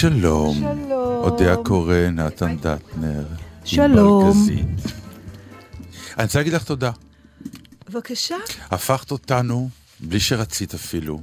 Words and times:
שלום. 0.00 0.56
שלום. 0.56 1.24
אודיה 1.24 1.56
קורא, 1.56 1.94
נתן 2.12 2.56
דטנר. 2.56 3.24
שלום. 3.64 4.32
אני 6.16 6.24
רוצה 6.24 6.38
להגיד 6.38 6.52
לך 6.52 6.64
תודה. 6.64 6.90
בבקשה. 7.88 8.36
הפכת 8.70 9.10
אותנו, 9.10 9.68
בלי 10.00 10.20
שרצית 10.20 10.74
אפילו, 10.74 11.20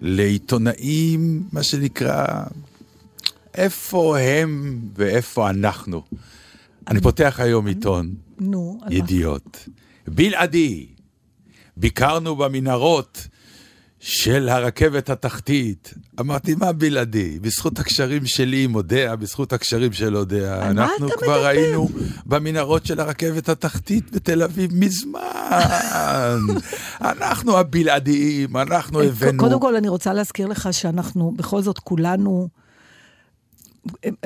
לעיתונאים, 0.00 1.42
מה 1.52 1.62
שנקרא, 1.62 2.26
איפה 3.54 4.18
הם 4.18 4.80
ואיפה 4.94 5.50
אנחנו. 5.50 6.02
אני 6.88 7.00
פותח 7.00 7.40
היום 7.42 7.66
עיתון, 7.66 8.14
נו? 8.38 8.80
ידיעות. 8.90 9.68
בלעדי, 10.08 10.86
ביקרנו 11.76 12.36
במנהרות 12.36 13.28
של 14.06 14.48
הרכבת 14.48 15.10
התחתית. 15.10 15.94
אמרתי, 16.20 16.54
מה 16.54 16.72
בלעדי? 16.72 17.38
בזכות 17.40 17.78
הקשרים 17.78 18.26
שלי 18.26 18.64
עם 18.64 18.74
אודיה, 18.74 19.16
בזכות 19.16 19.52
הקשרים 19.52 19.92
של 19.92 20.10
מה 20.10 20.70
אנחנו 20.70 21.08
כבר 21.08 21.26
מדבר? 21.26 21.46
היינו 21.46 21.88
במנהרות 22.26 22.86
של 22.86 23.00
הרכבת 23.00 23.48
התחתית 23.48 24.10
בתל 24.12 24.42
אביב 24.42 24.70
מזמן. 24.74 26.40
אנחנו 27.00 27.58
הבלעדיים, 27.58 28.56
אנחנו 28.56 29.02
הבאנו... 29.02 29.38
קודם 29.38 29.60
כל, 29.60 29.76
אני 29.76 29.88
רוצה 29.88 30.12
להזכיר 30.12 30.46
לך 30.46 30.68
שאנחנו, 30.72 31.32
בכל 31.36 31.62
זאת, 31.62 31.78
כולנו, 31.78 32.48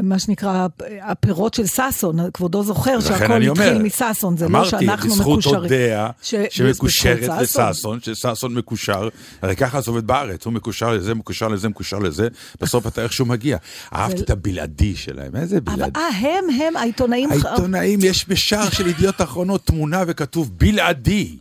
מה 0.03 0.19
שנקרא, 0.19 0.67
הפירות 1.03 1.55
של 1.55 1.67
ששון, 1.67 2.31
כבודו 2.35 2.63
זוכר 2.63 3.01
שהכל 3.01 3.33
אני 3.33 3.49
אומר, 3.49 3.65
התחיל 3.65 3.83
מששון, 3.83 4.37
זה 4.37 4.49
לא 4.49 4.59
אמרתי, 4.59 4.71
שאנחנו 4.71 5.11
בזכות 5.11 5.39
מקושרים. 5.39 5.63
אודיה, 5.63 6.11
ש- 6.23 6.35
שמקושרת 6.51 7.19
בזכות 7.21 7.49
ששון. 7.49 7.97
לששון, 7.97 7.99
שששון 8.15 8.55
מקושר, 8.55 9.09
הרי 9.43 9.57
ככה 9.57 9.81
זה 9.81 9.91
עובד 9.91 10.07
בארץ, 10.07 10.45
הוא 10.47 10.53
מקושר 10.53 10.93
לזה, 10.93 11.15
מקושר 11.15 11.49
לזה, 11.49 11.69
מקושר 11.69 11.99
לזה, 11.99 12.29
בסוף 12.61 12.87
אתה 12.87 13.03
איכשהו 13.03 13.27
מגיע. 13.27 13.57
אהבתי 13.95 14.23
את 14.23 14.31
הבלעדי 14.31 14.97
שלהם, 14.97 15.37
איזה 15.37 15.61
בלעדי. 15.61 16.01
אה, 16.01 16.09
הם, 16.19 16.45
הם, 16.61 16.77
העיתונאים... 16.77 17.33
העיתונאים, 17.33 17.99
יש 18.03 18.29
בשער 18.29 18.71
של 18.71 18.87
ידיעות 18.87 19.21
אחרונות 19.21 19.67
תמונה 19.67 20.05
וכתוב 20.07 20.51
בלעדי. 20.59 21.37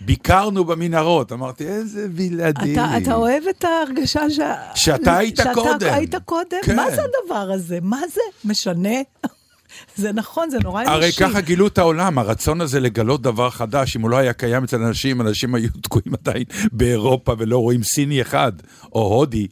ביקרנו 0.00 0.64
במנהרות. 0.64 1.32
אמרתי, 1.32 1.66
איזה 1.66 2.08
בלעדי. 2.08 2.72
אתה, 2.72 2.98
אתה 2.98 3.14
אוהב 3.14 3.42
את 3.50 3.64
ההרגשה 3.64 4.30
ש... 4.30 4.40
שאתה 4.74 5.16
היית 5.16 5.36
שאתה 5.36 5.54
קודם. 5.54 5.92
היית 5.92 6.14
קודם? 6.24 6.58
כן. 6.62 6.76
מה 6.76 6.90
זה 6.90 7.02
הדבר 7.02 7.50
הזה? 7.54 7.78
מה 7.82 8.00
זה 8.14 8.20
משנה? 8.44 8.94
זה 9.96 10.12
נכון, 10.12 10.50
זה 10.50 10.58
נורא 10.64 10.82
אנושי. 10.82 10.94
הרי 10.94 11.12
ככה 11.12 11.40
גילו 11.40 11.66
את 11.66 11.78
העולם, 11.78 12.18
הרצון 12.18 12.60
הזה 12.60 12.80
לגלות 12.80 13.22
דבר 13.22 13.50
חדש, 13.50 13.96
אם 13.96 14.02
הוא 14.02 14.10
לא 14.10 14.16
היה 14.16 14.32
קיים 14.32 14.64
אצל 14.64 14.82
אנשים, 14.82 15.20
אנשים 15.20 15.54
היו 15.54 15.68
תקועים 15.82 16.14
עדיין 16.14 16.44
באירופה 16.72 17.34
ולא 17.38 17.58
רואים 17.58 17.82
סיני 17.82 18.22
אחד, 18.22 18.52
או 18.92 19.00
הודי, 19.00 19.46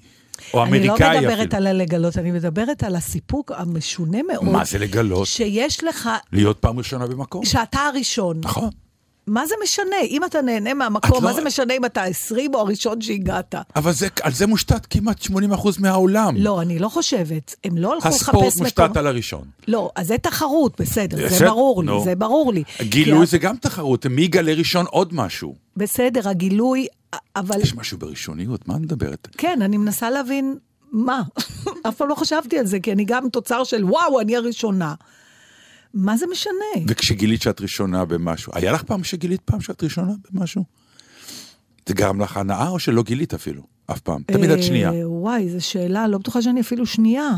או 0.55 0.65
אני 0.65 0.71
לא 0.71 0.95
אמריקאי 0.95 1.21
מדברת 1.21 1.39
אפילו. 1.39 1.57
על 1.57 1.67
הלגלות, 1.67 2.19
אני 2.19 2.31
מדברת 2.31 2.85
על 2.85 2.97
הסיפוק 2.97 3.53
המשונה 3.55 4.19
מאוד. 4.33 4.45
מה 4.45 4.65
זה 4.65 4.79
לגלות? 4.79 5.27
שיש 5.27 5.85
לך, 5.85 6.11
להיות 6.33 6.59
פעם 6.59 6.79
ראשונה 6.79 7.07
במקום. 7.07 7.45
שאתה 7.45 7.79
הראשון. 7.79 8.41
נכון. 8.41 8.71
מה 9.27 9.47
זה 9.47 9.55
משנה? 9.63 9.97
אם 10.11 10.25
אתה 10.25 10.43
נהנה 10.43 10.75
מהמקום, 10.75 11.11
לא- 11.13 11.21
מה 11.21 11.33
זה 11.33 11.45
משנה 11.45 11.75
אם 11.75 11.85
אתה 11.85 12.03
ה-20 12.03 12.55
או 12.55 12.61
הראשון 12.61 13.01
שהגעת? 13.01 13.55
אבל 13.77 13.93
זה, 13.93 14.09
על 14.23 14.33
זה 14.33 14.47
מושתת 14.47 14.87
כמעט 14.87 15.23
80% 15.23 15.31
מהעולם. 15.79 16.35
לא, 16.37 16.63
אני 16.63 16.79
לא 16.79 16.89
חושבת. 16.89 17.55
הם 17.65 17.79
לא 17.79 17.93
הלכו 17.93 18.09
לחפש 18.09 18.23
הספורט 18.23 18.47
מקום. 18.47 18.63
מושתת 18.63 18.97
על 18.97 19.07
הראשון. 19.07 19.45
לא, 19.69 19.91
אז 19.97 20.07
זה 20.07 20.19
תחרות, 20.19 20.81
בסדר, 20.81 21.17
זה 21.17 21.27
בסדר, 21.27 21.49
ברור 21.49 21.83
לי. 21.83 22.05
זה 22.05 22.15
ברור 22.15 22.53
לי. 22.53 22.63
גילוי 22.83 23.21
כי 23.21 23.27
זה 23.27 23.39
גם 23.39 23.57
תחרות, 23.57 24.07
מי 24.07 24.23
יגלה 24.23 24.53
ראשון 24.55 24.87
עוד 24.91 25.15
משהו. 25.15 25.55
בסדר, 25.77 26.29
הגילוי, 26.29 26.87
אבל... 27.37 27.61
יש 27.61 27.75
משהו 27.75 27.99
בראשוניות, 27.99 28.69
מה 28.69 28.75
את 28.75 28.81
מדברת? 28.81 29.29
כן, 29.39 29.63
אני 29.63 29.77
מנסה 29.77 30.11
להבין 30.11 30.57
מה. 30.93 31.23
אף 31.89 31.95
פעם 31.97 32.09
לא 32.09 32.15
חשבתי 32.15 32.59
על 32.59 32.67
זה, 32.67 32.81
כי 32.81 32.93
אני 32.93 33.05
גם 33.05 33.29
תוצר 33.29 33.65
של 33.65 33.85
וואו, 33.85 34.21
אני 34.21 34.37
הראשונה. 34.37 34.95
מה 35.99 36.17
זה 36.17 36.27
משנה? 36.33 36.85
וכשגילית 36.89 37.43
שאת 37.43 37.61
ראשונה 37.61 38.05
במשהו, 38.05 38.53
היה 38.55 38.73
לך 38.73 38.83
פעם 38.83 39.05
שגילית 39.05 39.41
פעם 39.45 39.61
שאת 39.61 39.83
ראשונה 39.85 40.13
במשהו? 40.31 40.65
זה 41.89 41.95
גרם 41.95 42.21
לך 42.21 42.37
הנאה 42.37 42.69
או 42.69 42.79
שלא 42.79 43.03
גילית 43.03 43.35
אפילו? 43.35 43.63
אף 43.91 44.01
פעם. 44.01 44.23
תמיד 44.27 44.51
את 44.51 44.63
שנייה. 44.63 44.93
אה, 44.93 45.11
וואי, 45.11 45.49
זו 45.51 45.65
שאלה, 45.67 46.09
לא 46.09 46.19
בטוחה 46.19 46.43
שאני 46.43 46.61
אפילו 46.61 46.87
שנייה. 46.87 47.31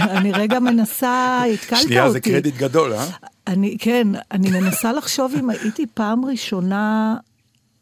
אני- 0.00 0.32
רגע 0.32 0.58
מנסה, 0.60 1.42
התקלת 1.54 1.72
אותי. 1.72 1.82
שנייה 1.82 2.10
זה 2.10 2.20
קרדיט 2.20 2.56
גדול, 2.56 2.92
אה? 2.92 3.06
אני, 3.46 3.76
כן, 3.80 4.08
אני 4.32 4.50
מנסה 4.50 4.92
לחשוב 4.92 5.32
אם 5.40 5.50
הייתי 5.50 5.86
פעם 5.94 6.24
ראשונה 6.24 7.16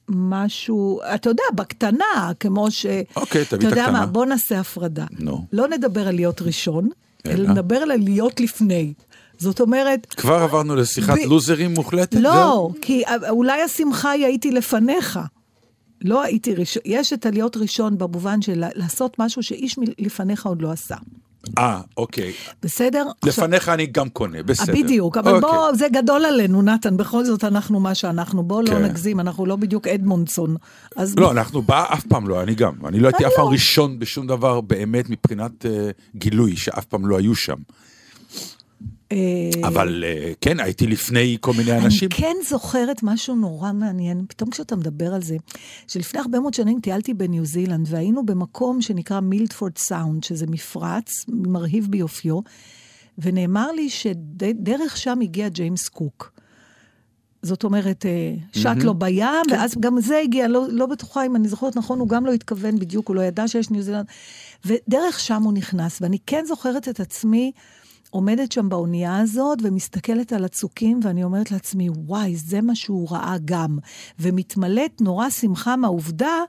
משהו, 0.08 1.00
אתה 1.14 1.30
יודע, 1.30 1.42
בקטנה, 1.54 2.04
כמו 2.40 2.70
ש... 2.70 2.86
אוקיי, 3.16 3.44
תביא 3.44 3.58
אתה 3.58 3.66
את 3.66 3.70
יודע 3.70 3.82
הקטנה. 3.82 4.00
מה, 4.00 4.06
בוא 4.06 4.26
נעשה 4.26 4.60
הפרדה. 4.60 5.04
נו. 5.18 5.46
לא 5.52 5.68
נדבר 5.68 6.08
על 6.08 6.14
להיות 6.14 6.42
ראשון, 6.42 6.88
אלא? 7.26 7.48
נדבר 7.50 7.76
על 7.76 7.96
להיות 7.96 8.40
לפני. 8.40 8.92
זאת 9.38 9.60
אומרת, 9.60 10.06
כבר 10.06 10.34
עברנו 10.34 10.76
לשיחת 10.76 11.18
ב- 11.18 11.28
לוזרים 11.28 11.74
מוחלטת? 11.74 12.14
לא, 12.20 12.32
זהו? 12.32 12.72
כי 12.82 13.02
אולי 13.30 13.62
השמחה 13.62 14.10
היא 14.10 14.24
הייתי 14.26 14.50
לפניך. 14.50 15.18
לא 16.02 16.22
הייתי 16.22 16.54
ראשון, 16.54 16.82
יש 16.86 17.12
את 17.12 17.26
הלהיות 17.26 17.56
ראשון 17.56 17.98
במובן 17.98 18.42
של 18.42 18.64
לעשות 18.74 19.16
משהו 19.18 19.42
שאיש 19.42 19.78
מ- 19.78 19.82
לפניך 19.98 20.46
עוד 20.46 20.62
לא 20.62 20.70
עשה. 20.70 20.96
אה, 21.58 21.80
אוקיי. 21.96 22.32
בסדר? 22.62 23.04
עכשיו- 23.22 23.44
לפניך 23.44 23.68
אני 23.68 23.86
גם 23.86 24.08
קונה, 24.08 24.42
בסדר. 24.42 24.72
אה, 24.72 24.82
בדיוק, 24.82 25.16
אבל 25.16 25.34
אוקיי. 25.34 25.50
בוא, 25.50 25.74
זה 25.74 25.86
גדול 25.92 26.24
עלינו, 26.24 26.62
נתן, 26.62 26.96
בכל 26.96 27.24
זאת 27.24 27.44
אנחנו 27.44 27.80
מה 27.80 27.94
שאנחנו, 27.94 28.42
בוא 28.42 28.62
לא 28.62 28.68
כן. 28.68 28.84
נגזים, 28.84 29.20
אנחנו 29.20 29.46
לא 29.46 29.56
בדיוק 29.56 29.86
אדמונדסון. 29.86 30.56
אז 30.96 31.18
לא, 31.18 31.30
אנחנו 31.30 31.62
בא, 31.62 31.84
אף 31.92 32.06
פעם 32.06 32.28
לא, 32.28 32.42
אני 32.42 32.54
גם. 32.54 32.72
אני 32.88 33.00
לא 33.00 33.08
הייתי 33.08 33.26
אף 33.26 33.32
פעם 33.36 33.44
לא. 33.44 33.50
ראשון 33.50 33.98
בשום 33.98 34.26
דבר 34.26 34.60
באמת 34.60 35.10
מבחינת 35.10 35.66
אה, 35.66 35.90
גילוי, 36.16 36.56
שאף 36.56 36.84
פעם 36.84 37.06
לא 37.06 37.18
היו 37.18 37.34
שם. 37.34 37.56
אה, 39.12 39.50
אבל 39.68 40.04
אה, 40.06 40.32
כן, 40.40 40.60
הייתי 40.60 40.86
לפני 40.86 41.36
כל 41.40 41.52
מיני 41.52 41.72
אנשים. 41.78 42.08
אני 42.12 42.20
כן 42.20 42.36
זוכרת 42.48 43.02
משהו 43.02 43.36
נורא 43.36 43.72
מעניין, 43.72 44.24
פתאום 44.28 44.50
כשאתה 44.50 44.76
מדבר 44.76 45.14
על 45.14 45.22
זה, 45.22 45.36
שלפני 45.86 46.20
הרבה 46.20 46.40
מאוד 46.40 46.54
שנים 46.54 46.80
טיילתי 46.80 47.14
בניו 47.14 47.44
זילנד, 47.44 47.86
והיינו 47.90 48.26
במקום 48.26 48.82
שנקרא 48.82 49.20
מילדפורד 49.20 49.78
סאונד, 49.78 50.24
שזה 50.24 50.46
מפרץ 50.46 51.24
מרהיב 51.28 51.86
ביופיו, 51.90 52.40
ונאמר 53.18 53.72
לי 53.72 53.90
שדרך 53.90 54.96
שם 54.96 55.18
הגיע 55.22 55.48
ג'יימס 55.48 55.88
קוק. 55.88 56.32
זאת 57.42 57.64
אומרת, 57.64 58.06
אה, 58.06 58.34
שט 58.52 58.82
לו 58.82 58.94
בים, 58.94 59.42
ואז 59.50 59.74
גם 59.80 60.00
זה 60.00 60.18
הגיע, 60.24 60.48
לא, 60.48 60.66
לא 60.70 60.86
בטוחה 60.86 61.26
אם 61.26 61.36
אני 61.36 61.48
זוכרת 61.48 61.76
נכון, 61.76 62.00
הוא 62.00 62.08
גם 62.08 62.26
לא 62.26 62.32
התכוון 62.32 62.78
בדיוק, 62.78 63.08
הוא 63.08 63.16
לא 63.16 63.20
ידע 63.20 63.48
שיש 63.48 63.70
ניו 63.70 63.82
זילנד, 63.82 64.06
ודרך 64.64 65.20
שם 65.20 65.42
הוא 65.42 65.52
נכנס, 65.52 66.02
ואני 66.02 66.18
כן 66.26 66.44
זוכרת 66.46 66.88
את 66.88 67.00
עצמי 67.00 67.52
עומדת 68.10 68.52
שם 68.52 68.68
באונייה 68.68 69.18
הזאת 69.18 69.58
ומסתכלת 69.62 70.32
על 70.32 70.44
הצוקים, 70.44 71.00
ואני 71.02 71.24
אומרת 71.24 71.50
לעצמי, 71.50 71.88
וואי, 71.90 72.36
זה 72.36 72.60
מה 72.60 72.74
שהוא 72.74 73.08
ראה 73.10 73.36
גם. 73.44 73.78
ומתמלאת 74.18 75.00
נורא 75.00 75.30
שמחה 75.30 75.76
מהעובדה 75.76 76.42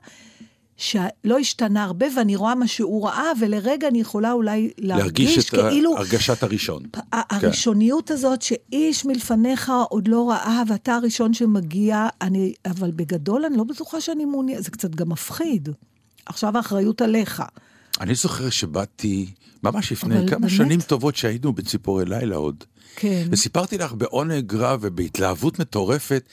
שלא 0.76 1.38
השתנה 1.40 1.84
הרבה, 1.84 2.06
ואני 2.16 2.36
רואה 2.36 2.54
מה 2.54 2.66
שהוא 2.66 3.06
ראה, 3.06 3.32
ולרגע 3.40 3.88
אני 3.88 4.00
יכולה 4.00 4.32
אולי 4.32 4.70
להרגיש, 4.78 5.36
להרגיש 5.36 5.38
את 5.38 5.70
כאילו... 5.70 5.96
הרגשת 5.96 6.42
הראשון. 6.42 6.82
ה- 7.12 7.36
הראשוניות 7.36 8.10
הזאת 8.10 8.42
שאיש 8.42 9.04
מלפניך 9.04 9.72
עוד 9.88 10.08
לא 10.08 10.30
ראה 10.30 10.62
ואתה 10.68 10.94
הראשון 10.94 11.34
שמגיע, 11.34 12.08
אני, 12.22 12.52
אבל 12.66 12.90
בגדול 12.90 13.44
אני 13.44 13.56
לא 13.56 13.64
בטוחה 13.64 14.00
שאני 14.00 14.24
מעוניין, 14.24 14.62
זה 14.62 14.70
קצת 14.70 14.94
גם 14.94 15.08
מפחיד. 15.08 15.68
עכשיו 16.26 16.56
האחריות 16.56 17.02
עליך. 17.02 17.42
אני 18.00 18.14
זוכר 18.14 18.50
שבאתי, 18.50 19.30
ממש 19.62 19.92
לפני 19.92 20.14
כמה 20.28 20.38
באמת? 20.38 20.50
שנים 20.50 20.80
טובות 20.80 21.16
שהיינו 21.16 21.52
בציפורי 21.52 22.04
לילה 22.04 22.36
עוד. 22.36 22.64
כן. 22.96 23.28
וסיפרתי 23.30 23.78
לך 23.78 23.92
בעונג 23.92 24.54
רב 24.54 24.78
ובהתלהבות 24.82 25.58
מטורפת, 25.58 26.28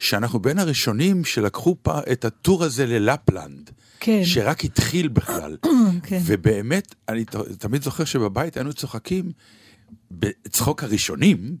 שאנחנו 0.00 0.38
בין 0.38 0.58
הראשונים 0.58 1.24
שלקחו 1.24 1.76
פה 1.82 1.98
את 2.12 2.24
הטור 2.24 2.64
הזה 2.64 2.86
ללפלנד. 2.86 3.70
כן. 4.00 4.24
שרק 4.24 4.64
התחיל 4.64 5.08
בכלל. 5.08 5.56
כן. 6.06 6.20
ובאמת, 6.24 6.94
אני 7.08 7.24
תמיד 7.58 7.82
זוכר 7.82 8.04
שבבית 8.04 8.56
היינו 8.56 8.72
צוחקים 8.72 9.32
בצחוק 10.10 10.82
הראשונים, 10.82 11.56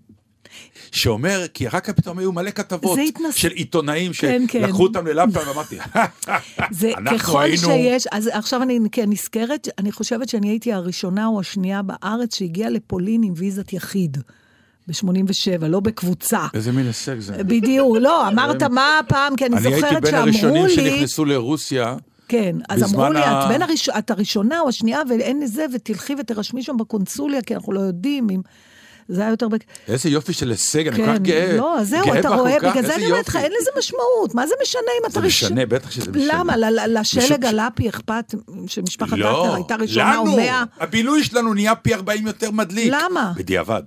שאומר, 0.92 1.46
כי 1.54 1.66
רק 1.66 1.90
פתאום 1.90 2.18
היו 2.18 2.32
מלא 2.32 2.50
כתבות 2.50 2.98
התנס- 3.08 3.34
של 3.34 3.50
עיתונאים 3.50 4.12
כן, 4.12 4.44
כן. 4.48 4.60
שלקחו 4.62 4.82
אותם 4.82 5.06
ללפלנד, 5.06 5.48
ואמרתי, 5.48 5.78
זה 6.70 6.90
אנחנו 6.96 7.18
ככל 7.18 7.42
היינו... 7.42 7.58
שיש, 7.58 8.06
אז 8.12 8.30
עכשיו 8.32 8.62
אני 8.62 8.78
כן 8.92 9.10
נזכרת, 9.10 9.68
אני 9.78 9.92
חושבת 9.92 10.28
שאני 10.28 10.48
הייתי 10.48 10.72
הראשונה 10.72 11.26
או 11.26 11.40
השנייה 11.40 11.82
בארץ 11.82 12.34
שהגיעה 12.34 12.70
לפולין 12.70 13.22
עם 13.22 13.32
ויזת 13.36 13.72
יחיד. 13.72 14.18
ב-87, 14.88 15.66
לא 15.66 15.80
בקבוצה. 15.80 16.46
איזה 16.54 16.72
מין 16.72 16.86
הישג 16.86 17.18
זה. 17.18 17.44
בדיוק, 17.44 17.96
לא, 18.00 18.28
אמרת 18.28 18.62
מה 18.62 18.98
הפעם, 18.98 19.36
כי 19.36 19.46
אני 19.46 19.56
אני 19.56 19.66
הייתי 19.66 19.80
זוכרת 19.80 20.02
בין 20.02 20.10
שאמרו 20.10 20.22
הראשונים 20.22 20.64
לי... 20.64 20.74
שנכנסו 20.74 21.24
לרוסיה. 21.24 21.96
כן, 22.28 22.56
אז 22.68 22.94
אמרו 22.94 23.12
לי, 23.12 23.20
את 23.20 23.48
בין 23.48 23.62
הראש... 23.62 23.88
את 23.88 24.10
הראשונה 24.10 24.60
או 24.60 24.68
השנייה, 24.68 25.00
ואין 25.08 25.40
לזה, 25.40 25.66
ותלכי 25.74 26.14
ותרשמי 26.18 26.62
שם 26.62 26.76
בקונסוליה, 26.76 27.42
כי 27.42 27.54
אנחנו 27.54 27.72
לא 27.72 27.80
יודעים 27.80 28.30
אם... 28.30 28.40
זה 29.10 29.20
היה 29.20 29.30
יותר... 29.30 29.48
בק... 29.48 29.60
איזה 29.88 30.08
יופי 30.08 30.32
של 30.32 30.50
הישג, 30.50 30.88
אני 30.88 30.96
כל 30.96 31.06
כך 31.06 31.12
כן, 31.12 31.22
גאה. 31.22 31.56
לא, 31.56 31.76
זהו, 31.82 32.14
אתה 32.18 32.28
רואה, 32.28 32.56
בגלל 32.58 32.86
זה 32.86 32.94
אני 32.94 33.06
אומרת 33.06 33.28
לך. 33.28 33.36
אין 33.36 33.52
לזה 33.60 33.70
משמעות, 33.78 34.34
מה 34.34 34.46
זה 34.46 34.54
משנה 34.62 34.80
אם 35.00 35.06
אתה 35.10 35.20
זה 35.20 35.26
משנה, 35.26 35.66
בטח 35.66 35.90
שזה 35.90 36.10
משנה. 36.10 36.34
למה? 36.38 36.56
לשלג 36.88 37.44
הלפי 37.44 37.88
אכפת 37.88 38.34
שמשפחת 38.66 39.18
לא, 39.18 39.42
דטנר 39.42 39.54
הייתה 39.54 39.76
ראשונה 39.76 40.18
או 40.18 40.24
לנו, 40.24 40.36
מאה? 40.36 40.64
הבילוי 40.80 41.24
שלנו 41.24 41.54
נהיה 41.54 41.74
פי 41.74 41.94
40 41.94 42.26
יותר 42.26 42.50
מדליק. 42.50 42.92
למה? 42.96 43.32
בדיעבד. 43.36 43.82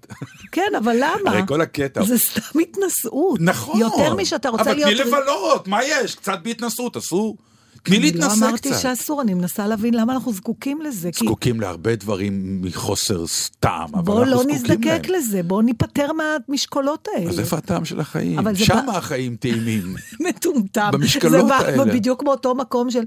כן, 0.51 0.71
אבל 0.77 0.95
למה? 0.95 1.31
הרי 1.31 1.41
כל 1.47 1.61
הקטע. 1.61 2.03
זה 2.03 2.17
סתם 2.17 2.59
התנשאות. 2.59 3.39
נכון. 3.41 3.79
יותר 3.79 4.15
משאתה 4.15 4.49
רוצה 4.49 4.73
להיות... 4.73 4.91
אבל 4.91 5.03
תני 5.03 5.11
לבלות, 5.11 5.67
מה 5.67 5.83
יש? 5.83 6.15
קצת 6.15 6.39
בהתנסות, 6.43 6.97
אסור? 6.97 7.37
תני 7.83 7.97
אני 7.97 8.11
לא 8.11 8.11
להתנסה 8.11 8.47
אמרתי 8.47 8.69
קצת. 8.69 8.79
שאסור, 8.81 9.21
אני 9.21 9.33
מנסה 9.33 9.67
להבין 9.67 9.93
למה 9.93 10.13
אנחנו 10.13 10.33
זקוקים 10.33 10.81
לזה. 10.81 11.11
כי 11.11 11.25
זקוקים 11.25 11.61
להרבה 11.61 11.95
דברים 11.95 12.61
מחוסר 12.61 13.27
סתם, 13.27 13.69
אבל 13.93 14.01
בואו 14.01 14.17
אנחנו 14.17 14.31
לא 14.31 14.37
זקוקים 14.37 14.55
נזדקק 14.55 14.85
להם. 15.09 15.15
לזה, 15.19 15.43
בואו 15.43 15.61
ניפטר 15.61 16.07
מהמשקולות 16.13 17.07
האלה. 17.15 17.29
אז 17.29 17.39
איפה 17.39 17.57
הטעם 17.57 17.85
של 17.85 17.99
החיים? 17.99 18.39
שם 18.55 18.79
בא- 18.87 18.97
החיים 18.97 19.35
טעימים. 19.35 19.95
מטומטם. 20.29 20.89
במשקלות 20.93 21.47
בא 21.47 21.55
האלה. 21.55 21.85
בדיוק 21.85 22.23
מאותו 22.23 22.55
מקום 22.55 22.91
של, 22.91 23.03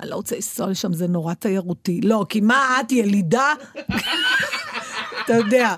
אני 0.00 0.10
לא 0.10 0.14
רוצה 0.14 0.34
לנסוע 0.36 0.66
לשם, 0.70 0.92
זה 0.92 1.06
נורא 1.06 1.34
תיירותי. 1.34 2.00
לא, 2.04 2.26
כי 2.28 2.40
מה 2.40 2.78
את, 2.80 2.92
ילידה? 2.92 3.52
אתה 5.24 5.34
יודע. 5.34 5.74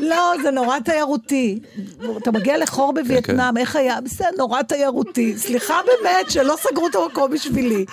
לא, 0.00 0.32
זה 0.42 0.50
נורא 0.50 0.78
תיירותי. 0.78 1.58
אתה 2.22 2.30
מגיע 2.30 2.58
לחור 2.58 2.92
כן, 2.96 3.02
בווייטנאם, 3.02 3.56
איך 3.56 3.76
היה? 3.76 4.00
בסדר, 4.00 4.28
נורא 4.38 4.62
תיירותי. 4.62 5.38
סליחה 5.38 5.74
באמת 5.86 6.30
שלא 6.30 6.54
סגרו 6.60 6.86
את 6.88 6.94
המקום 6.94 7.30
בשבילי. 7.30 7.84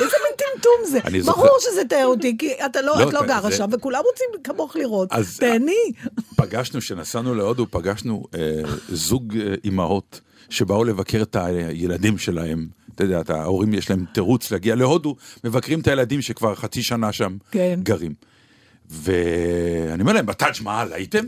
איזה 0.00 0.16
מין 0.24 0.36
טמטום 0.36 0.72
זה. 0.84 0.98
ברור 1.32 1.56
שזה 1.60 1.84
תיירותי, 1.88 2.36
כי 2.38 2.52
אתה 2.66 2.82
לא, 2.82 2.98
לא, 2.98 3.08
את 3.08 3.12
לא 3.14 3.22
גרה 3.26 3.50
זה- 3.50 3.56
שם, 3.56 3.66
וכולם 3.72 4.00
רוצים 4.10 4.26
כמוך 4.44 4.76
לראות. 4.76 5.08
תהני. 5.38 5.92
פגשנו, 6.36 6.80
כשנסענו 6.80 7.34
להודו, 7.34 7.66
פגשנו 7.70 8.24
אה, 8.34 8.40
זוג 8.88 9.36
אה, 9.36 9.54
אימהות 9.64 10.20
שבאו 10.48 10.84
לבקר 10.84 11.22
את 11.22 11.36
הילדים 11.36 12.18
שלהם. 12.18 12.66
אתה 12.94 13.04
יודע, 13.04 13.22
ההורים 13.28 13.74
יש 13.74 13.90
להם 13.90 14.04
תירוץ 14.14 14.50
להגיע 14.50 14.74
להודו, 14.74 15.16
מבקרים 15.44 15.80
את 15.80 15.86
הילדים 15.88 16.22
שכבר 16.22 16.54
חצי 16.54 16.82
שנה 16.82 17.12
שם 17.12 17.36
כן. 17.50 17.80
גרים. 17.82 18.14
ואני 18.92 20.02
אומר 20.02 20.12
להם, 20.12 20.26
בטאג' 20.26 20.54
מעל 20.62 20.92
הייתם? 20.92 21.24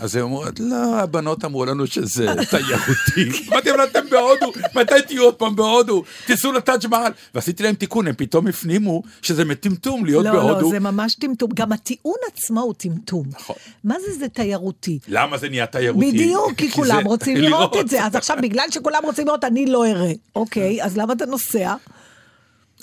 אז 0.00 0.16
הם 0.16 0.22
אומרות, 0.22 0.60
לא, 0.60 1.00
הבנות 1.00 1.44
אמרו 1.44 1.64
לנו 1.64 1.86
שזה 1.86 2.26
תיירותי. 2.50 3.46
אמרתי 3.48 3.70
להם, 3.70 3.80
אתם 3.90 4.10
בהודו, 4.10 4.52
מתי 4.74 4.94
תהיו 5.06 5.24
עוד 5.24 5.34
פעם 5.34 5.56
בהודו? 5.56 6.02
תיסעו 6.26 6.52
לטאג' 6.52 6.86
מעל. 6.86 7.12
ועשיתי 7.34 7.62
להם 7.62 7.74
תיקון, 7.74 8.06
הם 8.08 8.14
פתאום 8.16 8.46
הפנימו 8.46 9.02
שזה 9.22 9.44
מטמטום 9.44 10.04
להיות 10.04 10.24
לא, 10.24 10.32
בהודו. 10.32 10.60
לא, 10.60 10.70
זה 10.70 10.80
ממש 10.80 11.14
טמטום. 11.14 11.50
גם 11.54 11.72
הטיעון 11.72 12.16
עצמו 12.32 12.60
הוא 12.60 12.74
טמטום. 12.74 13.26
נכון. 13.30 13.56
מה 13.84 13.94
זה 14.00 14.18
זה 14.18 14.28
תיירותי? 14.28 14.98
למה 15.08 15.38
זה 15.38 15.48
נהיה 15.48 15.66
תיירותי? 15.66 16.12
בדיוק, 16.12 16.52
כי 16.56 16.70
כולם 16.70 17.04
רוצים 17.04 17.36
לראות 17.44 17.76
את 17.76 17.88
זה. 17.88 18.04
אז 18.04 18.14
עכשיו, 18.14 18.36
בגלל 18.42 18.66
שכולם 18.70 19.02
רוצים 19.04 19.26
לראות, 19.26 19.44
אני 19.44 19.66
לא 19.66 19.86
אראה. 19.86 20.12
אוקיי, 20.36 20.84
אז 20.84 20.96
למה 20.96 21.12
אתה 21.12 21.26
נוסע? 21.26 21.74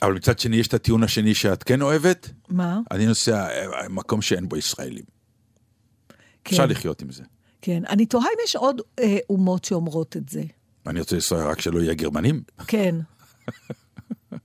אבל 0.03 0.13
מצד 0.13 0.39
שני 0.39 0.55
יש 0.55 0.67
את 0.67 0.73
הטיעון 0.73 1.03
השני 1.03 1.33
שאת 1.33 1.63
כן 1.63 1.81
אוהבת, 1.81 2.29
מה? 2.50 2.79
אני 2.91 3.05
נוסע 3.05 3.47
אה, 3.47 3.89
מקום 3.89 4.21
שאין 4.21 4.50
בו 4.50 4.57
ישראלים. 4.57 5.03
כן, 6.44 6.55
אפשר 6.55 6.65
לחיות 6.65 7.01
עם 7.01 7.11
זה. 7.11 7.23
כן. 7.61 7.83
אני 7.89 8.05
תוהה 8.05 8.25
אם 8.25 8.38
יש 8.45 8.55
עוד 8.55 8.81
אה, 9.00 9.17
אומות 9.29 9.65
שאומרות 9.65 10.17
את 10.17 10.29
זה. 10.29 10.44
אני 10.88 11.00
רוצה 11.00 11.15
לנסוע 11.15 11.51
רק 11.51 11.61
שלא 11.61 11.79
יהיה 11.79 11.94
גרמנים. 11.94 12.41
כן. 12.67 12.95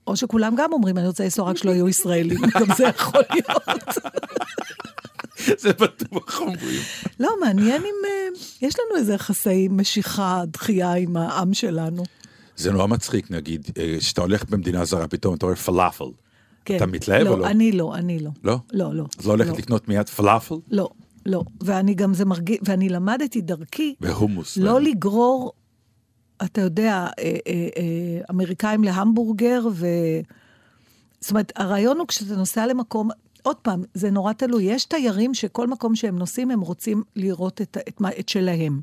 או 0.07 0.15
שכולם 0.15 0.55
גם 0.57 0.73
אומרים, 0.73 0.97
אני 0.97 1.07
רוצה 1.07 1.23
לנסוע 1.23 1.49
רק 1.49 1.57
שלא 1.57 1.71
יהיו 1.71 1.89
ישראלים. 1.89 2.39
גם 2.59 2.75
זה 2.77 2.83
יכול 2.83 3.21
להיות. 3.33 3.95
זה 5.61 5.73
בטוח 5.73 6.39
אומרים. 6.39 6.81
לא, 7.19 7.29
מעניין 7.41 7.81
אם 7.81 8.05
אה, 8.05 8.39
יש 8.61 8.75
לנו 8.79 8.99
איזה 8.99 9.13
יחסי 9.13 9.67
משיכה, 9.71 10.43
דחייה 10.47 10.93
עם 10.93 11.17
העם 11.17 11.53
שלנו. 11.53 12.03
זה 12.59 12.71
נורא 12.71 12.87
מצחיק, 12.87 13.31
נגיד, 13.31 13.67
אה, 13.77 13.95
כשאתה 13.99 14.21
הולך 14.21 14.49
במדינה 14.49 14.85
זרה, 14.85 15.07
פתאום 15.07 15.35
אתה 15.35 15.45
רואה 15.45 15.55
פלאפל. 15.55 16.05
כן. 16.65 16.75
אתה 16.75 16.85
מתלהב 16.85 17.27
או 17.27 17.37
לא? 17.37 17.47
אני 17.47 17.71
לא, 17.71 17.95
אני 17.95 18.19
לא. 18.19 18.31
לא? 18.43 18.57
לא, 18.73 18.95
לא. 18.95 19.05
אז 19.19 19.25
לא 19.27 19.31
הולכת 19.31 19.57
לקנות 19.57 19.87
מיד 19.87 20.09
פלאפל? 20.09 20.55
לא, 20.71 20.89
לא. 21.25 21.43
ואני 21.61 21.93
גם, 21.93 22.13
זה 22.13 22.25
מרגיש, 22.25 22.57
ואני 22.61 22.89
למדתי 22.89 23.41
דרכי 23.41 23.95
והומוס. 24.01 24.57
לא 24.57 24.81
לגרור, 24.81 25.51
אתה 26.45 26.61
יודע, 26.61 27.07
אה, 27.19 27.23
אה, 27.23 27.37
אה, 27.47 28.21
אמריקאים 28.31 28.83
להמבורגר, 28.83 29.67
ו... 29.73 29.87
זאת 31.21 31.31
אומרת, 31.31 31.51
הרעיון 31.55 31.97
הוא 31.97 32.07
כשאתה 32.07 32.35
נוסע 32.35 32.67
למקום, 32.67 33.09
עוד 33.43 33.55
פעם, 33.55 33.83
זה 33.93 34.11
נורא 34.11 34.33
תלוי. 34.33 34.63
יש 34.63 34.85
תיירים 34.85 35.33
שכל 35.33 35.67
מקום 35.67 35.95
שהם 35.95 36.17
נוסעים, 36.19 36.51
הם 36.51 36.61
רוצים 36.61 37.03
לראות 37.15 37.61
את, 37.61 37.77
את, 37.87 38.01
מה- 38.01 38.09
את 38.19 38.29
שלהם. 38.29 38.81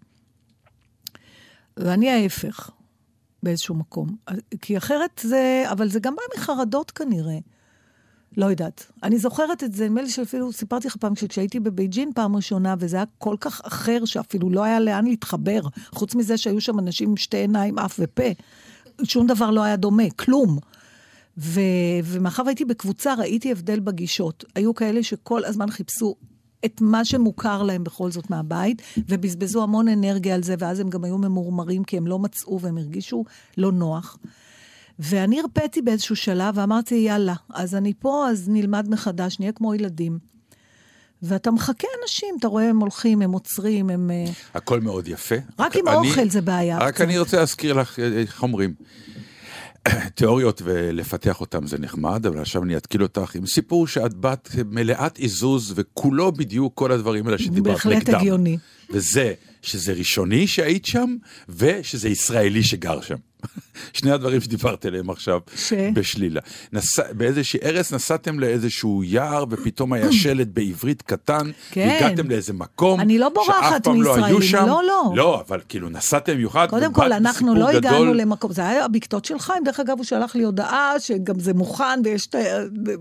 ואני 1.76 2.10
ההפך, 2.10 2.70
באיזשהו 3.46 3.74
מקום. 3.74 4.16
כי 4.60 4.76
אחרת 4.76 5.20
זה, 5.24 5.64
אבל 5.70 5.88
זה 5.88 6.00
גם 6.00 6.14
בא 6.16 6.22
מחרדות 6.36 6.90
כנראה. 6.90 7.38
לא 8.36 8.46
יודעת. 8.46 8.92
אני 9.02 9.18
זוכרת 9.18 9.64
את 9.64 9.72
זה, 9.72 9.84
נדמה 9.84 10.02
לי 10.02 10.10
שאפילו 10.10 10.52
סיפרתי 10.52 10.88
לך 10.88 10.96
פעם, 10.96 11.12
כשהייתי 11.14 11.60
בבייג'ין 11.60 12.12
פעם 12.14 12.36
ראשונה, 12.36 12.74
וזה 12.78 12.96
היה 12.96 13.04
כל 13.18 13.36
כך 13.40 13.60
אחר, 13.64 14.04
שאפילו 14.04 14.50
לא 14.50 14.64
היה 14.64 14.80
לאן 14.80 15.04
להתחבר. 15.04 15.60
חוץ 15.92 16.14
מזה 16.14 16.36
שהיו 16.36 16.60
שם 16.60 16.78
אנשים 16.78 17.10
עם 17.10 17.16
שתי 17.16 17.36
עיניים, 17.36 17.78
אף 17.78 17.96
ופה. 17.98 18.22
שום 19.02 19.26
דבר 19.26 19.50
לא 19.50 19.62
היה 19.62 19.76
דומה, 19.76 20.10
כלום. 20.16 20.58
ו... 21.38 21.60
ומאחר 22.04 22.42
והייתי 22.42 22.64
בקבוצה, 22.64 23.14
ראיתי 23.14 23.52
הבדל 23.52 23.80
בגישות. 23.80 24.44
היו 24.54 24.74
כאלה 24.74 25.02
שכל 25.02 25.44
הזמן 25.44 25.70
חיפשו 25.70 26.14
את 26.64 26.80
מה 26.80 27.04
שמוכר 27.04 27.62
להם 27.62 27.84
בכל 27.84 28.10
זאת 28.10 28.30
מהבית, 28.30 28.82
ובזבזו 29.08 29.62
המון 29.62 29.88
אנרגיה 29.88 30.34
על 30.34 30.42
זה, 30.42 30.54
ואז 30.58 30.80
הם 30.80 30.90
גם 30.90 31.04
היו 31.04 31.18
ממורמרים 31.18 31.84
כי 31.84 31.96
הם 31.96 32.06
לא 32.06 32.18
מצאו 32.18 32.60
והם 32.60 32.78
הרגישו 32.78 33.24
לא 33.56 33.72
נוח. 33.72 34.18
ואני 34.98 35.40
הרפאתי 35.40 35.82
באיזשהו 35.82 36.16
שלב 36.16 36.54
ואמרתי, 36.58 36.94
יאללה, 36.94 37.34
אז 37.54 37.74
אני 37.74 37.92
פה, 37.98 38.26
אז 38.30 38.48
נלמד 38.48 38.88
מחדש, 38.90 39.40
נהיה 39.40 39.52
כמו 39.52 39.74
ילדים. 39.74 40.18
ואתה 41.22 41.50
מחכה 41.50 41.88
אנשים, 42.02 42.34
אתה 42.40 42.48
רואה, 42.48 42.68
הם 42.70 42.78
הולכים, 42.80 43.22
הם 43.22 43.32
עוצרים, 43.32 43.90
הם... 43.90 44.10
אה, 44.10 44.24
הכל 44.54 44.80
מאוד 44.80 45.08
יפה. 45.08 45.34
רק 45.58 45.76
עם 45.76 45.88
אני- 45.88 45.96
האוכל 45.96 46.28
זה 46.30 46.40
בעיה 46.40 46.78
רק 46.78 46.94
קצת. 46.94 47.04
אני 47.04 47.18
רוצה 47.18 47.36
להזכיר 47.36 47.72
לך, 47.72 47.98
אה, 47.98 48.04
איך 48.20 48.42
אומרים, 48.42 48.74
תיאוריות 50.14 50.62
ולפתח 50.64 51.40
אותן 51.40 51.66
זה 51.66 51.78
נחמד, 51.78 52.26
אבל 52.26 52.40
עכשיו 52.40 52.62
אני 52.62 52.76
אתקיל 52.76 53.02
אותך 53.02 53.34
עם 53.34 53.46
סיפור 53.46 53.86
שאת 53.86 54.14
בת 54.14 54.48
מלאת 54.70 55.18
עיזוז 55.18 55.72
וכולו 55.76 56.32
בדיוק 56.32 56.74
כל 56.74 56.92
הדברים 56.92 57.26
האלה 57.26 57.38
שדיברת 57.38 57.72
בהחלט 57.72 57.96
נגדם. 57.96 58.18
הגיוני. 58.18 58.58
וזה 58.90 59.34
שזה 59.62 59.92
ראשוני 59.92 60.46
שהיית 60.46 60.86
שם, 60.86 61.16
ושזה 61.48 62.08
ישראלי 62.08 62.62
שגר 62.62 63.00
שם. 63.00 63.16
שני 63.92 64.10
הדברים 64.10 64.40
שדיברת 64.40 64.86
עליהם 64.86 65.10
עכשיו, 65.10 65.40
ש? 65.56 65.72
בשלילה. 65.72 66.40
נס... 66.72 67.00
באיזושהי 67.00 67.60
ארץ 67.62 67.92
נסעתם 67.92 68.40
לאיזשהו 68.40 69.04
יער, 69.04 69.44
ופתאום 69.50 69.92
היה 69.92 70.12
שלט 70.22 70.48
בעברית 70.52 71.02
קטן, 71.02 71.50
כן. 71.70 71.88
והגעתם 72.02 72.30
לאיזה 72.30 72.52
מקום, 72.52 73.00
אני 73.00 73.18
לא 73.18 73.28
בורחת 73.28 73.86
לא 73.86 73.94
מישראלים, 73.94 74.42
שם. 74.42 74.66
לא, 74.66 74.82
לא. 74.86 75.12
לא, 75.16 75.42
אבל 75.48 75.60
כאילו 75.68 75.88
נסעתם 75.88 76.32
במיוחד, 76.32 76.66
קודם 76.70 76.92
כל, 76.92 77.12
אנחנו 77.12 77.54
לא 77.54 77.68
הגענו 77.68 77.96
גדול. 77.96 78.16
למקום, 78.16 78.52
זה 78.52 78.68
היה 78.68 78.84
הבקתות 78.84 79.24
של 79.24 79.38
חיים, 79.38 79.64
דרך 79.64 79.80
אגב, 79.80 79.96
הוא 79.96 80.04
שלח 80.04 80.36
לי 80.36 80.42
הודעה 80.42 80.92
שגם 81.00 81.38
זה 81.38 81.54
מוכן 81.54 82.00
ויש, 82.04 82.26
ת- 82.26 82.34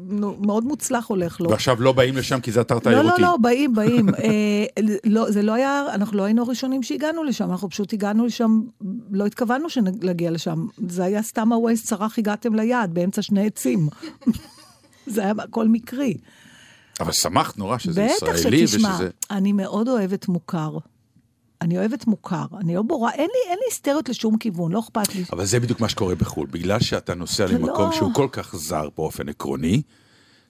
נו, 0.10 0.36
מאוד 0.40 0.64
מוצלח 0.64 1.06
הולך 1.08 1.42
לו. 1.42 1.50
ועכשיו 1.50 1.82
לא 1.82 1.92
באים 1.92 2.18
לשם 2.18 2.40
כי 2.40 2.52
זה 2.52 2.62
אתר 2.62 2.76
לא, 2.76 2.80
תיירותי. 2.80 3.22
לא, 3.22 3.28
לא, 3.28 3.38
באים, 3.42 3.76
באים. 3.76 4.10
אה, 4.24 4.84
לא, 5.06 5.32
זה 5.32 5.42
לא 5.42 5.54
היה, 5.54 5.86
אנחנו 5.94 6.18
לא 6.18 6.24
היינו 6.24 6.42
הראשונים 6.44 6.84
שהגענו 6.84 7.24
לשם, 7.24 7.52
אנחנו 7.52 7.70
פשוט 7.70 7.94
הגענו 7.94 8.26
לשם, 8.26 8.62
לא 9.12 9.26
התכוונו 9.26 9.70
שנגיע 9.70 10.25
לשם. 10.32 10.68
זה 10.88 11.04
היה 11.04 11.24
סתם 11.24 11.54
הווייז 11.54 11.84
צרח, 11.84 12.20
הגעתם 12.20 12.56
ליעד, 12.56 12.94
באמצע 12.94 13.22
שני 13.22 13.48
עצים. 13.48 13.90
זה 15.08 15.22
היה 15.22 15.34
הכל 15.44 15.68
מקרי. 15.68 16.18
אבל 17.00 17.12
שמחת 17.12 17.58
נורא 17.58 17.78
שזה 17.78 18.08
בטח 18.18 18.36
ישראלי, 18.36 18.68
שתשמע, 18.68 18.94
ושזה... 18.94 19.10
אני 19.32 19.52
מאוד 19.52 19.88
אוהבת 19.88 20.28
מוכר. 20.28 20.78
אני 21.62 21.78
אוהבת 21.78 22.08
מוכר, 22.08 22.46
אני 22.60 22.76
לא 22.76 22.82
בורה, 22.82 23.12
אין 23.12 23.30
לי, 23.34 23.50
אין 23.50 23.58
לי 23.60 23.66
היסטריות 23.70 24.10
לשום 24.10 24.38
כיוון, 24.38 24.72
לא 24.72 24.80
אכפת 24.80 25.16
לי. 25.16 25.24
אבל 25.34 25.46
זה 25.46 25.60
בדיוק 25.60 25.80
מה 25.80 25.90
שקורה 25.90 26.16
בחו"ל. 26.16 26.48
בגלל 26.52 26.80
שאתה 26.80 27.14
נוסע 27.14 27.46
למקום 27.46 27.90
לא- 27.90 27.92
שהוא 27.92 28.14
כל 28.14 28.28
כך 28.32 28.56
זר 28.56 28.90
באופן 28.98 29.30
עקרוני, 29.30 29.82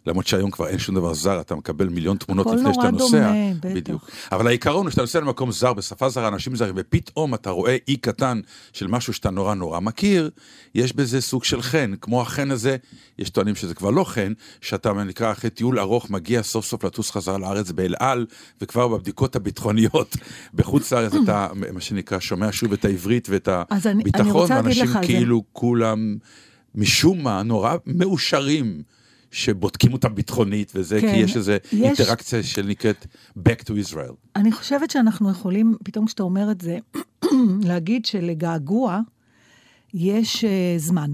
למרות 0.07 0.27
שהיום 0.27 0.51
כבר 0.51 0.67
אין 0.67 0.79
שום 0.79 0.95
דבר 0.95 1.13
זר, 1.13 1.41
אתה 1.41 1.55
מקבל 1.55 1.89
מיליון 1.89 2.17
תמונות 2.17 2.47
הכל 2.47 2.55
לפני 2.55 2.73
שאתה 2.73 2.91
נורא 2.91 2.91
נוסע. 3.03 3.17
דומה, 3.27 3.53
בטח. 3.59 3.69
בדיוק. 3.75 4.09
אבל 4.31 4.47
העיקרון 4.47 4.85
הוא 4.85 4.91
שאתה 4.91 5.01
נוסע 5.01 5.19
למקום 5.19 5.51
זר, 5.51 5.73
בשפה 5.73 6.09
זרה, 6.09 6.27
אנשים 6.27 6.55
זרים, 6.55 6.73
ופתאום 6.77 7.33
אתה 7.33 7.49
רואה 7.49 7.77
אי 7.87 7.97
קטן 7.97 8.39
של 8.73 8.87
משהו 8.87 9.13
שאתה 9.13 9.29
נורא 9.29 9.53
נורא 9.53 9.79
מכיר, 9.79 10.29
יש 10.75 10.93
בזה 10.93 11.21
סוג 11.21 11.43
של 11.43 11.61
חן. 11.61 11.93
כמו 12.01 12.21
החן 12.21 12.51
הזה, 12.51 12.77
יש 13.19 13.29
טוענים 13.29 13.55
שזה 13.55 13.73
כבר 13.73 13.89
לא 13.89 14.03
חן, 14.03 14.33
שאתה 14.61 14.93
נקרא 14.93 15.31
אחרי 15.31 15.49
טיול 15.49 15.79
ארוך, 15.79 16.09
מגיע 16.09 16.43
סוף 16.43 16.65
סוף 16.65 16.83
לטוס 16.83 17.11
חזרה 17.11 17.37
לארץ 17.37 17.71
באל 17.71 17.93
על, 17.99 18.25
וכבר 18.61 18.87
בבדיקות 18.87 19.35
הביטחוניות 19.35 20.15
בחוץ 20.53 20.93
לארץ 20.93 21.13
אתה, 21.23 21.47
מה 21.73 21.81
שנקרא, 21.81 22.19
שומע 22.19 22.47
שוב 22.51 22.73
את 22.73 22.85
העברית 22.85 23.27
ואת 23.31 23.49
אז 23.69 23.87
אני- 23.87 23.93
אני 23.93 24.01
הביטחון, 24.01 24.51
ואנשים 24.51 24.81
על 24.87 24.93
זה. 24.93 24.99
כאילו 25.07 25.43
כולם, 25.53 26.17
משום 26.75 27.23
מה, 27.23 27.43
נורא 27.43 27.75
מאושרים. 27.85 28.81
שבודקים 29.35 29.93
אותם 29.93 30.15
ביטחונית 30.15 30.71
וזה, 30.75 31.01
כן, 31.01 31.11
כי 31.11 31.17
יש 31.17 31.37
איזו 31.37 31.51
יש- 31.51 31.73
אינטראקציה 31.73 32.43
שנקראת 32.43 33.05
Back 33.39 33.61
to 33.63 33.71
Israel. 33.89 34.13
אני 34.35 34.51
חושבת 34.51 34.91
שאנחנו 34.91 35.31
יכולים, 35.31 35.75
פתאום 35.83 36.05
כשאתה 36.05 36.23
אומר 36.23 36.51
את 36.51 36.61
זה, 36.61 36.77
להגיד 37.69 38.05
שלגעגוע 38.05 38.99
יש 39.93 40.45
uh, 40.45 40.47
זמן. 40.77 41.11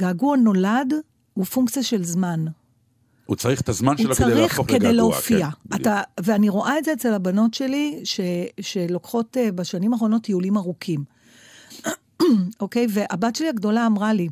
געגוע 0.00 0.36
נולד 0.36 0.94
הוא 1.34 1.44
פונקציה 1.44 1.82
של 1.82 2.04
זמן. 2.04 2.44
הוא 3.26 3.36
צריך 3.36 3.60
את 3.60 3.68
הזמן 3.68 3.88
הוא 3.88 3.96
שלו 3.98 4.14
כדי 4.14 4.24
צריך 4.24 4.36
להפוך 4.36 4.66
לגעגוע. 4.70 4.78
כדי 4.88 4.96
להופיע. 4.96 5.48
כן, 5.50 5.76
אתה, 5.76 6.00
ואני 6.20 6.48
רואה 6.48 6.78
את 6.78 6.84
זה 6.84 6.92
אצל 6.92 7.12
הבנות 7.14 7.54
שלי, 7.54 8.00
ש, 8.04 8.20
שלוקחות 8.60 9.36
uh, 9.36 9.52
בשנים 9.52 9.92
האחרונות 9.92 10.22
טיולים 10.22 10.56
ארוכים. 10.56 11.04
אוקיי? 12.60 12.86
והבת 12.90 13.36
שלי 13.36 13.48
הגדולה 13.48 13.86
אמרה 13.86 14.12
לי, 14.12 14.28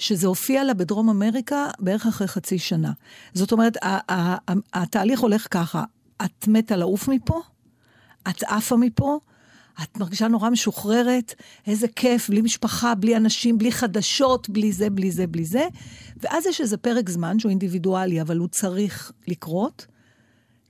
שזה 0.00 0.26
הופיע 0.26 0.64
לה 0.64 0.74
בדרום 0.74 1.10
אמריקה 1.10 1.68
בערך 1.78 2.06
אחרי 2.06 2.28
חצי 2.28 2.58
שנה. 2.58 2.92
זאת 3.34 3.52
אומרת, 3.52 3.76
התהליך 4.74 5.20
הולך 5.20 5.46
ככה, 5.50 5.84
את 6.24 6.48
מתה 6.48 6.76
לעוף 6.76 7.08
מפה, 7.08 7.40
את 8.28 8.42
עפה 8.42 8.76
מפה, 8.76 9.18
את 9.82 9.98
מרגישה 9.98 10.28
נורא 10.28 10.50
משוחררת, 10.50 11.34
איזה 11.66 11.88
כיף, 11.88 12.28
בלי 12.28 12.40
משפחה, 12.40 12.94
בלי 12.94 13.16
אנשים, 13.16 13.58
בלי 13.58 13.72
חדשות, 13.72 14.48
בלי 14.48 14.72
זה, 14.72 14.90
בלי 14.90 15.10
זה, 15.10 15.26
בלי 15.26 15.44
זה. 15.44 15.68
ואז 16.16 16.46
יש 16.46 16.60
איזה 16.60 16.76
פרק 16.76 17.10
זמן 17.10 17.38
שהוא 17.38 17.50
אינדיבידואלי, 17.50 18.20
אבל 18.20 18.36
הוא 18.36 18.48
צריך 18.48 19.12
לקרות, 19.28 19.86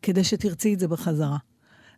כדי 0.03 0.25
שתרצי 0.25 0.75
את 0.75 0.81
זה 0.81 0.89
בחזרה. 0.89 1.37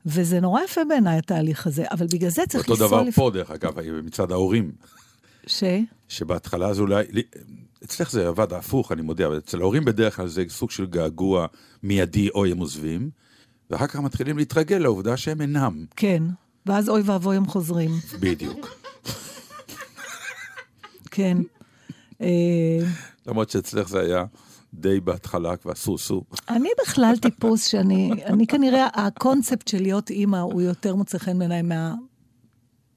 וזה 0.07 0.41
נורא 0.41 0.61
יפה 0.63 0.81
בעיניי, 0.89 1.19
התהליך 1.19 1.67
הזה, 1.67 1.85
אבל 1.91 2.07
בגלל 2.13 2.31
זה 2.31 2.43
צריך 2.49 2.69
אותו 2.69 2.85
לנסוע... 2.85 3.03
דבר 3.03 3.11
פה, 3.11 3.31
דרך 3.35 3.51
אגב, 3.51 3.79
מצד 4.03 4.31
ההורים, 4.33 4.73
ש... 5.47 5.65
שבהתחלה 6.09 6.75
זה 6.75 6.83
אולי, 6.83 7.05
אצלך 7.85 8.11
זה 8.11 8.29
עבד 8.29 8.53
הפוך, 8.53 8.93
אני 8.93 9.03
מודה, 9.03 9.27
אבל 9.27 9.39
אצל 9.39 9.61
ההורים 9.61 9.85
בדרך 9.85 10.17
כלל 10.17 10.29
זה 10.29 10.45
סוג 10.49 10.71
של 10.71 10.87
געגוע 10.87 11.47
מיידי 11.83 12.29
או 12.31 12.45
הם 12.45 12.59
עוזבים, 12.59 13.11
ואחר 13.71 13.87
כך 13.87 13.97
מתחילים 13.97 14.39
להתרגל 14.39 14.79
לעובדה 14.79 15.17
שהם 15.17 15.41
אינם, 15.41 15.85
כן. 15.97 16.23
ואז 16.67 16.89
אוי 16.89 17.03
ואבוי 17.05 17.37
הם 17.37 17.47
חוזרים. 17.47 17.91
בדיוק. 18.21 18.69
כן. 21.11 21.39
אה, 22.21 22.79
למרות 23.27 23.51
שאצלך 23.51 23.89
זה 23.89 24.01
היה 24.01 24.25
די 24.75 25.01
בהתחלה 25.01 25.57
כבר 25.57 25.75
סו-סו. 25.75 26.25
אני 26.49 26.69
בכלל 26.83 27.15
טיפוס 27.23 27.67
שאני, 27.67 28.11
אני 28.27 28.47
כנראה, 28.47 28.89
הקונספט 28.95 29.69
של 29.69 29.83
להיות 29.83 30.11
אימא 30.11 30.37
הוא 30.37 30.63
יותר 30.63 30.95
מוצא 30.95 31.19
חן 31.19 31.39
בעיניי 31.39 31.63
מה, 31.63 31.95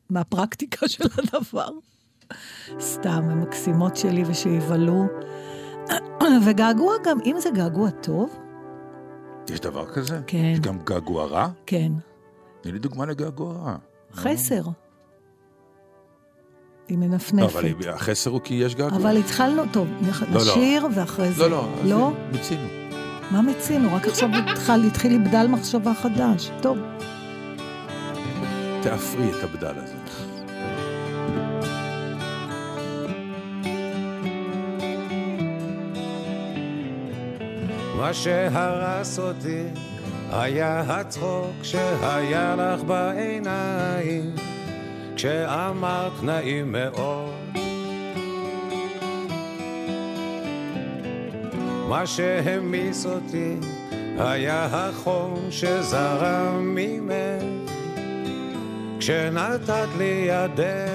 מהפרקטיקה 0.10 0.88
של 0.88 1.04
הדבר. 1.18 1.70
סתם, 2.80 3.10
הן 3.32 3.40
מקסימות 3.42 3.96
שלי 3.96 4.24
ושיבלו. 4.28 5.06
וגעגוע 6.46 6.94
גם, 7.06 7.18
אם 7.26 7.36
זה 7.40 7.50
געגוע 7.50 7.90
טוב, 7.90 8.36
יש 9.50 9.60
דבר 9.60 9.86
כזה? 9.86 10.20
כן. 10.28 10.38
יש 10.38 10.60
גם 10.60 10.78
געגוע 10.86 11.26
רע? 11.26 11.48
כן. 11.66 11.92
תני 12.62 12.72
לי 12.72 12.80
דוגמה 12.80 13.06
לגעגוע 13.06 13.54
רע. 13.54 13.76
חסר. 14.14 14.62
היא 16.88 16.98
לא, 17.00 17.06
מנפנפת. 17.08 17.56
אבל 17.56 17.66
החסר 17.90 18.30
הוא 18.32 18.42
כי 18.44 18.54
יש 18.54 18.76
געגוע. 18.76 18.98
אבל 18.98 19.18
התחלנו, 19.18 19.64
טוב, 19.72 19.88
נח- 20.02 20.24
לא. 20.32 20.42
נשיר 20.42 20.88
ואחרי 20.96 21.32
זה. 21.32 21.48
לא, 21.48 21.50
לא. 21.50 21.70
לא? 21.84 22.12
מיצינו. 22.32 22.68
מה 23.32 23.42
מצינו? 23.42 23.96
רק 23.96 24.08
עכשיו 24.08 24.30
התחיל 24.88 25.12
לי 25.12 25.20
בדל 25.20 25.48
מחשבה 25.50 25.94
חדש. 25.94 26.52
טוב. 26.62 26.78
תאפרי 28.84 29.30
את 29.40 29.44
הבדל 29.44 29.74
הזה. 29.78 29.95
מה 38.06 38.14
שהרס 38.14 39.20
אותי 39.20 39.64
היה 40.32 40.80
הצחוק 40.88 41.64
שהיה 41.64 42.56
לך 42.56 42.84
בעיניים 42.84 44.36
כשאמרת 45.16 46.24
נעים 46.24 46.72
מאוד. 46.72 47.34
מה 51.90 52.08
שהמיס 52.08 53.06
אותי 53.06 53.56
היה 54.18 54.66
החום 54.66 55.48
שזרם 55.50 56.76
ממך 56.76 57.72
כשנתת 59.00 59.88
לי 59.98 60.28
ידך 60.28 60.95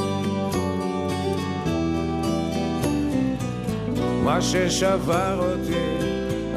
מה 4.23 4.41
ששבר 4.41 5.39
אותי 5.39 6.05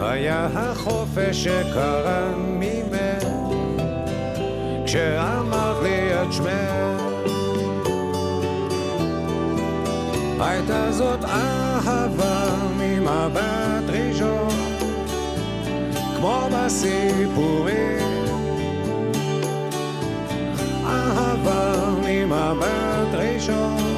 היה 0.00 0.48
החופש 0.54 1.44
שקרן 1.44 2.34
ממך. 2.36 3.24
כשאמרת 4.86 5.82
לי 5.82 6.22
את 6.22 6.32
שמך 6.32 7.04
הייתה 10.40 10.92
זאת 10.92 11.24
אהבה 11.24 12.54
ממבט 12.78 13.84
ראשון 13.88 14.48
כמו 16.16 16.48
בסיפורים. 16.52 18.04
אהבה 20.86 21.90
ממבט 22.06 23.14
ראשון 23.14 23.93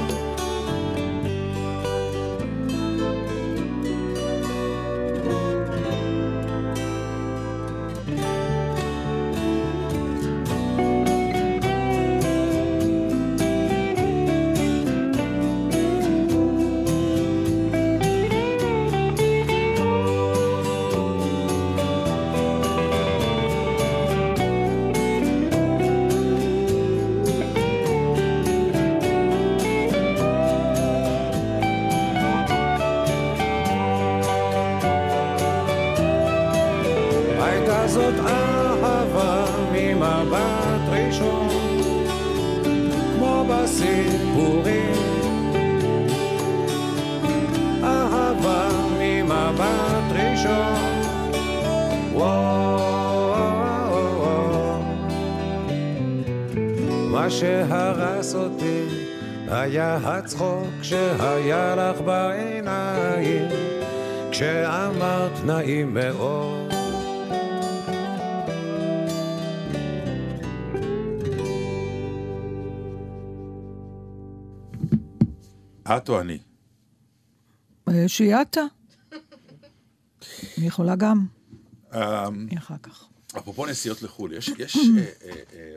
את 75.97 76.09
או 76.09 76.21
אני? 76.21 76.39
אה, 77.89 78.09
שיהיה 78.09 78.43
אתה. 78.43 78.61
אני 80.59 80.67
יכולה 80.67 80.97
גם. 80.97 81.27
אני 81.93 82.59
אחר 82.59 82.75
כך. 82.83 83.05
אפרופו 83.39 83.67
נסיעות 83.67 84.03
לחו"ל, 84.03 84.33
יש... 84.33 84.51
יש 84.59 84.77
אה, 84.77 85.05
אה, 85.55 85.77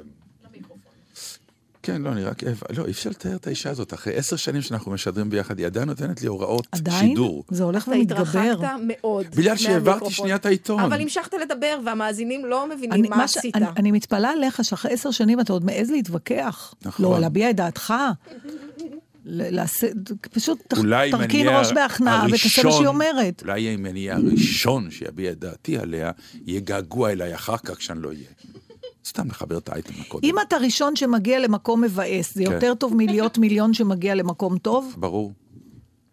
כן, 1.83 2.01
לא, 2.01 2.09
אני 2.09 2.23
רק... 2.23 2.43
לא, 2.77 2.85
אי 2.85 2.91
אפשר 2.91 3.09
לתאר 3.09 3.35
את 3.35 3.47
האישה 3.47 3.69
הזאת. 3.69 3.93
אחרי 3.93 4.15
עשר 4.15 4.35
שנים 4.35 4.61
שאנחנו 4.61 4.91
משדרים 4.91 5.29
ביחד, 5.29 5.59
היא 5.59 5.65
עדיין 5.65 5.87
נותנת 5.89 6.21
לי 6.21 6.27
הוראות 6.27 6.67
עדיין? 6.71 7.09
שידור. 7.09 7.43
זה 7.49 7.63
הולך 7.63 7.83
אתה 7.83 7.91
ומתגבר. 7.91 8.21
התרחקת 8.21 8.69
מאוד 8.87 9.25
בגלל 9.35 9.57
שהעברתי. 9.57 10.11
שנייה 10.11 10.35
את 10.35 10.45
העיתון. 10.45 10.79
אבל 10.79 11.01
המשכת 11.01 11.33
לדבר, 11.41 11.79
והמאזינים 11.85 12.45
לא 12.45 12.67
מבינים 12.69 12.91
אני, 12.91 13.09
מה 13.09 13.27
ש- 13.27 13.37
עשית. 13.37 13.55
אני, 13.55 13.65
אני 13.77 13.91
מתפלאה 13.91 14.31
עליך 14.31 14.63
שאחרי 14.63 14.93
עשר 14.93 15.11
שנים 15.11 15.39
אתה 15.39 15.53
עוד 15.53 15.65
מעז 15.65 15.89
להתווכח. 15.91 16.73
נכון. 16.85 17.05
לא, 17.05 17.19
להביע 17.19 17.49
את 17.49 17.55
דעתך. 17.55 17.93
לעשות, 19.31 19.89
פשוט 20.33 20.59
תרכין 21.09 21.47
ראש 21.47 21.71
בהכנעה 21.71 22.25
ותעשה 22.27 22.63
מה 22.63 22.71
שהיא 22.71 22.87
אומרת. 22.87 23.41
אולי 23.41 23.75
אם 23.75 23.85
אני 23.85 24.09
אהיה 24.09 24.15
הראשון 24.17 24.91
שיביע 24.91 25.31
את 25.31 25.39
דעתי 25.39 25.77
עליה, 25.77 26.11
יהיה 26.45 26.59
געגוע 26.59 27.11
אליי 27.11 27.35
אחר 27.35 27.57
כך 27.57 27.77
כשאני 27.77 28.01
לא 28.01 28.09
אהיה. 28.09 28.27
סתם 29.05 29.27
לחבר 29.27 29.57
את 29.57 29.69
האייטם 29.69 29.93
הקודם. 30.01 30.29
אם 30.29 30.35
אתה 30.47 30.57
ראשון 30.57 30.95
שמגיע 30.95 31.39
למקום 31.39 31.81
מבאס, 31.81 32.35
זה 32.35 32.45
כן. 32.45 32.51
יותר 32.51 32.73
טוב 32.73 32.93
מלהיות 32.95 33.37
מיליון 33.37 33.73
שמגיע 33.73 34.15
למקום 34.15 34.57
טוב? 34.57 34.95
ברור. 34.97 35.33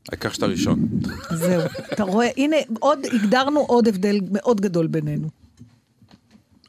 העיקר 0.09 0.33
שאתה 0.33 0.47
ראשון. 0.47 0.89
זהו. 1.35 1.63
אתה 1.93 2.03
רואה, 2.03 2.29
הנה, 2.37 2.57
עוד, 2.81 2.99
הגדרנו 3.13 3.61
עוד 3.61 3.89
הבדל 3.89 4.21
מאוד 4.31 4.61
גדול 4.61 4.87
בינינו. 4.87 5.29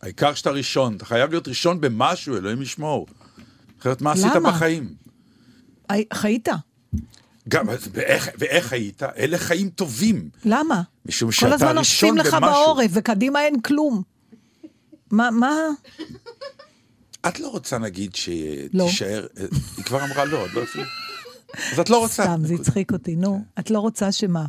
העיקר 0.02 0.34
שאתה 0.34 0.50
ראשון. 0.50 0.96
אתה 0.96 1.06
חייב 1.06 1.30
להיות 1.30 1.48
ראשון 1.48 1.82
במשהו, 1.82 2.38
אלוהים 2.38 2.62
ישמור. 2.62 3.08
אחרת 3.82 4.02
מה 4.02 4.12
עשית? 4.12 4.32
בחיים? 4.44 5.07
חיית. 6.14 6.50
גם, 7.50 7.70
אז 7.70 7.90
ואיך, 7.94 8.30
ואיך 8.38 8.74
היית? 8.74 9.04
אלה 9.04 9.38
חיים 9.38 9.70
טובים. 9.70 10.30
למה? 10.46 10.82
משום 11.06 11.30
כל 11.30 11.36
שאתה 11.36 11.54
הזמן 11.54 11.68
ראשון 11.68 11.76
נושפים 11.76 12.18
לך 12.18 12.34
במשהו. 12.34 12.66
בעורף, 12.66 12.92
וקדימה 12.94 13.42
אין 13.42 13.62
כלום. 13.62 14.02
מה, 15.12 15.32
מה? 15.32 15.56
את 17.28 17.40
לא 17.40 17.48
רוצה, 17.48 17.78
נגיד, 17.78 18.12
לא. 18.74 18.88
שתישאר... 18.88 19.28
היא 19.78 19.86
כבר 19.86 20.04
אמרה 20.04 20.26
לא, 20.26 20.46
את 20.46 20.54
לא 20.54 20.60
רוצה... 20.60 20.80
אז 21.72 21.80
את 21.80 21.90
לא 21.90 22.00
רוצה. 22.00 22.24
סתם, 22.24 22.42
זה 22.46 22.54
הצחיק 22.54 22.92
אותי, 22.92 23.16
נו. 23.16 23.44
את 23.60 23.72
לא 23.72 23.80
רוצה 23.80 24.12
שמה? 24.12 24.46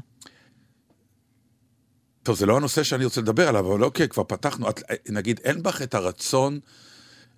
טוב, 2.22 2.36
זה 2.36 2.46
לא 2.46 2.56
הנושא 2.56 2.82
שאני 2.82 3.04
רוצה 3.04 3.20
לדבר 3.20 3.48
עליו, 3.48 3.74
אבל 3.74 3.84
אוקיי, 3.84 4.08
כבר 4.08 4.24
פתחנו. 4.24 4.70
את, 4.70 4.82
נגיד, 5.08 5.40
אין 5.44 5.62
בך 5.62 5.82
את 5.82 5.94
הרצון 5.94 6.60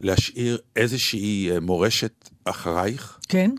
להשאיר 0.00 0.59
איזושהי 0.76 1.50
אה, 1.50 1.61
מורשת 1.61 2.28
אחרייך? 2.45 3.19
כן? 3.28 3.50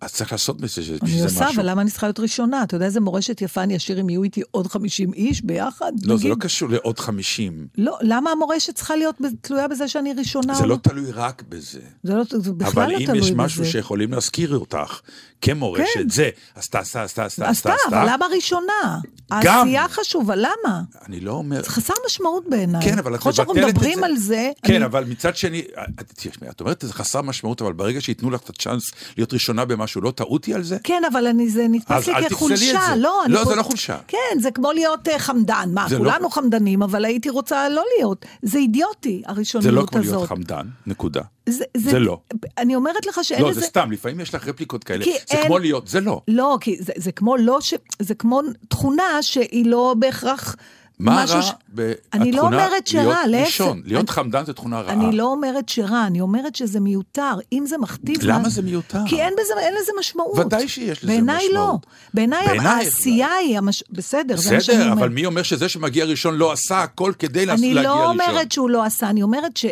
אז 0.00 0.12
צריך 0.12 0.32
לעשות 0.32 0.60
בזה, 0.60 0.68
שזה 0.82 0.96
אני 1.02 1.10
שזה 1.10 1.24
עושה, 1.24 1.44
משהו. 1.48 1.60
אבל 1.60 1.70
למה 1.70 1.82
אני 1.82 1.90
צריכה 1.90 2.06
להיות 2.06 2.20
ראשונה? 2.20 2.62
אתה 2.62 2.76
יודע 2.76 2.86
איזה 2.86 3.00
מורשת 3.00 3.40
יפה 3.40 3.62
אני 3.62 3.76
אשאיר 3.76 4.00
אם 4.00 4.10
יהיו 4.10 4.22
איתי 4.22 4.42
עוד 4.50 4.66
50 4.66 5.12
איש 5.12 5.42
ביחד? 5.42 5.92
לא, 6.02 6.16
זה 6.16 6.24
נגיד? 6.24 6.30
לא 6.30 6.36
קשור 6.40 6.68
לעוד 6.68 6.98
50. 6.98 7.66
לא, 7.78 7.98
למה 8.02 8.30
המורשת 8.30 8.74
צריכה 8.74 8.96
להיות 8.96 9.14
תלויה 9.40 9.68
בזה 9.68 9.88
שאני 9.88 10.12
ראשונה? 10.12 10.54
זה 10.54 10.62
או 10.62 10.68
לא 10.68 10.76
תלוי 10.82 11.12
רק 11.12 11.42
בזה. 11.48 11.80
זה, 12.02 12.14
לא, 12.14 12.22
זה 12.28 12.52
בכלל 12.52 12.82
אבל 12.82 12.92
לא 12.92 12.98
אם 12.98 13.06
תלוי 13.06 13.18
יש 13.18 13.24
בזה. 13.30 13.34
משהו 13.36 13.64
שיכולים 13.66 14.12
להזכיר 14.12 14.56
אותך 14.56 15.00
כמורשת, 15.40 15.84
כן. 15.94 16.08
זה, 16.08 16.30
אז 16.54 16.68
תעשה, 16.68 17.02
אז 17.02 17.10
אז 17.10 17.14
תעשה. 17.34 17.52
אתה, 17.60 17.72
אבל 17.88 18.08
למה 18.12 18.26
ראשונה? 18.36 18.98
גם. 19.42 19.58
העשייה 19.58 19.88
חשובה, 19.88 20.36
למה? 20.36 20.80
אני 21.06 21.20
לא 21.20 21.32
אומר... 21.32 21.62
זה 21.62 21.70
חסר 21.70 21.94
משמעות 22.06 22.44
בעיניי. 22.50 22.82
כן, 22.84 22.98
אבל 22.98 23.14
את 23.14 23.20
שאנחנו 23.32 23.54
מבטלת 23.54 23.68
את 23.70 23.74
מדברים 23.74 23.98
זה. 23.98 24.06
על 24.06 24.16
זה, 24.16 24.50
כן, 24.62 24.74
אני- 24.74 24.84
אבל 24.84 25.04
מצד 25.04 25.36
שני, 25.36 25.62
את- 26.00 26.12
תשמעי, 26.16 26.50
את 26.50 26.60
אומרת, 26.60 26.84
זה 26.86 26.92
חסר 26.92 27.22
משמעות, 27.22 27.62
אבל 27.62 27.72
ברגע 27.72 28.00
שייתנו 28.00 28.30
לך 28.30 28.40
את 28.40 28.48
הצ'אנס 28.50 28.90
להיות 29.16 29.32
ראשונה 29.32 29.64
במשהו, 29.64 30.00
לא 30.00 30.10
טעותי 30.10 30.54
על 30.54 30.62
זה? 30.62 30.76
כן, 30.84 31.02
אבל 31.12 31.26
אני, 31.26 31.48
זה 31.48 31.66
נתפס 31.70 32.08
לי 32.08 32.28
כחולשה. 32.30 32.80
זה. 32.90 32.96
לא, 32.96 33.22
לא, 33.28 33.44
פה- 33.44 33.50
זה 33.50 33.56
לא 33.56 33.62
חולשה. 33.62 33.96
כן, 34.08 34.38
זה 34.40 34.50
כמו 34.50 34.72
להיות 34.72 35.08
אה, 35.08 35.18
חמדן. 35.18 35.70
מה, 35.74 35.86
זה 35.88 35.98
לא- 35.98 36.04
כולנו 36.10 36.30
חמדנים, 36.30 36.82
אבל 36.82 37.04
הייתי 37.04 37.30
רוצה 37.30 37.68
לא 37.68 37.82
להיות. 37.98 38.24
זה 38.42 38.58
אידיוטי, 38.58 39.22
זה 39.26 39.32
הראשוניות 39.32 39.74
לא 39.74 39.80
הזאת. 39.80 39.90
כמו 39.90 40.00
להיות 40.02 40.28
חמדן, 40.28 40.66
נקודה. 40.86 41.22
זה, 41.48 41.64
זה 41.76 41.98
לא. 41.98 42.20
אני 42.58 42.74
אומרת 42.74 43.06
לך 43.06 43.20
שאין 43.22 43.42
לא, 43.42 43.50
לזה... 43.50 43.60
זה 43.60 43.66
סתם, 43.66 43.92
לפעמים 43.92 44.20
יש 44.20 44.34
לך 44.34 44.48
רפליקות 44.48 44.84
כאלה. 44.84 45.04
זה 45.04 45.10
אין- 45.30 45.46
כמו 45.46 45.58
להיות, 45.58 45.88
זה 45.88 46.00
לא. 46.00 46.20
לא, 46.28 46.58
כי 46.60 46.76
זה, 46.80 46.92
זה 46.96 47.12
כמו 47.12 47.36
לא 47.36 47.60
ש... 47.60 47.74
זה 47.98 48.14
כמו 48.14 48.40
תכונה 48.68 49.22
שהיא 49.22 49.66
לא 49.66 49.94
בהכרח 49.98 50.56
מה 50.98 51.24
רע 51.28 51.42
ש... 51.42 51.50
בתכונה 51.74 51.94
אני 52.24 52.32
לא 52.32 52.40
אומרת 52.42 52.86
שרע, 52.86 53.02
להיות 53.02 53.26
להפך. 53.26 53.46
ראשון? 53.46 53.82
להיות 53.84 54.00
אני- 54.08 54.12
חמדן 54.14 54.44
זה 54.44 54.52
תכונה 54.52 54.80
רעה. 54.80 54.92
אני 54.92 55.16
לא 55.16 55.24
אומרת 55.24 55.68
שרע, 55.68 56.06
אני 56.06 56.20
אומרת 56.20 56.54
שזה 56.56 56.80
מיותר. 56.80 57.32
אם 57.52 57.64
זה 57.66 57.78
מכתיב... 57.78 58.18
למה 58.22 58.38
מה- 58.38 58.48
זה 58.48 58.62
מיותר? 58.62 58.98
כי 59.06 59.22
אין, 59.22 59.34
בזה, 59.40 59.52
אין 59.60 59.74
לזה 59.82 59.92
משמעות. 60.00 60.38
ודאי 60.38 60.68
שיש 60.68 60.98
לזה 61.04 61.12
בעיניי 61.12 61.46
לא. 61.52 61.60
משמעות. 61.62 61.86
בעיניי 62.14 62.46
בעינייך 62.46 62.66
העשייה 62.66 63.28
היא... 63.34 63.58
המש... 63.58 63.84
בסדר, 63.90 64.36
זה 64.36 64.54
מה 64.54 64.60
שאני 64.60 64.76
בסדר, 64.78 64.90
אומרת. 64.90 64.98
אבל 64.98 65.08
מי 65.08 65.26
אומר 65.26 65.42
שזה 65.42 65.68
שמגיע 65.68 66.04
ראשון 66.04 66.34
לא 66.34 66.52
עשה 66.52 66.82
הכל 66.82 67.12
כדי 67.18 67.38
אני 67.38 67.46
להגיע 67.46 67.82
לא 67.82 67.88
ראשון? 67.90 68.06
אומרת 68.20 68.52
שהוא 68.52 68.70
לא 68.70 68.84
עשה, 68.84 69.10
אני 69.10 69.22
אומרת 69.22 69.56
ש... 69.56 69.66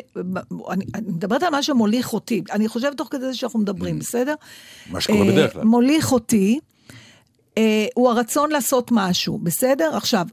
אני, 0.70 0.84
אני 0.94 1.06
מדברת 1.08 1.42
על 1.42 1.50
מה 1.50 1.62
שמוליך 1.62 2.12
אותי. 2.12 2.42
אני 2.52 2.68
חושבת 2.68 2.96
תוך 2.96 3.08
כדי 3.10 3.26
זה 3.26 3.34
שאנחנו 3.34 3.58
מדברים, 3.60 3.98
בסדר? 3.98 4.34
Mm. 4.34 4.92
מה 4.92 5.00
שקורה 5.00 5.20
אה, 5.26 5.32
בדרך 5.32 5.52
כלל. 5.52 5.64
מוליך 5.64 6.12
אותי, 6.12 6.58
אה, 7.58 7.86
הוא 7.94 8.10
הרצון 8.10 8.50
לעשות 8.50 8.88
משהו, 8.92 9.38
בסדר? 9.42 9.96
עכשיו, 9.96 10.26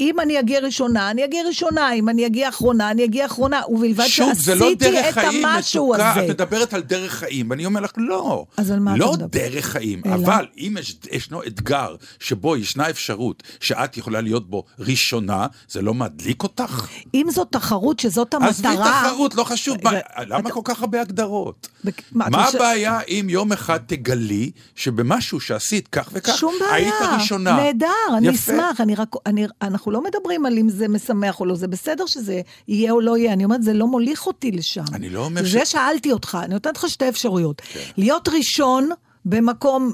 אם 0.00 0.20
אני 0.20 0.40
אגיע 0.40 0.60
ראשונה, 0.60 1.10
אני 1.10 1.24
אגיע 1.24 1.42
ראשונה, 1.48 1.92
אם 1.92 2.08
אני 2.08 2.26
אגיע 2.26 2.48
אחרונה, 2.48 2.90
אני 2.90 3.04
אגיע 3.04 3.26
אחרונה, 3.26 3.60
ובלבד 3.68 4.06
שוב, 4.06 4.32
זה 4.34 4.54
לא 4.54 4.60
שעשיתי 4.60 4.90
דרך 4.90 5.06
את 5.18 5.24
חיים 5.24 5.44
המשהו 5.44 5.88
מתוקה, 5.90 6.10
הזה. 6.10 6.24
את 6.24 6.30
מדברת 6.30 6.74
על 6.74 6.82
דרך 6.82 7.12
חיים, 7.12 7.50
ואני 7.50 7.66
אומר 7.66 7.80
לך, 7.80 7.90
לא. 7.96 8.44
אז 8.56 8.70
על 8.70 8.78
מה 8.80 8.90
אתה 8.90 9.00
לא 9.04 9.12
מדבר? 9.12 9.26
דרך 9.26 9.64
חיים, 9.66 10.02
אלא? 10.06 10.14
אבל 10.14 10.46
אם 10.58 10.76
יש, 10.80 10.96
ישנו 11.12 11.42
אתגר 11.42 11.94
שבו 12.20 12.56
ישנה 12.56 12.90
אפשרות 12.90 13.42
שאת 13.60 13.96
יכולה 13.96 14.20
להיות 14.20 14.50
בו 14.50 14.64
ראשונה, 14.78 15.46
זה 15.68 15.82
לא 15.82 15.94
מדליק 15.94 16.42
אותך? 16.42 16.86
אם 17.14 17.26
זו 17.30 17.44
תחרות 17.44 17.98
שזאת 18.00 18.34
המטרה... 18.34 18.48
עזבי 18.50 18.68
תחרות, 19.08 19.34
לא 19.34 19.44
חשוב, 19.44 19.76
מה- 19.84 19.90
רגע, 19.90 20.00
למה 20.26 20.38
אתה- 20.38 20.50
כל 20.50 20.60
כך 20.64 20.80
הרבה 20.80 21.00
הגדרות? 21.00 21.68
בק- 21.84 22.02
מה, 22.12 22.26
אתה 22.26 22.36
מה 22.36 22.48
הבעיה 22.48 23.00
אם 23.08 23.26
יום 23.30 23.52
אחד 23.52 23.78
תגלי 23.86 24.50
שבמשהו 24.74 25.40
שעשית 25.40 25.88
כך 25.88 26.08
וכך, 26.12 26.36
שום 26.36 26.54
בעיה. 26.60 26.74
היית 26.74 26.94
ראשונה? 27.20 27.56
נהדר, 27.56 27.86
אני. 28.16 28.30
אשמח. 28.30 28.80
אני 28.80 28.94
רק, 28.94 29.08
אני, 29.26 29.46
אנחנו 29.62 29.85
לא 29.92 30.02
מדברים 30.04 30.46
על 30.46 30.58
אם 30.58 30.68
זה 30.68 30.88
משמח 30.88 31.40
או 31.40 31.46
לא, 31.46 31.54
זה 31.54 31.68
בסדר 31.68 32.06
שזה 32.06 32.40
יהיה 32.68 32.92
או 32.92 33.00
לא 33.00 33.16
יהיה. 33.16 33.32
אני 33.32 33.44
אומרת, 33.44 33.62
זה 33.62 33.72
לא 33.72 33.86
מוליך 33.86 34.26
אותי 34.26 34.50
לשם. 34.50 34.84
אני 34.92 35.08
לא 35.10 35.24
אומר 35.24 35.42
זה 35.42 35.48
ש- 35.48 35.54
כן. 35.54 35.64
שאלתי 35.64 36.12
אותך, 36.12 36.38
אני 36.44 36.54
נותנת 36.54 36.76
לך 36.76 36.88
שתי 36.88 37.08
אפשרויות. 37.08 37.62
להיות 37.96 38.28
ראשון 38.28 38.88
במקום 39.24 39.92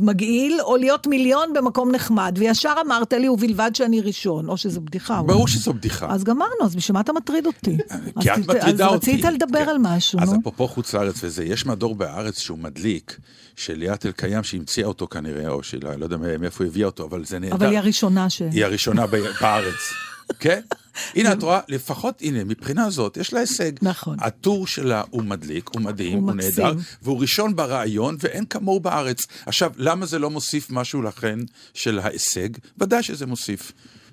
מגעיל, 0.00 0.60
או 0.60 0.76
להיות 0.76 1.06
מיליון 1.06 1.52
במקום 1.52 1.90
נחמד. 1.92 2.34
וישר 2.38 2.74
אמרת 2.86 3.12
לי, 3.12 3.28
ובלבד 3.28 3.70
שאני 3.74 4.00
ראשון, 4.00 4.48
או 4.48 4.56
שזו 4.56 4.80
בדיחה. 4.80 5.22
ברור 5.22 5.42
או- 5.42 5.48
שזו 5.48 5.72
בדיחה. 5.72 6.06
אז 6.10 6.24
גמרנו, 6.24 6.64
אז 6.64 6.76
בשביל 6.76 6.94
מה 6.94 7.00
אתה 7.00 7.12
מטריד 7.12 7.46
אותי? 7.46 7.76
כי 8.20 8.30
אז 8.32 8.38
את 8.40 8.48
מטרידה 8.48 8.86
אותי. 8.86 9.10
אז 9.10 9.18
רצית 9.18 9.24
לדבר 9.24 9.64
כן. 9.64 9.68
על 9.68 9.76
משהו, 9.80 10.20
אז 10.22 10.32
נו. 10.32 10.40
אפרופו 10.40 10.68
חוץ 10.68 10.94
לארץ 10.94 11.14
וזה, 11.22 11.44
יש 11.44 11.66
מדור 11.66 11.94
בארץ 11.94 12.38
שהוא 12.38 12.58
מדליק, 12.58 13.18
של 13.56 13.74
ליאת 13.74 14.06
אלקיים 14.06 14.42
שהמציאה 14.42 14.88
אותו 14.88 15.06
כנראה, 15.06 15.48
או 15.48 15.62
של, 15.62 15.78
לא 15.98 16.04
יודע 16.04 16.16
מאיפה 16.16 16.64
היא 16.64 16.70
הביאה 16.70 16.86
אותו, 16.86 17.04
אבל 17.04 17.24
זה 17.24 17.38
נהדר. 17.38 17.54
אבל 17.54 17.66
היא 17.66 17.78
הראשונה 17.78 18.30
ש... 18.30 18.42
היא 18.52 18.64
הראשונה 18.64 19.06
בארץ, 19.06 19.74
כן? 20.40 20.60
הנה, 21.14 21.32
את 21.32 21.42
רואה, 21.42 21.60
לפחות, 21.68 22.22
הנה, 22.22 22.44
מבחינה 22.44 22.90
זאת, 22.90 23.16
יש 23.16 23.32
לה 23.32 23.40
הישג. 23.40 23.72
נכון. 23.82 24.16
הטור 24.20 24.66
שלה 24.66 25.02
הוא 25.10 25.22
מדליק, 25.24 25.70
הוא 25.74 25.82
מדהים, 25.82 26.18
הוא 26.18 26.30
הוא. 26.30 26.36
נהדר, 26.36 26.72
והוא 27.02 27.20
ראשון 27.20 27.56
ברעיון, 27.56 28.16
ואין 28.20 28.44
כמוהו 28.44 28.80
בארץ. 28.80 29.26
עכשיו, 29.46 29.72
למה 29.76 30.06
זה 30.06 30.18
לא 30.18 30.30
מוסיף 30.30 30.70
משהו 30.70 31.02
לכן 31.02 31.38
של 31.74 31.98
ההישג? 31.98 32.48
ודאי 32.78 33.02
שזה 33.02 33.26
מוסיף. 33.26 33.72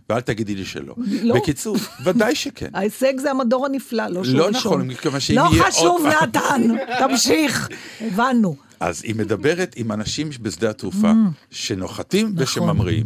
ואל 0.10 0.22
תגידי 0.22 0.56
לי 0.56 0.66
שלא. 0.66 0.96
לא. 1.24 1.36
בקיצור, 1.36 1.78
ודאי 2.04 2.36
שכן. 2.36 2.70
ההישג 2.78 3.14
זה 3.20 3.32
המדור 3.32 3.66
הנפלא, 3.66 4.08
לא 4.08 4.24
שהוא 4.24 4.38
לא 4.38 4.46
ראשון. 4.48 4.60
נכון, 4.74 4.88
מכיוון 4.88 5.20
שאם 5.20 5.36
לא 5.36 5.50
יהיה 5.54 5.64
חשוב, 5.72 6.02
עוד 6.06 6.14
פעם- 6.14 6.30
נתן, 6.30 6.62
תמשיך, 7.08 7.70
הבנו. 8.02 8.56
אז 8.80 9.04
היא 9.04 9.16
מדברת 9.16 9.74
עם 9.78 9.92
אנשים 9.92 10.30
בשדה 10.42 10.70
התעופה, 10.70 11.12
שנוחתים 11.52 12.28
נכון. 12.28 12.44
ושממריאים. 12.44 13.06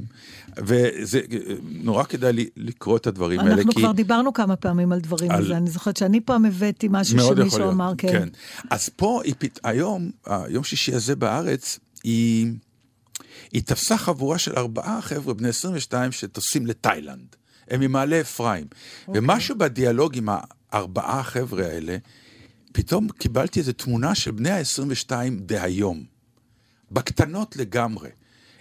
וזה 0.59 1.21
נורא 1.69 2.03
כדאי 2.03 2.33
לי 2.33 2.49
לקרוא 2.57 2.97
את 2.97 3.07
הדברים 3.07 3.39
האלה, 3.39 3.53
אנחנו 3.53 3.71
כי... 3.71 3.79
כבר 3.79 3.91
דיברנו 3.91 4.33
כמה 4.33 4.55
פעמים 4.55 4.91
על 4.91 4.99
דברים 4.99 5.31
על- 5.31 5.37
על 5.37 5.47
זה, 5.47 5.57
אני 5.57 5.69
זוכרת 5.69 5.97
שאני 5.97 6.21
פעם 6.21 6.45
הבאתי 6.45 6.87
משהו 6.91 7.19
שמישהו 7.19 7.69
אמר, 7.69 7.91
כן. 7.97 8.27
אז 8.69 8.89
פה, 8.89 9.21
היא, 9.23 9.33
פת- 9.39 9.59
היום, 9.63 10.11
היום 10.25 10.63
שישי 10.63 10.95
הזה 10.95 11.15
בארץ, 11.15 11.79
היא, 12.03 12.47
היא 13.51 13.63
תפסה 13.63 13.97
חבורה 13.97 14.37
של 14.37 14.53
ארבעה 14.57 15.01
חבר'ה 15.01 15.33
בני 15.33 15.49
22 15.49 16.11
שטוסים 16.11 16.65
לתאילנד. 16.67 17.35
הם 17.69 17.79
ממעלה 17.79 18.21
אפרים. 18.21 18.65
אוקיי. 19.07 19.21
ומשהו 19.21 19.57
בדיאלוג 19.57 20.17
עם 20.17 20.29
הארבעה 20.71 21.19
החבר'ה 21.19 21.65
האלה, 21.65 21.97
פתאום 22.73 23.07
קיבלתי 23.09 23.59
איזו 23.59 23.71
תמונה 23.73 24.15
של 24.15 24.31
בני 24.31 24.49
ה-22 24.51 25.11
דהיום. 25.39 26.03
בקטנות 26.91 27.55
לגמרי. 27.55 28.09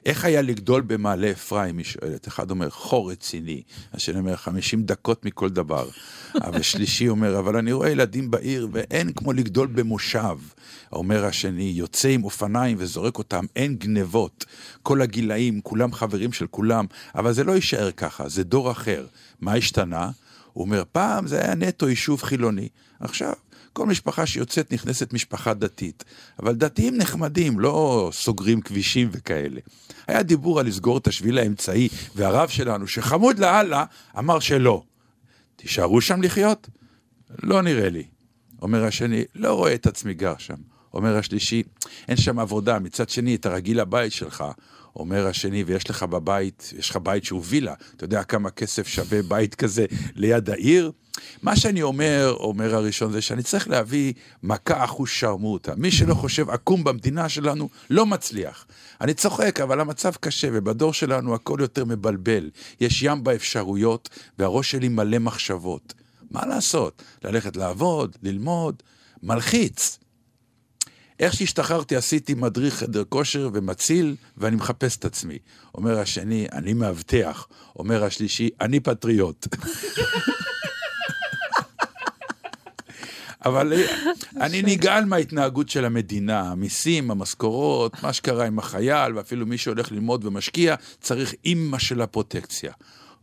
איך 0.07 0.25
היה 0.25 0.42
לגדול 0.42 0.83
במעלה 0.83 1.31
אפרים, 1.31 1.79
היא 1.79 1.87
שואלת. 1.87 2.29
אחד 2.29 2.51
אומר, 2.51 2.71
חור 2.71 3.11
רציני. 3.11 3.62
השני 3.95 4.19
אומר, 4.19 4.37
50 4.37 4.83
דקות 4.83 5.25
מכל 5.25 5.49
דבר. 5.49 5.88
אבל 6.47 6.62
שלישי 6.62 7.09
אומר, 7.09 7.38
אבל 7.38 7.57
אני 7.57 7.73
רואה 7.73 7.90
ילדים 7.90 8.31
בעיר 8.31 8.69
ואין 8.73 9.12
כמו 9.12 9.33
לגדול 9.33 9.66
במושב. 9.66 10.38
אומר 10.92 11.25
השני, 11.25 11.73
יוצא 11.77 12.09
עם 12.09 12.25
אופניים 12.25 12.77
וזורק 12.81 13.19
אותם, 13.19 13.45
אין 13.57 13.77
גנבות. 13.77 14.45
כל 14.83 15.03
הגילאים, 15.03 15.61
כולם 15.61 15.92
חברים 15.92 16.33
של 16.33 16.47
כולם, 16.47 16.87
אבל 17.14 17.33
זה 17.33 17.45
לא 17.45 17.53
יישאר 17.53 17.90
ככה, 17.90 18.29
זה 18.29 18.45
דור 18.45 18.71
אחר. 18.71 19.07
מה 19.40 19.55
השתנה? 19.55 20.11
הוא 20.53 20.64
אומר, 20.64 20.83
פעם 20.92 21.27
זה 21.27 21.45
היה 21.45 21.55
נטו 21.55 21.88
יישוב 21.88 22.23
חילוני. 22.23 22.69
עכשיו, 23.01 23.33
כל 23.77 23.87
משפחה 23.87 24.27
שיוצאת 24.27 24.73
נכנסת 24.73 25.12
משפחה 25.12 25.55
דתית. 25.55 26.05
אבל 26.39 26.55
דתיים 26.55 26.97
נחמדים, 26.97 27.61
לא 27.61 28.11
סוגרים 28.12 28.61
כבישים 28.61 29.09
וכאלה. 29.12 29.61
היה 30.07 30.23
דיבור 30.23 30.61
על 30.61 30.67
לסגור 30.67 30.99
את 30.99 31.07
השביל 31.07 31.39
האמצעי, 31.39 31.89
והרב 32.15 32.49
שלנו, 32.49 32.87
שחמוד 32.87 33.39
לאללה, 33.39 33.85
אמר 34.19 34.41
שלא. 34.41 34.83
תישארו 35.57 36.01
שם 36.01 36.23
לחיות? 36.23 36.69
לא 37.43 37.62
נראה 37.62 37.89
לי. 37.89 38.05
אומר 38.62 38.85
השני, 38.85 39.25
לא 39.35 39.55
רואה 39.55 39.75
את 39.75 39.87
עצמי 39.87 40.15
גר 40.15 40.35
שם. 40.39 40.55
אומר 40.95 41.17
השלישי, 41.17 41.62
אין 42.09 42.17
שם 42.17 42.39
עבודה, 42.39 42.79
מצד 42.79 43.09
שני, 43.09 43.35
אתה 43.35 43.49
רגיל 43.49 43.81
לבית 43.81 44.12
שלך. 44.12 44.45
אומר 44.97 45.27
השני, 45.27 45.65
ויש 45.65 45.91
לך 45.91 46.03
בבית, 46.03 46.73
יש 46.79 46.91
לך 46.91 46.97
בית 47.03 47.25
שהוא 47.25 47.43
וילה, 47.45 47.75
אתה 47.97 48.05
יודע 48.05 48.23
כמה 48.23 48.51
כסף 48.51 48.87
שווה 48.87 49.23
בית 49.23 49.55
כזה 49.55 49.87
ליד 50.15 50.51
העיר? 50.51 50.93
מה 51.43 51.57
שאני 51.57 51.83
אומר, 51.83 52.35
אומר 52.41 52.75
הראשון, 52.75 53.13
זה 53.13 53.23
שאני 53.23 53.43
צריך 53.43 53.69
להביא 53.69 54.13
מכה 54.43 54.85
אחוז 54.85 55.09
שרמוטה. 55.09 55.75
מי 55.77 55.91
שלא 55.91 56.15
חושב 56.15 56.51
עקום 56.51 56.85
במדינה 56.85 57.29
שלנו, 57.29 57.69
לא 57.91 58.07
מצליח. 58.07 58.67
אני 59.01 59.15
צוחק, 59.15 59.61
אבל 59.61 59.81
המצב 59.81 60.13
קשה, 60.21 60.49
ובדור 60.53 60.93
שלנו 60.93 61.35
הכל 61.35 61.59
יותר 61.61 61.85
מבלבל. 61.85 62.51
יש 62.81 63.03
ים 63.03 63.25
באפשרויות, 63.25 64.09
והראש 64.39 64.71
שלי 64.71 64.89
מלא 64.89 65.19
מחשבות. 65.19 65.95
מה 66.31 66.47
לעשות? 66.47 67.03
ללכת 67.25 67.57
לעבוד, 67.57 68.17
ללמוד, 68.23 68.83
מלחיץ. 69.23 69.99
איך 71.21 71.35
שהשתחררתי 71.35 71.97
עשיתי 71.97 72.35
מדריך 72.35 72.75
חדר 72.75 73.05
כושר 73.09 73.51
ומציל, 73.53 74.17
ואני 74.37 74.57
מחפש 74.57 74.97
את 74.97 75.05
עצמי. 75.05 75.39
אומר 75.75 75.99
השני, 75.99 76.47
אני 76.53 76.73
מאבטח. 76.73 77.47
אומר 77.77 78.05
השלישי, 78.05 78.51
אני 78.61 78.81
פטריוט. 78.81 79.47
אבל 83.47 83.73
אה, 83.73 83.87
אני 84.41 84.63
נגעל 84.63 85.05
מההתנהגות 85.05 85.69
של 85.69 85.85
המדינה, 85.85 86.41
המיסים, 86.41 87.11
המשכורות, 87.11 88.03
מה 88.03 88.13
שקרה 88.13 88.47
עם 88.47 88.59
החייל, 88.59 89.17
ואפילו 89.17 89.47
מי 89.47 89.59
שהולך 89.59 89.93
ללמוד 89.93 90.25
ומשקיע, 90.25 90.75
צריך 91.01 91.35
אימא 91.45 91.79
של 91.79 92.01
הפרוטקציה. 92.01 92.73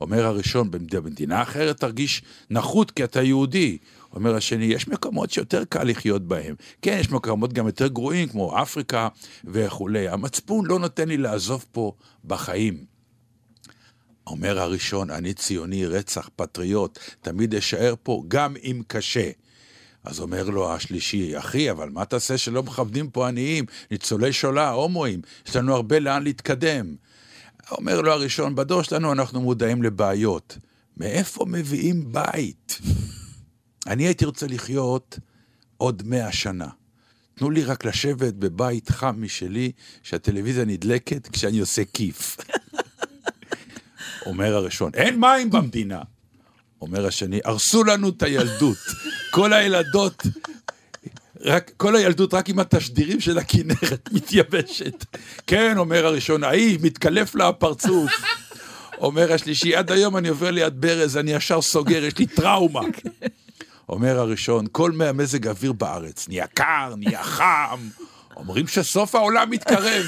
אומר 0.01 0.25
הראשון, 0.25 0.71
במדינה 0.71 1.41
אחרת 1.41 1.79
תרגיש 1.79 2.21
נחות 2.49 2.91
כי 2.91 3.03
אתה 3.03 3.21
יהודי. 3.21 3.77
אומר 4.15 4.35
השני, 4.35 4.65
יש 4.65 4.87
מקומות 4.87 5.31
שיותר 5.31 5.63
קל 5.69 5.83
לחיות 5.83 6.27
בהם. 6.27 6.55
כן, 6.81 6.97
יש 6.99 7.11
מקומות 7.11 7.53
גם 7.53 7.67
יותר 7.67 7.87
גרועים, 7.87 8.29
כמו 8.29 8.61
אפריקה 8.61 9.07
וכולי. 9.43 10.07
המצפון 10.07 10.65
לא 10.65 10.79
נותן 10.79 11.07
לי 11.07 11.17
לעזוב 11.17 11.65
פה 11.71 11.93
בחיים. 12.25 12.85
אומר 14.27 14.59
הראשון, 14.59 15.09
אני 15.09 15.33
ציוני, 15.33 15.85
רצח, 15.85 16.29
פטריוט, 16.35 16.99
תמיד 17.21 17.55
אשאר 17.55 17.93
פה, 18.03 18.23
גם 18.27 18.55
אם 18.63 18.81
קשה. 18.87 19.29
אז 20.03 20.19
אומר 20.19 20.43
לו 20.43 20.73
השלישי, 20.73 21.37
אחי, 21.37 21.71
אבל 21.71 21.89
מה 21.89 22.05
תעשה 22.05 22.37
שלא 22.37 22.63
מכבדים 22.63 23.09
פה 23.09 23.27
עניים, 23.27 23.65
ניצולי 23.91 24.33
שואה, 24.33 24.69
הומואים, 24.69 25.21
יש 25.47 25.55
לנו 25.55 25.75
הרבה 25.75 25.99
לאן 25.99 26.23
להתקדם. 26.23 26.95
אומר 27.71 28.01
לו 28.01 28.11
הראשון, 28.11 28.55
בדור 28.55 28.83
שלנו 28.83 29.11
אנחנו 29.11 29.41
מודעים 29.41 29.83
לבעיות. 29.83 30.57
מאיפה 30.97 31.45
מביאים 31.45 32.13
בית? 32.13 32.79
אני 33.87 34.03
הייתי 34.03 34.25
רוצה 34.25 34.47
לחיות 34.47 35.19
עוד 35.77 36.03
מאה 36.05 36.31
שנה. 36.31 36.67
תנו 37.35 37.49
לי 37.49 37.63
רק 37.63 37.85
לשבת 37.85 38.33
בבית 38.33 38.89
חם 38.89 39.15
משלי, 39.17 39.71
שהטלוויזיה 40.03 40.65
נדלקת 40.65 41.27
כשאני 41.27 41.59
עושה 41.59 41.81
כיף. 41.93 42.37
אומר 44.25 44.55
הראשון, 44.55 44.91
אין 44.93 45.19
מים 45.19 45.49
במדינה. 45.49 46.01
אומר 46.81 47.07
השני, 47.07 47.39
הרסו 47.45 47.83
לנו 47.83 48.09
את 48.09 48.23
הילדות. 48.23 48.77
כל 49.35 49.53
הילדות, 49.53 50.23
רק, 51.41 51.71
כל 51.77 51.95
הילדות 51.95 52.33
רק 52.33 52.49
עם 52.49 52.59
התשדירים 52.59 53.19
של 53.19 53.37
הכנרת 53.37 54.09
מתייבשת. 54.13 55.05
כן, 55.47 55.77
אומר 55.77 56.05
הראשון, 56.05 56.43
ההיא, 56.43 56.79
מתקלף 56.81 57.35
לה 57.35 57.47
הפרצוף. 57.47 58.11
אומר 58.97 59.33
השלישי, 59.33 59.75
עד 59.75 59.91
היום 59.91 60.17
אני 60.17 60.27
עובר 60.27 60.51
ליד 60.51 60.81
ברז, 60.81 61.17
אני 61.17 61.31
ישר 61.31 61.61
סוגר, 61.61 62.03
יש 62.03 62.17
לי 62.17 62.25
טראומה. 62.25 62.81
אומר 63.93 64.19
הראשון, 64.19 64.65
כל 64.71 64.91
מזג 65.13 65.47
האוויר 65.47 65.73
בארץ 65.73 66.27
נהיה 66.27 66.47
קר, 66.47 66.93
נהיה 66.97 67.23
חם, 67.23 67.79
אומרים 68.35 68.67
שסוף 68.67 69.15
העולם 69.15 69.49
מתקרב. 69.49 70.05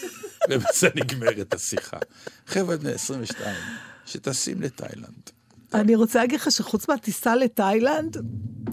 ובזה 0.50 0.88
נגמרת 0.94 1.54
השיחה. 1.54 1.96
חבר'ה 2.46 2.76
בני 2.76 2.92
22, 2.92 3.56
שטסים 4.06 4.62
לתאילנד. 4.62 5.30
אני 5.74 5.94
רוצה 5.94 6.18
להגיד 6.18 6.40
לך 6.40 6.50
שחוץ 6.50 6.88
מהטיסה 6.88 7.36
לתאילנד, 7.36 8.16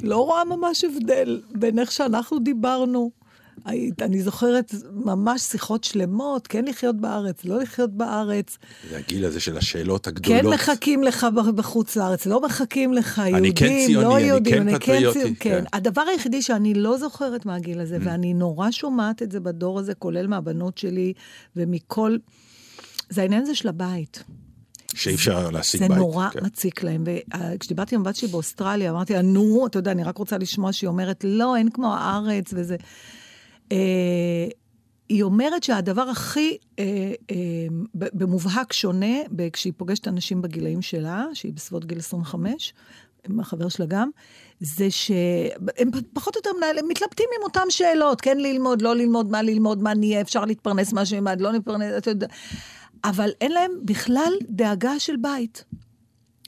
לא 0.01 0.17
רואה 0.17 0.45
ממש 0.45 0.83
הבדל 0.83 1.41
בין 1.51 1.79
איך 1.79 1.91
שאנחנו 1.91 2.39
דיברנו. 2.39 3.11
אני 4.01 4.21
זוכרת 4.21 4.75
ממש 4.91 5.41
שיחות 5.41 5.83
שלמות, 5.83 6.47
כן 6.47 6.65
לחיות 6.65 6.95
בארץ, 6.95 7.45
לא 7.45 7.59
לחיות 7.61 7.91
בארץ. 7.91 8.57
זה 8.89 8.97
הגיל 8.97 9.25
הזה 9.25 9.39
של 9.39 9.57
השאלות 9.57 10.07
הגדולות. 10.07 10.41
כן 10.41 10.47
מחכים 10.47 11.03
לך 11.03 11.27
בחוץ 11.55 11.95
לארץ, 11.95 12.25
לא 12.25 12.41
מחכים 12.41 12.93
לך, 12.93 13.17
יהודים, 13.17 13.35
אני 13.35 13.55
כן 13.55 13.85
ציוני, 13.85 14.05
לא 14.05 14.17
אני 14.17 14.25
יהודים, 14.25 14.53
כן 14.53 14.67
אני 14.67 14.79
פטריוטי. 14.79 15.19
כן, 15.19 15.27
כן. 15.27 15.33
כן. 15.39 15.63
הדבר 15.73 16.01
היחידי 16.01 16.41
שאני 16.41 16.73
לא 16.73 16.97
זוכרת 16.97 17.45
מהגיל 17.45 17.79
הזה, 17.79 17.97
ואני 18.01 18.33
נורא 18.33 18.71
שומעת 18.71 19.21
את 19.21 19.31
זה 19.31 19.39
בדור 19.39 19.79
הזה, 19.79 19.93
כולל 19.93 20.27
מהבנות 20.27 20.77
שלי 20.77 21.13
ומכל... 21.55 22.17
זה 23.09 23.21
העניין 23.21 23.41
הזה 23.41 23.55
של 23.55 23.67
הבית. 23.67 24.23
שאי 24.93 25.15
אפשר 25.15 25.49
להשיג 25.49 25.81
זה 25.81 25.87
בית. 25.87 25.97
נורא 25.97 26.29
כן. 26.29 26.39
מציק 26.45 26.83
להם. 26.83 27.03
וכשדיברתי 27.55 27.95
עם 27.95 28.01
הבת 28.01 28.15
שלי 28.15 28.27
באוסטרליה, 28.27 28.91
אמרתי 28.91 29.13
לה, 29.13 29.21
נו, 29.21 29.67
אתה 29.67 29.79
יודע, 29.79 29.91
אני 29.91 30.03
רק 30.03 30.17
רוצה 30.17 30.37
לשמוע 30.37 30.73
שהיא 30.73 30.87
אומרת, 30.87 31.23
לא, 31.27 31.55
אין 31.55 31.69
כמו 31.69 31.95
הארץ 31.95 32.53
וזה. 32.53 32.75
אה, 33.71 34.47
היא 35.09 35.23
אומרת 35.23 35.63
שהדבר 35.63 36.01
הכי 36.01 36.57
אה, 36.79 37.13
אה, 37.31 37.35
במובהק 37.93 38.73
שונה, 38.73 39.15
כשהיא 39.53 39.73
פוגשת 39.77 40.07
אנשים 40.07 40.41
בגילאים 40.41 40.81
שלה, 40.81 41.25
שהיא 41.33 41.53
בסביבות 41.53 41.85
גיל 41.85 41.99
25, 41.99 42.73
עם 43.29 43.39
החבר 43.39 43.69
שלה 43.69 43.85
גם, 43.85 44.09
זה 44.59 44.91
שהם 44.91 45.89
פחות 46.13 46.35
או 46.35 46.39
יותר 46.39 46.49
מנהל, 46.57 46.79
הם 46.79 46.87
מתלבטים 46.87 47.29
עם 47.37 47.43
אותן 47.43 47.69
שאלות, 47.69 48.21
כן 48.21 48.37
ללמוד, 48.37 48.81
לא 48.81 48.95
ללמוד, 48.95 49.31
מה 49.31 49.41
ללמוד, 49.41 49.81
מה 49.81 49.93
נהיה, 49.93 50.21
אפשר 50.21 50.45
להתפרנס 50.45 50.93
מה 50.93 51.05
שילמד, 51.05 51.41
לא 51.41 51.51
נתפרנס, 51.51 51.93
אתה 51.97 52.09
יודע. 52.09 52.27
אבל 53.03 53.29
אין 53.41 53.51
להם 53.51 53.71
בכלל 53.83 54.33
דאגה 54.49 54.99
של 54.99 55.15
בית. 55.15 55.63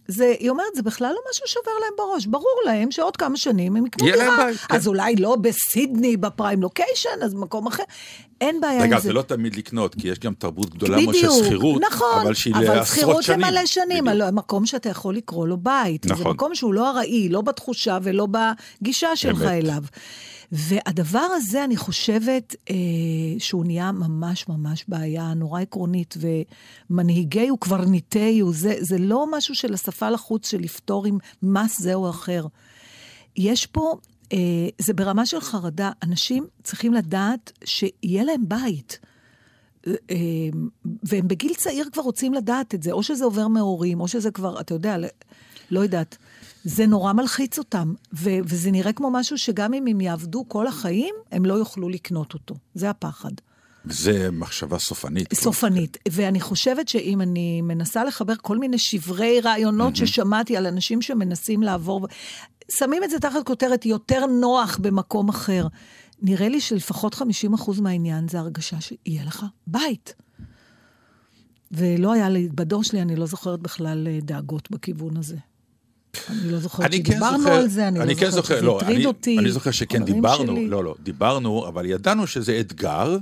זה, 0.07 0.35
היא 0.39 0.49
אומרת, 0.49 0.75
זה 0.75 0.81
בכלל 0.81 1.11
לא 1.13 1.19
משהו 1.31 1.47
שעובר 1.47 1.71
להם 1.81 1.93
בראש. 1.97 2.25
ברור 2.25 2.61
להם 2.65 2.91
שעוד 2.91 3.17
כמה 3.17 3.37
שנים 3.37 3.75
הם 3.75 3.85
יקנו 3.85 4.05
דירה. 4.05 4.37
בית, 4.37 4.57
כן. 4.57 4.75
אז 4.75 4.87
אולי 4.87 5.15
לא 5.15 5.35
בסידני, 5.41 6.17
בפריים 6.17 6.61
לוקיישן, 6.61 7.23
אז 7.23 7.33
במקום 7.33 7.67
אחר. 7.67 7.83
אין 8.41 8.61
בעיה 8.61 8.73
עם 8.73 8.81
רגע, 8.81 8.99
זה. 8.99 9.07
זה 9.07 9.13
לא 9.13 9.21
תמיד 9.21 9.55
לקנות, 9.55 9.95
כי 9.95 10.07
יש 10.07 10.19
גם 10.19 10.33
תרבות 10.33 10.69
גדולה 10.69 10.97
מאוד 11.01 11.15
של 11.15 11.27
בדיוק, 11.27 11.45
שכירות, 11.45 11.81
נכון, 11.91 12.21
אבל 12.21 12.33
שהיא 12.33 12.53
אבל 12.55 12.63
לעשרות 12.63 12.87
שכירות 12.87 13.23
שנים. 13.23 13.39
למלא 13.39 13.65
שנים, 13.65 14.05
בדיוק. 14.05 14.21
על 14.21 14.31
מקום 14.31 14.65
שאתה 14.65 14.89
יכול 14.89 15.15
לקרוא 15.15 15.47
לו 15.47 15.57
בית. 15.57 16.03
זה 16.03 16.13
נכון. 16.13 16.31
מקום 16.31 16.55
שהוא 16.55 16.73
לא 16.73 16.89
ארעי, 16.89 17.29
לא 17.29 17.41
בתחושה 17.41 17.97
ולא 18.03 18.27
בגישה 18.81 19.15
שלך 19.15 19.41
אמת. 19.41 19.51
אליו. 19.51 19.83
והדבר 20.51 21.27
הזה, 21.35 21.63
אני 21.63 21.77
חושבת 21.77 22.55
אה, 22.69 22.75
שהוא 23.39 23.65
נהיה 23.65 23.91
ממש 23.91 24.47
ממש 24.47 24.85
בעיה 24.87 25.33
נורא 25.33 25.61
עקרונית, 25.61 26.17
ומנהיגי 26.89 27.51
וקברניטי, 27.51 28.41
זה, 28.51 28.75
זה 28.79 28.97
לא 28.97 29.25
משהו 29.31 29.55
של 29.55 29.73
השפה 29.73 30.09
לחוץ 30.09 30.49
של 30.49 30.59
לפתור 30.59 31.05
עם 31.05 31.17
מס 31.43 31.81
זה 31.81 31.93
או 31.93 32.09
אחר. 32.09 32.45
יש 33.37 33.65
פה, 33.65 33.95
אה, 34.33 34.37
זה 34.79 34.93
ברמה 34.93 35.25
של 35.25 35.41
חרדה, 35.41 35.91
אנשים 36.03 36.47
צריכים 36.63 36.93
לדעת 36.93 37.51
שיהיה 37.63 38.23
להם 38.23 38.43
בית. 38.47 38.99
אה, 39.87 40.15
והם 41.03 41.27
בגיל 41.27 41.53
צעיר 41.53 41.89
כבר 41.91 42.01
רוצים 42.01 42.33
לדעת 42.33 42.75
את 42.75 42.83
זה, 42.83 42.91
או 42.91 43.03
שזה 43.03 43.25
עובר 43.25 43.47
מהורים, 43.47 44.01
או 44.01 44.07
שזה 44.07 44.31
כבר, 44.31 44.59
אתה 44.59 44.73
יודע, 44.73 44.97
לא 45.71 45.79
יודעת. 45.79 46.17
זה 46.67 46.87
נורא 46.87 47.13
מלחיץ 47.13 47.57
אותם, 47.57 47.93
ו- 48.13 48.39
וזה 48.43 48.71
נראה 48.71 48.93
כמו 48.93 49.11
משהו 49.11 49.37
שגם 49.37 49.73
אם 49.73 49.87
הם 49.87 50.01
יעבדו 50.01 50.45
כל 50.47 50.67
החיים, 50.67 51.15
הם 51.31 51.45
לא 51.45 51.53
יוכלו 51.53 51.89
לקנות 51.89 52.33
אותו. 52.33 52.55
זה 52.75 52.89
הפחד. 52.89 53.31
זה 53.85 54.31
מחשבה 54.31 54.79
סופנית. 54.79 55.33
סופנית. 55.33 55.97
ואני 56.09 56.41
חושבת 56.41 56.87
שאם 56.87 57.21
אני 57.21 57.61
מנסה 57.61 58.03
לחבר 58.03 58.33
כל 58.41 58.57
מיני 58.57 58.77
שברי 58.77 59.41
רעיונות 59.41 59.95
ששמעתי 59.95 60.57
על 60.57 60.67
אנשים 60.67 61.01
שמנסים 61.01 61.63
לעבור, 61.63 62.07
שמים 62.71 63.03
את 63.03 63.09
זה 63.09 63.19
תחת 63.19 63.45
כותרת 63.45 63.85
יותר 63.85 64.25
נוח 64.25 64.77
במקום 64.81 65.29
אחר. 65.29 65.67
נראה 66.21 66.49
לי 66.49 66.61
שלפחות 66.61 67.15
50% 67.15 67.81
מהעניין 67.81 68.27
זה 68.27 68.39
הרגשה 68.39 68.81
שיהיה 68.81 69.23
לך 69.25 69.45
בית. 69.67 70.13
ולא 71.71 72.13
היה 72.13 72.29
לי, 72.29 72.49
בדור 72.55 72.83
שלי 72.83 73.01
אני 73.01 73.15
לא 73.15 73.25
זוכרת 73.25 73.59
בכלל 73.59 74.07
אה, 74.07 74.19
דאגות 74.21 74.71
בכיוון 74.71 75.17
הזה. 75.17 75.37
אני 76.29 76.51
לא 76.51 76.57
זוכרת 76.59 76.91
כן 76.91 76.97
שדיברנו 76.97 77.37
זוכר, 77.37 77.51
על 77.53 77.67
זה, 77.69 77.87
אני, 77.87 77.99
אני 77.99 78.13
לא 78.13 78.19
כן 78.19 78.25
זוכרת 78.29 78.33
זוכר, 78.43 78.55
שזה 78.57 78.65
לא, 78.65 78.77
הטריד 78.81 78.95
אני, 78.97 79.05
אותי. 79.05 79.37
אני 79.39 79.51
זוכר 79.51 79.71
שכן 79.71 80.03
דיברנו, 80.05 80.53
שלי. 80.55 80.67
לא, 80.67 80.83
לא, 80.83 80.95
דיברנו, 81.03 81.67
אבל 81.67 81.85
ידענו 81.85 82.27
שזה 82.27 82.59
אתגר. 82.59 83.17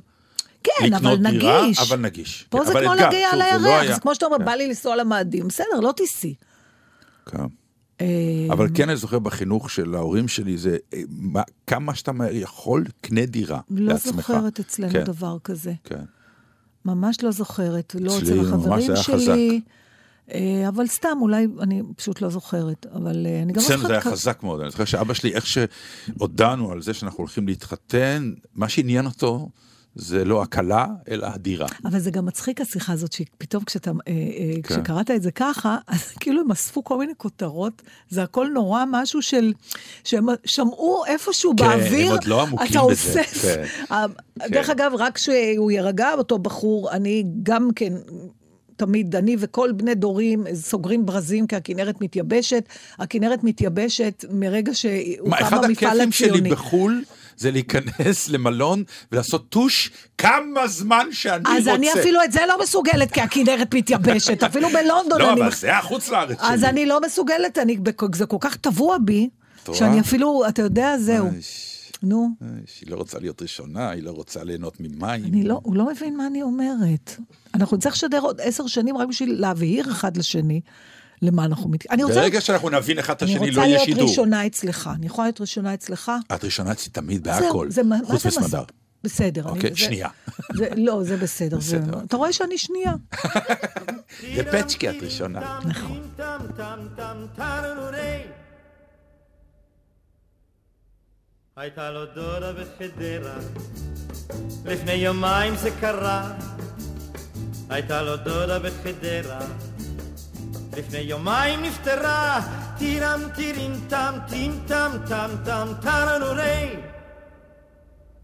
כן, 0.64 0.94
אבל 0.94 1.16
דירה, 1.32 1.62
נגיש. 1.62 1.80
אבל 1.80 2.00
נגיש. 2.00 2.46
פה 2.50 2.58
כן, 2.60 2.66
זה 2.66 2.72
כמו 2.72 2.94
להגיע 2.94 3.30
על 3.30 3.40
זה 3.40 3.58
לא 3.60 3.68
הירח, 3.70 3.82
היה- 3.82 3.94
זה 3.96 4.00
כמו 4.02 4.14
שאתה 4.16 4.26
אומר, 4.26 4.38
כן. 4.38 4.46
בא 4.46 4.52
לי 4.52 4.68
לנסוע 4.68 4.96
למאדים, 4.96 5.48
בסדר, 5.48 5.80
לא 5.82 5.92
תיסעי. 5.98 6.34
כן. 7.26 7.38
אה, 8.02 8.06
אבל 8.52 8.68
כן, 8.74 8.90
אני 8.90 8.98
זוכר 8.98 9.20
בחינוך 9.20 9.70
של 9.70 9.96
ההורים 9.96 10.28
שלי, 10.28 10.58
זה 10.58 10.78
אה, 10.94 11.02
מה- 11.10 11.42
כמה 11.68 11.96
שאתה 11.96 12.12
יכול, 12.32 12.84
קנה 13.02 13.26
דירה 13.26 13.60
לא 13.70 13.94
לעצמך. 13.94 14.16
זוכרת 14.16 14.60
אצלנו 14.60 14.92
כן, 14.92 15.04
דבר 15.04 15.38
כזה. 15.44 15.74
כן. 15.84 16.04
ממש 16.86 17.18
לא 17.24 17.32
זוכרת. 17.32 17.96
לא 18.00 18.18
אצלי 18.18 18.42
אצל 18.42 18.50
ממש 18.50 18.90
החברים 18.90 18.90
היה 18.92 19.04
שלי. 19.04 19.62
אה, 20.34 20.68
אבל 20.68 20.88
סתם, 20.88 21.18
אולי, 21.22 21.48
אני 21.60 21.82
פשוט 21.96 22.22
לא 22.22 22.30
זוכרת. 22.30 22.86
אבל 22.94 23.26
אה, 23.26 23.42
אני 23.42 23.54
גם 23.54 23.62
אצלנו 23.62 23.88
זה 23.88 23.94
היה 23.94 24.02
חזק 24.02 24.44
מאוד, 24.44 24.62
אני 24.62 24.72
זוכר 24.72 24.86
שאבא 24.86 25.14
שלי, 25.14 25.34
איך 25.34 25.46
שהודענו 25.48 26.72
על 26.72 26.82
זה 26.82 26.94
שאנחנו 26.94 27.20
הולכים 27.20 27.48
להתחתן, 27.48 28.34
מה 28.56 28.70
שעניין 28.70 29.06
אותו 29.06 29.50
זה 29.96 30.26
לא 30.26 30.44
הכלה, 30.44 30.88
אלא 31.10 31.28
הדירה. 31.28 31.68
אבל 31.86 32.00
זה 32.00 32.12
גם 32.12 32.26
מצחיק 32.26 32.62
השיחה 32.62 32.94
הזאת, 32.94 33.12
שפתאום 33.14 33.64
כשאתה, 33.64 33.92
אה, 34.08 34.14
כן. 34.64 34.76
כשקראת 34.76 35.12
את 35.12 35.22
זה 35.22 35.32
ככה, 35.32 35.78
אז 35.88 36.10
כאילו 36.20 36.42
הם 36.42 36.52
אספו 36.52 36.84
כל 36.84 36.98
מיני 36.98 37.14
כותרות, 37.18 37.82
זה 38.10 38.24
הכל 38.24 38.48
נורא 38.54 38.84
משהו 38.92 39.22
של, 39.22 39.54
שהם 40.04 40.26
שמעו 40.46 41.06
איפשהו 41.08 41.54
כן, 41.58 41.66
באוויר, 41.66 42.06
הם 42.06 42.12
עוד 42.12 42.26
לא 42.26 42.42
עמוקים 42.42 42.68
אתה 42.68 42.74
בזה, 42.74 42.80
אוסף. 42.80 43.42
כן. 43.42 43.66
דרך 44.50 44.70
אגב, 44.70 44.92
רק 45.00 45.16
כשהוא 45.16 45.72
יירגע, 45.72 46.14
אותו 46.14 46.40
בחור, 46.40 46.92
אני 46.92 47.24
גם 47.44 47.70
כן... 47.76 47.94
תמיד, 48.78 49.16
אני 49.16 49.36
וכל 49.40 49.72
בני 49.72 49.96
דורים 49.96 50.44
סוגרים 50.54 51.06
ברזים 51.06 51.48
כי 51.48 51.56
הכנרת 51.56 52.02
מתייבשת. 52.02 52.64
הכנרת 53.00 53.44
מתייבשת 53.44 54.26
מרגע 54.32 54.72
מה, 54.72 54.76
שהוקם 54.76 55.34
אחד 55.34 55.64
המפעל 55.64 55.90
הכיפים 55.90 56.12
שלי 56.12 56.30
הציוני. 56.30 56.50
בחו"ל 56.50 57.04
זה 57.38 57.52
להיכנס 57.52 58.28
למלון 58.34 58.84
ולעשות 59.12 59.50
טוש 59.50 59.92
כמה 60.18 60.68
זמן 60.68 61.08
שאני 61.12 61.44
אז 61.48 61.58
רוצה. 61.58 61.76
אני 61.76 61.94
אפילו 61.94 62.24
את 62.24 62.32
זה 62.32 62.40
לא 62.48 62.60
מסוגלת, 62.64 63.12
כי 63.12 63.22
הכנרת 63.22 63.74
מתייבשת. 63.76 64.44
אפילו 64.50 64.70
בלונדון 64.70 65.22
לא, 65.22 65.32
אני... 65.34 65.42
אבל 65.42 65.48
מח- 65.48 65.58
זה 65.58 65.78
החוץ 65.78 66.10
לארץ 66.10 66.38
שלי. 66.42 66.54
אז 66.54 66.64
אני 66.64 66.86
לא 66.86 67.02
מסוגלת, 67.02 67.58
אני, 67.58 67.78
זה 68.14 68.26
כל 68.26 68.38
כך 68.40 68.56
טבוע 68.56 68.98
בי? 69.06 69.30
שאני 69.74 70.00
אפילו, 70.00 70.44
אתה 70.48 70.62
יודע, 70.62 70.98
זהו. 70.98 71.30
נו, 72.06 72.30
איש, 72.62 72.82
היא 72.82 72.91
לא 72.91 72.96
רוצה 72.96 73.20
להיות 73.20 73.41
ראשונה, 73.41 73.89
היא 73.89 74.04
לא 74.04 74.12
רוצה 74.12 74.44
ליהנות 74.44 74.78
ממים. 74.80 75.26
אני 75.26 75.44
לא, 75.44 75.60
הוא 75.63 75.76
לא 75.76 75.86
מבין 75.91 76.18
מה 76.18 76.28
אני 76.28 76.41
אומרת. 76.41 77.15
אנחנו 77.54 77.78
נצטרך 77.78 77.94
לשדר 77.94 78.20
עוד 78.20 78.41
עשר 78.41 78.68
שנים 78.68 78.98
רק 78.98 79.08
בשביל 79.08 79.41
להבהיר 79.41 79.91
אחד 79.91 80.18
לשני 80.18 80.62
למה 81.22 81.46
אנחנו 81.46 81.70
מת... 81.70 81.91
אני 81.91 82.04
רוצה, 82.04 82.15
ברגע 82.15 82.41
שאנחנו 82.41 82.70
נבין 82.70 83.00
אחד 83.00 83.13
את 83.13 83.24
אני 83.24 83.32
השני, 83.32 83.48
רוצה 83.48 83.60
לא 83.60 83.65
יהיה 83.65 83.76
להיות 83.76 83.86
שידור. 83.86 84.10
ראשונה 84.10 84.46
אצלך. 84.46 84.89
אני 84.96 85.06
יכולה 85.06 85.28
להיות 85.28 85.41
ראשונה 85.41 85.74
אצלך? 85.74 86.12
את 86.36 86.44
ראשונה 86.44 86.72
אצלי 86.72 86.91
תמיד 86.91 87.24
בהכל, 87.24 87.70
זה 87.70 87.82
חוץ 88.06 88.22
זה 88.24 88.30
מס- 88.30 88.38
מסמדר. 88.38 88.63
בסדר. 89.04 89.41
אני- 89.41 89.50
אוקיי, 89.52 89.70
זה- 89.70 89.78
שנייה. 89.78 90.10
זה- 90.54 90.70
לא, 90.76 91.04
זה 91.04 91.18
בסדר. 91.18 91.60
זה- 91.60 91.80
בסדר. 91.80 92.00
אתה 92.04 92.18
רואה 92.18 92.34
שאני 92.34 92.58
שנייה. 92.58 92.94
זה 94.36 94.44
פצ'קי 94.52 94.89
את 94.89 94.96
ראשונה. 95.02 95.60
נכון. 95.65 96.02
הייתה 101.58 101.91
לו 101.91 102.06
דודה 102.06 102.54
בחדרה, 102.54 103.36
לפני 104.65 104.94
יומיים 104.94 105.56
זה 105.56 105.70
קרה. 105.80 106.32
הייתה 107.70 108.02
לו 108.02 108.18
דודה 108.18 108.60
בחדרה, 108.60 109.39
לפני 110.78 110.98
יומיים 110.98 111.63
נפטרה. 111.63 112.41
טירם 112.78 113.22
טירים 113.36 113.72
טם 113.89 114.13
טים 114.30 114.60
טם 114.68 114.91
טם 115.08 115.30
טם 115.46 115.68
טרנורי. 115.82 116.76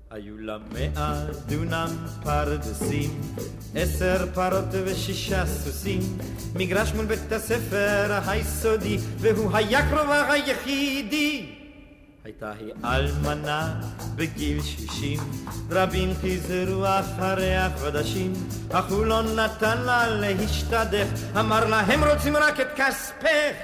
היו 0.10 0.38
לה 0.38 0.58
מאה 0.72 1.26
דונם 1.46 2.08
פרדסים, 2.24 3.22
עשר 3.76 4.26
פרות 4.34 4.70
ושישה 4.86 5.46
סוסים, 5.46 6.02
מגרש 6.56 6.94
מול 6.94 7.06
בית 7.06 7.32
הספר 7.32 8.20
היסודי, 8.28 8.98
והוא 9.18 9.58
היה 9.58 9.90
קרובה 9.90 10.32
היחידי. 10.32 11.61
הייתה 12.24 12.52
היא 12.60 12.74
אלמנה 12.86 13.82
בגיל 14.16 14.62
שישים, 14.62 15.20
רבים 15.70 16.14
חזרו 16.22 16.86
אחריה 16.86 17.70
חודשים, 17.80 18.34
אך 18.72 18.92
הוא 18.92 19.06
לא 19.06 19.22
נתן 19.24 19.82
לה 19.82 20.08
להשתדך, 20.08 21.08
אמר 21.40 21.66
לה 21.66 21.80
הם 21.80 22.04
רוצים 22.04 22.38
רק 22.38 22.60
את 22.60 22.68
כספך. 22.76 23.56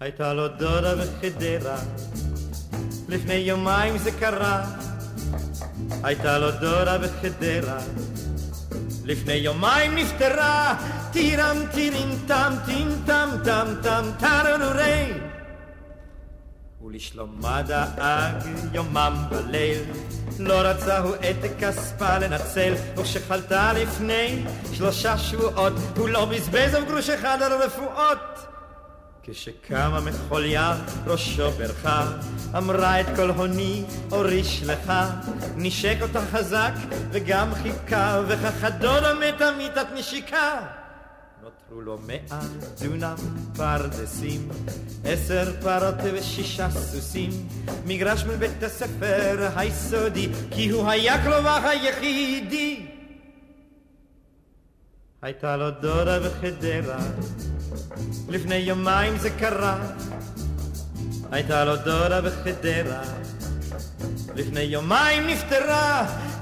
הייתה 0.00 0.32
לו 0.32 0.48
דודה 0.48 0.94
בחדרה, 0.94 1.78
לפני 3.08 3.34
יומיים 3.34 3.98
זה 3.98 4.10
קרה. 4.10 4.64
הייתה 6.02 6.38
לו 6.38 6.50
דודה 6.50 6.98
בחדרה, 6.98 7.78
לפני 9.04 9.32
יומיים 9.32 9.94
נפטרה. 9.94 10.74
טירם 11.12 11.56
טירים 11.74 12.08
טם 12.26 12.52
טים 12.66 12.88
טם 13.06 13.28
טם 13.44 13.66
טם 13.82 14.04
טרנורי. 14.18 15.37
ולשלומה 16.88 17.62
דאג 17.62 18.34
יומם 18.72 19.14
בליל, 19.30 19.78
לא 20.38 20.54
רצה 20.54 20.98
הוא 20.98 21.14
את 21.14 21.50
כספה 21.60 22.18
לנצל, 22.18 22.74
וכשחלתה 22.96 23.72
לפני 23.72 24.44
שלושה 24.72 25.18
שבועות, 25.18 25.72
הוא 25.96 26.08
לא 26.08 26.24
בזבז 26.24 26.74
אף 26.74 26.84
גרוש 26.88 27.10
אחד 27.10 27.42
על 27.42 27.52
רפואות. 27.52 28.38
כשקמה 29.22 30.00
מחוליה 30.00 30.76
ראשו 31.06 31.50
ברכה, 31.50 32.06
אמרה 32.56 33.00
את 33.00 33.06
כל 33.16 33.30
הוני 33.30 33.84
הוריש 34.10 34.62
לך, 34.66 34.92
נשק 35.56 35.96
אותה 36.02 36.20
חזק 36.32 36.72
וגם 37.10 37.54
חיכה, 37.54 38.22
וכך 38.28 38.64
הדודה 38.64 39.14
מתה 39.14 39.50
מיתת 39.58 39.86
נשיקה. 39.94 40.77
נותרו 41.70 41.80
לו 41.80 41.98
מאה 42.06 42.40
דונם 42.80 43.16
פרדסים, 43.56 44.48
עשר 45.04 45.52
פרות 45.60 45.94
ושישה 46.14 46.70
סוסים, 46.70 47.30
מגרש 47.86 48.24
מבית 48.24 48.62
הספר 48.62 49.48
היסודי, 49.56 50.28
כי 50.50 50.68
הוא 50.68 50.88
היה 50.88 51.24
קרובה 51.24 51.68
היחידי. 51.68 52.86
הייתה 55.22 55.56
לו 55.56 55.70
דודה 55.70 56.20
בחדרה, 56.20 56.98
לפני 58.28 58.56
יומיים 58.56 59.18
זה 59.18 59.30
קרה. 59.30 59.78
הייתה 61.30 61.64
לו 61.64 61.76
דודה 61.76 62.20
בחדרה, 62.20 63.02
לפני 64.34 64.60
יומיים 64.60 65.26
נפטרה. 65.26 66.06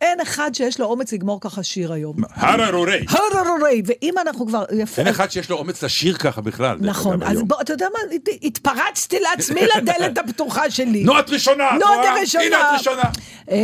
אין 0.00 0.20
אחד 0.20 0.50
שיש 0.54 0.80
לו 0.80 0.86
אומץ 0.86 1.12
לגמור 1.12 1.40
ככה 1.40 1.62
שיר 1.62 1.92
היום. 1.92 2.16
הררורי. 2.34 3.04
הררי! 3.08 3.82
ואם 3.86 4.14
אנחנו 4.18 4.46
כבר... 4.46 4.64
יפה. 4.76 5.02
אין 5.02 5.10
אחד 5.10 5.30
שיש 5.30 5.50
לו 5.50 5.56
אומץ 5.56 5.82
לשיר 5.84 6.16
ככה 6.16 6.40
בכלל. 6.40 6.78
נכון, 6.80 7.22
אז. 7.22 7.42
בוא, 7.42 7.60
אתה 7.60 7.72
יודע 7.72 7.86
מה, 7.92 8.14
הת- 8.14 8.28
התפרצתי 8.42 9.16
לעצמי 9.20 9.60
לדלת 9.76 10.18
הפתוחה 10.24 10.70
שלי. 10.70 11.04
נו, 11.04 11.18
את 11.18 11.30
ראשונה, 11.30 11.64
נו? 11.80 11.86
את 11.94 12.20
ראשונה. 12.20 12.44
הנה 12.44 12.56
את 12.74 12.78
ראשונה. 12.78 13.02
אה, 13.50 13.56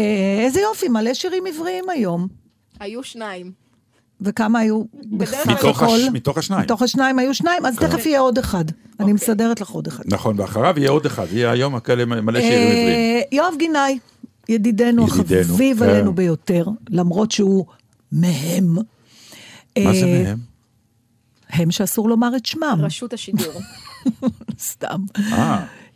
איזה 0.44 0.60
יופי, 0.60 0.88
מלא 0.88 1.14
שירים 1.14 1.44
עבריים 1.46 1.88
היום. 1.88 2.28
היו 2.80 3.02
שניים. 3.02 3.52
וכמה 4.20 4.58
היו 4.58 4.82
בסך 5.12 5.48
הכל? 5.48 5.84
הש- 5.86 6.08
מתוך 6.12 6.38
השניים. 6.38 6.62
מתוך 6.62 6.82
השניים 6.82 7.18
היו 7.18 7.34
שניים, 7.34 7.66
אז 7.66 7.76
תכף 7.76 8.06
יהיה 8.06 8.20
עוד 8.20 8.38
אחד. 8.38 8.64
אני 9.00 9.12
מסדרת 9.12 9.60
לך 9.60 9.70
עוד 9.70 9.86
אחד. 9.86 10.04
נכון, 10.06 10.40
ואחריו 10.40 10.74
יהיה 10.78 10.90
עוד 10.90 11.06
אחד, 11.06 11.26
יהיה 11.32 11.50
היום 11.50 11.80
כאלה 11.80 12.04
מלא 12.04 12.40
שירים 12.40 12.68
עבריים. 12.68 12.88
אה, 12.88 13.20
יואב 13.32 13.54
גינאי, 13.58 13.98
ידידנו 14.48 15.02
ידידנו, 15.02 15.04
החביב 15.04 15.78
כן. 15.78 15.88
עלינו 15.88 16.14
ביותר, 16.14 16.66
למרות 16.88 17.32
שהוא 17.32 17.66
מהם. 18.12 18.74
מה 18.74 18.82
זה 19.76 20.06
אה, 20.06 20.22
מהם? 20.24 20.38
הם 21.50 21.70
שאסור 21.70 22.08
לומר 22.08 22.36
את 22.36 22.46
שמם, 22.46 22.78
רשות 22.82 23.12
השידור. 23.12 23.60
סתם. 24.70 25.00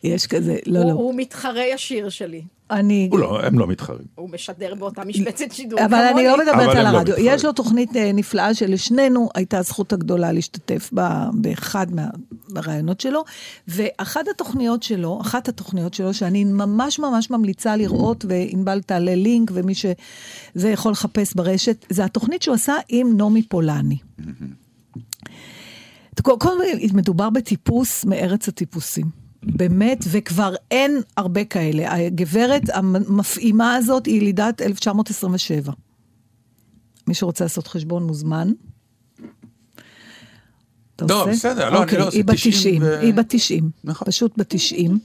יש 0.02 0.26
כזה, 0.26 0.56
לא, 0.66 0.80
לא. 0.80 0.92
הוא 0.92 1.14
מתחרה 1.16 1.62
ישיר 1.66 2.08
שלי. 2.08 2.42
אני... 2.70 3.08
הוא 3.12 3.18
לא, 3.18 3.42
הם 3.42 3.58
לא 3.58 3.66
מתחרים. 3.66 4.06
הוא 4.14 4.30
משדר 4.30 4.74
באותה 4.74 5.04
משבצת 5.04 5.52
שידור 5.52 5.84
אבל 5.84 6.04
אני 6.14 6.24
לא 6.24 6.38
מדברת 6.38 6.76
על 6.76 6.82
לא 6.82 6.88
הרדיו. 6.88 7.14
יש 7.18 7.44
לו 7.44 7.52
תוכנית 7.52 7.96
אה, 7.96 8.12
נפלאה 8.12 8.54
שלשנינו 8.54 9.28
הייתה 9.34 9.58
הזכות 9.58 9.92
הגדולה 9.92 10.32
להשתתף 10.32 10.90
באחד 11.32 11.86
מהרעיונות 11.90 13.00
שלו, 13.00 13.24
ואחת 13.68 14.28
התוכניות 14.28 14.82
שלו, 14.82 15.18
אחת 15.20 15.48
התוכניות 15.48 15.94
שלו, 15.94 16.14
שאני 16.14 16.44
ממש 16.44 16.98
ממש 16.98 17.30
ממליצה 17.30 17.76
לראות, 17.76 18.24
וענבל 18.28 18.80
תעלה 18.80 19.14
לינק, 19.14 19.50
ומי 19.54 19.74
שזה 19.74 20.70
יכול 20.70 20.92
לחפש 20.92 21.34
ברשת, 21.34 21.86
זה 21.88 22.04
התוכנית 22.04 22.42
שהוא 22.42 22.54
עשה 22.54 22.74
עם 22.88 23.16
נעמי 23.16 23.42
פולני. 23.42 23.98
קודם 26.22 26.38
כל, 26.38 26.56
מדובר 26.94 27.30
בטיפוס 27.30 28.04
מארץ 28.04 28.48
הטיפוסים. 28.48 29.19
באמת, 29.42 30.05
וכבר 30.11 30.55
אין 30.70 31.00
הרבה 31.16 31.44
כאלה. 31.44 31.94
הגברת 31.94 32.62
המפעימה 32.72 33.74
הזאת 33.74 34.07
היא 34.07 34.16
ילידת 34.16 34.62
1927. 34.62 35.72
מי 37.07 37.14
שרוצה 37.14 37.44
לעשות 37.44 37.66
חשבון 37.66 38.03
מוזמן. 38.03 38.53
אתה 40.96 41.05
לא, 41.09 41.22
עושה? 41.22 41.33
בסדר, 41.33 41.70
לא, 41.70 41.76
אני 41.76 41.85
אוקיי, 41.85 41.98
לא 41.98 42.07
עושה 42.07 42.16
היא 42.16 42.24
בת 42.24 42.35
90 42.35 42.53
90, 42.53 42.83
ו- 42.83 43.00
היא 43.00 43.14
בת 43.14 43.26
90. 43.29 43.70
נכון. 43.85 44.07
פשוט 44.09 44.38
בת 44.38 44.46
90. 44.48 44.98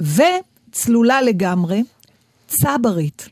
וצלולה 0.00 1.22
לגמרי, 1.22 1.82
צברית. 2.46 3.28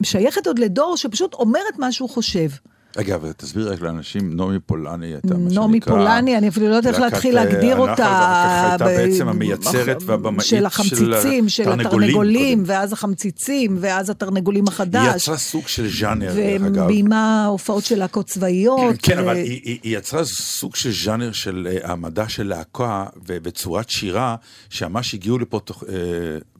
ושייכת 0.00 0.46
עוד 0.46 0.58
לדור 0.58 0.96
שפשוט 0.96 1.34
אומרת 1.34 1.78
מה 1.78 1.92
שהוא 1.92 2.10
חושב. 2.10 2.48
אגב, 2.96 3.32
תסביר 3.36 3.72
רק 3.72 3.80
לאנשים, 3.80 4.36
נעמי 4.36 4.58
פולני 4.66 5.06
הייתה 5.06 5.34
מה 5.34 5.50
שנקרא... 5.50 5.62
נעמי 5.62 5.80
פולני, 5.80 6.38
אני 6.38 6.48
אפילו 6.48 6.68
לא 6.68 6.74
יודעת 6.74 6.94
איך 6.94 7.02
להתחיל 7.02 7.38
אה, 7.38 7.44
להגדיר 7.44 7.76
הנחל, 7.76 7.90
אותה. 7.90 8.68
הייתה 8.70 8.84
בעצם 8.84 9.28
המייצרת 9.28 10.02
והבמאית 10.06 10.48
של 10.48 10.66
החמציצים, 10.66 11.48
של 11.48 11.72
התרנגולים. 11.72 12.62
ואז 12.66 12.92
החמציצים, 12.92 13.76
ואז 13.80 14.10
התרנגולים 14.10 14.64
היא 14.64 14.72
החדש. 14.72 15.16
יצרה 15.16 15.36
סוג 15.36 15.68
של 15.68 15.88
ז'אנר, 15.88 16.34
דרך 16.34 16.62
אגב. 16.62 16.82
וביימה 16.82 17.46
הופעות 17.46 17.84
של 17.84 17.98
להקות 17.98 18.26
צבאיות. 18.26 18.94
כן, 19.02 19.18
אבל 19.18 19.36
היא, 19.36 19.60
היא, 19.64 19.78
היא 19.82 19.98
יצרה 19.98 20.24
סוג 20.24 20.76
של 20.76 20.90
ז'אנר 21.04 21.32
של 21.32 21.68
אה, 21.70 21.88
העמדה 21.88 22.28
של 22.28 22.46
להקה 22.46 23.04
ובצורת 23.26 23.90
שירה, 23.90 24.36
שממש 24.70 25.14
הגיעו 25.14 25.38
לפה 25.38 25.60
תוך, 25.64 25.84
אה, 25.88 25.94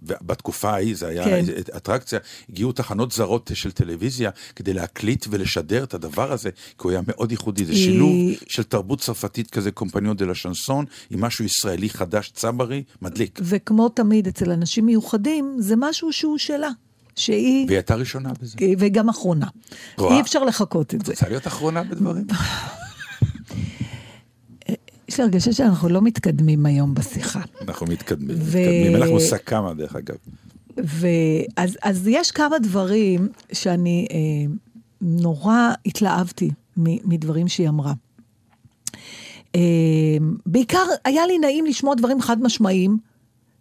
בתקופה 0.02 0.70
ההיא, 0.70 0.96
זה 0.96 1.08
היה 1.08 1.24
כן. 1.24 1.44
אטרקציה, 1.76 2.18
הגיעו 2.50 2.72
תחנות 2.72 3.12
זרות 3.12 3.50
של 3.54 3.70
טלוויזיה 3.72 4.30
כדי 4.56 4.72
להקליט 4.74 5.26
ולשדר 5.30 5.84
את 5.84 5.94
הדבר 5.94 6.32
הזה, 6.32 6.50
כי 6.50 6.82
הוא 6.82 6.90
היה 6.92 7.00
מאוד 7.08 7.30
ייחודי. 7.30 7.64
זה 7.64 7.72
היא- 7.72 7.84
שילוב 7.84 8.12
של 8.48 8.62
תרבות 8.62 9.00
צרפתית 9.00 9.50
כזה, 9.50 9.70
קומפניון 9.70 10.16
דה 10.16 10.24
לה 10.24 10.34
שנסון, 10.34 10.84
עם 11.10 11.20
משהו 11.20 11.44
ישראלי 11.44 11.90
חדש, 11.90 12.30
צברי, 12.34 12.82
מדליק. 13.02 13.38
וכמו 13.42 13.88
תמיד 13.88 14.26
אצל 14.26 14.50
אנשים 14.50 14.86
מיוחדים, 14.86 15.56
זה 15.58 15.74
משהו 15.78 16.12
שהוא 16.12 16.38
שלה. 16.38 16.68
שהיא, 17.16 17.66
והיא 17.66 17.76
הייתה 17.76 17.94
ראשונה 17.94 18.30
בזה. 18.42 18.56
וגם 18.78 19.08
אחרונה. 19.08 19.46
רואה? 19.98 20.16
אי 20.16 20.20
אפשר 20.20 20.44
לחכות 20.44 20.94
את 20.94 21.06
זה. 21.06 21.12
רוצה 21.12 21.28
להיות 21.28 21.46
אחרונה 21.46 21.82
בדברים? 21.84 22.24
יש 25.12 25.18
לי 25.18 25.24
הרגשה 25.24 25.52
שאנחנו 25.52 25.88
לא 25.88 26.02
מתקדמים 26.02 26.66
היום 26.66 26.94
בשיחה. 26.94 27.40
אנחנו 27.60 27.86
מתקדמים, 27.86 28.36
ו- 28.40 28.42
מתקדמים. 28.58 28.92
אין 28.94 29.00
לך 29.02 29.08
מושג 29.08 29.36
כמה, 29.46 29.74
דרך 29.74 29.96
אגב. 29.96 30.14
ואז 30.76 31.76
אז 31.82 32.08
יש 32.08 32.30
כמה 32.30 32.58
דברים 32.58 33.28
שאני 33.52 34.06
אה, 34.10 34.52
נורא 35.00 35.72
התלהבתי 35.86 36.50
מ- 36.76 37.10
מדברים 37.10 37.48
שהיא 37.48 37.68
אמרה. 37.68 37.92
אה, 39.54 39.60
בעיקר 40.46 40.84
היה 41.04 41.26
לי 41.26 41.38
נעים 41.38 41.66
לשמוע 41.66 41.94
דברים 41.94 42.20
חד 42.20 42.42
משמעיים. 42.42 42.98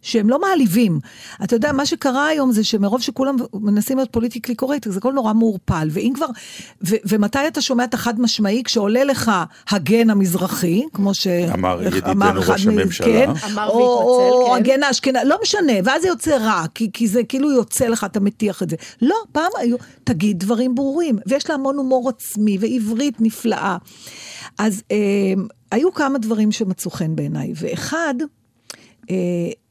שהם 0.02 0.30
לא 0.30 0.40
מעליבים. 0.40 1.00
אתה 1.44 1.56
יודע, 1.56 1.72
מה 1.72 1.86
שקרה 1.86 2.26
היום 2.26 2.52
זה 2.52 2.64
שמרוב 2.64 3.02
שכולם 3.02 3.36
מנסים 3.54 3.96
להיות 3.96 4.10
פוליטיקלי 4.12 4.54
קורקט, 4.54 4.86
אז 4.86 4.96
הכל 4.96 5.12
נורא 5.12 5.32
מעורפל. 5.32 5.88
ואם 5.90 6.12
כבר, 6.14 6.26
ו, 6.88 6.94
ומתי 7.04 7.38
אתה 7.48 7.60
שומע 7.60 7.84
את 7.84 7.94
החד 7.94 8.20
משמעי? 8.20 8.62
כשעולה 8.64 9.04
לך 9.04 9.30
הגן 9.70 10.10
המזרחי, 10.10 10.82
כמו 10.92 11.14
ש... 11.14 11.26
אמר 11.26 11.82
איך- 11.82 11.96
ידידנו 11.96 12.40
ראש 12.48 12.66
הממשלה. 12.66 13.06
כן, 13.06 13.30
אמר 13.52 13.68
או, 13.68 13.76
והתנצל, 13.78 14.32
או 14.32 14.50
כן. 14.50 14.56
הגן 14.56 14.82
האשכנזי, 14.82 15.18
לא 15.26 15.38
משנה, 15.42 15.72
ואז 15.84 16.02
זה 16.02 16.08
יוצא 16.08 16.36
רע, 16.36 16.64
כי, 16.74 16.90
כי 16.92 17.08
זה 17.08 17.24
כאילו 17.24 17.50
יוצא 17.52 17.86
לך, 17.88 18.04
אתה 18.04 18.20
מטיח 18.20 18.62
את 18.62 18.70
זה. 18.70 18.76
לא, 19.02 19.16
פעם 19.32 19.50
היו, 19.58 19.76
תגיד 20.04 20.38
דברים 20.38 20.74
ברורים, 20.74 21.18
ויש 21.26 21.48
לה 21.48 21.54
המון 21.54 21.76
הומור 21.76 22.08
עצמי, 22.08 22.58
ועברית 22.60 23.20
נפלאה. 23.20 23.76
אז 24.58 24.82
אה, 24.90 24.96
היו 25.70 25.92
כמה 25.94 26.18
דברים 26.18 26.52
שמצאו 26.52 26.90
חן 26.90 27.16
בעיניי, 27.16 27.52
ואחד, 27.56 28.14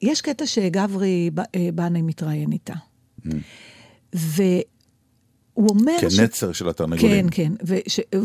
יש 0.02 0.22
קטע 0.22 0.46
שגברי 0.46 1.30
אה, 1.56 1.70
בנה 1.76 2.02
מתראיין 2.02 2.52
איתה. 2.52 2.74
והוא 4.13 4.63
אומר... 5.58 6.10
ש- 6.10 6.20
כנצר 6.20 6.52
של 6.52 6.70
התרנגולים. 6.70 7.30
כן, 7.30 7.54
כן, 7.65 7.78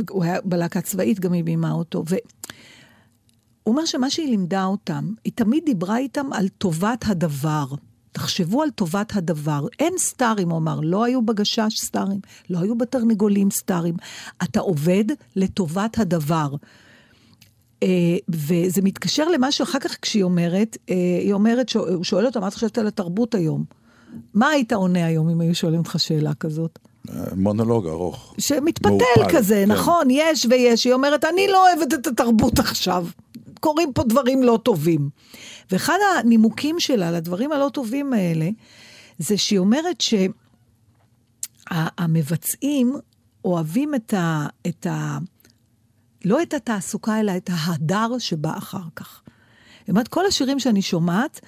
והוא 0.09 0.25
היה 0.25 0.40
בלהקה 0.45 0.81
צבאית, 0.81 1.21
גם 1.21 1.33
היא 1.33 1.45
בימה 1.45 1.73
אותו. 1.73 2.05
והוא 2.07 2.21
אומר 3.66 3.85
שמה 3.85 4.11
שהיא 4.11 4.29
לימדה 4.29 4.64
אותם, 4.64 5.12
היא 5.25 5.33
תמיד 5.35 5.64
דיברה 5.66 5.99
איתם 5.99 6.33
על 6.33 6.49
טובת 6.49 7.05
הדבר. 7.07 7.66
תחשבו 8.12 8.62
על 8.62 8.71
טובת 8.71 9.16
הדבר. 9.16 9.66
אין 9.79 9.92
סטארים, 9.99 10.51
הוא 10.51 10.59
אמר, 10.59 10.81
לא 10.83 11.05
היו 11.05 11.23
בגשש 11.23 11.75
סטארים, 11.77 12.21
לא 12.51 12.59
היו 12.59 12.79
בתרנגולים 12.79 13.51
סטארים. 13.51 13.95
אתה 14.42 14.61
עובד 14.61 15.05
לטובת 15.37 15.99
הדבר. 15.99 16.55
אה, 17.83 17.89
וזה 18.29 18.83
מתקשר 18.83 19.29
למה 19.29 19.53
שאחר 19.53 19.79
כך 19.79 19.97
כשהיא 20.03 20.23
אומרת, 20.23 20.77
אה, 20.91 20.95
היא 21.23 21.33
אומרת, 21.33 21.73
הוא 21.73 22.05
שואל 22.05 22.27
אותה, 22.27 22.41
מה 22.41 22.49
את 22.49 22.55
חושבת 22.55 22.79
על 22.79 22.87
התרבות 22.87 23.35
היום? 23.35 23.65
מה 24.35 24.49
היית 24.49 24.73
עונה 24.73 25.07
היום 25.07 25.29
אם 25.29 25.41
היו 25.41 25.55
שואלים 25.55 25.79
אותך 25.79 25.95
שאלה 25.99 26.35
כזאת? 26.35 26.79
אה, 27.11 27.25
מונולוג 27.37 27.87
ארוך. 27.87 28.35
שמתפתל 28.39 28.89
מעורפל, 28.89 29.37
כזה, 29.37 29.65
כן. 29.67 29.73
נכון, 29.73 30.09
יש 30.11 30.47
ויש. 30.51 30.85
היא 30.85 30.93
אומרת, 30.93 31.25
אני 31.25 31.49
לא 31.49 31.69
אוהבת 31.69 31.95
את 31.95 32.07
התרבות 32.07 32.59
עכשיו. 32.59 33.07
קורים 33.61 33.93
פה 33.93 34.03
דברים 34.03 34.43
לא 34.43 34.59
טובים. 34.62 35.09
ואחד 35.71 35.99
הנימוקים 36.19 36.81
שלה 36.81 37.11
לדברים 37.11 37.53
הלא 37.53 37.69
טובים 37.73 38.12
האלה, 38.12 38.49
זה 39.19 39.39
שהיא 39.39 39.59
אומרת 39.59 40.01
שהמבצעים 41.71 42.97
אוהבים 43.45 43.95
את 43.95 44.15
ה, 44.15 44.47
את 44.67 44.87
ה... 44.87 45.19
לא 46.27 46.43
את 46.43 46.55
התעסוקה, 46.55 47.21
אלא 47.21 47.33
את 47.37 47.51
ההדר 47.53 48.19
שבא 48.19 48.59
אחר 48.59 48.79
כך. 48.97 49.23
אומרת, 49.89 50.09
כל 50.09 50.27
השירים 50.27 50.59
שאני 50.59 50.83
שומעת, 50.83 51.41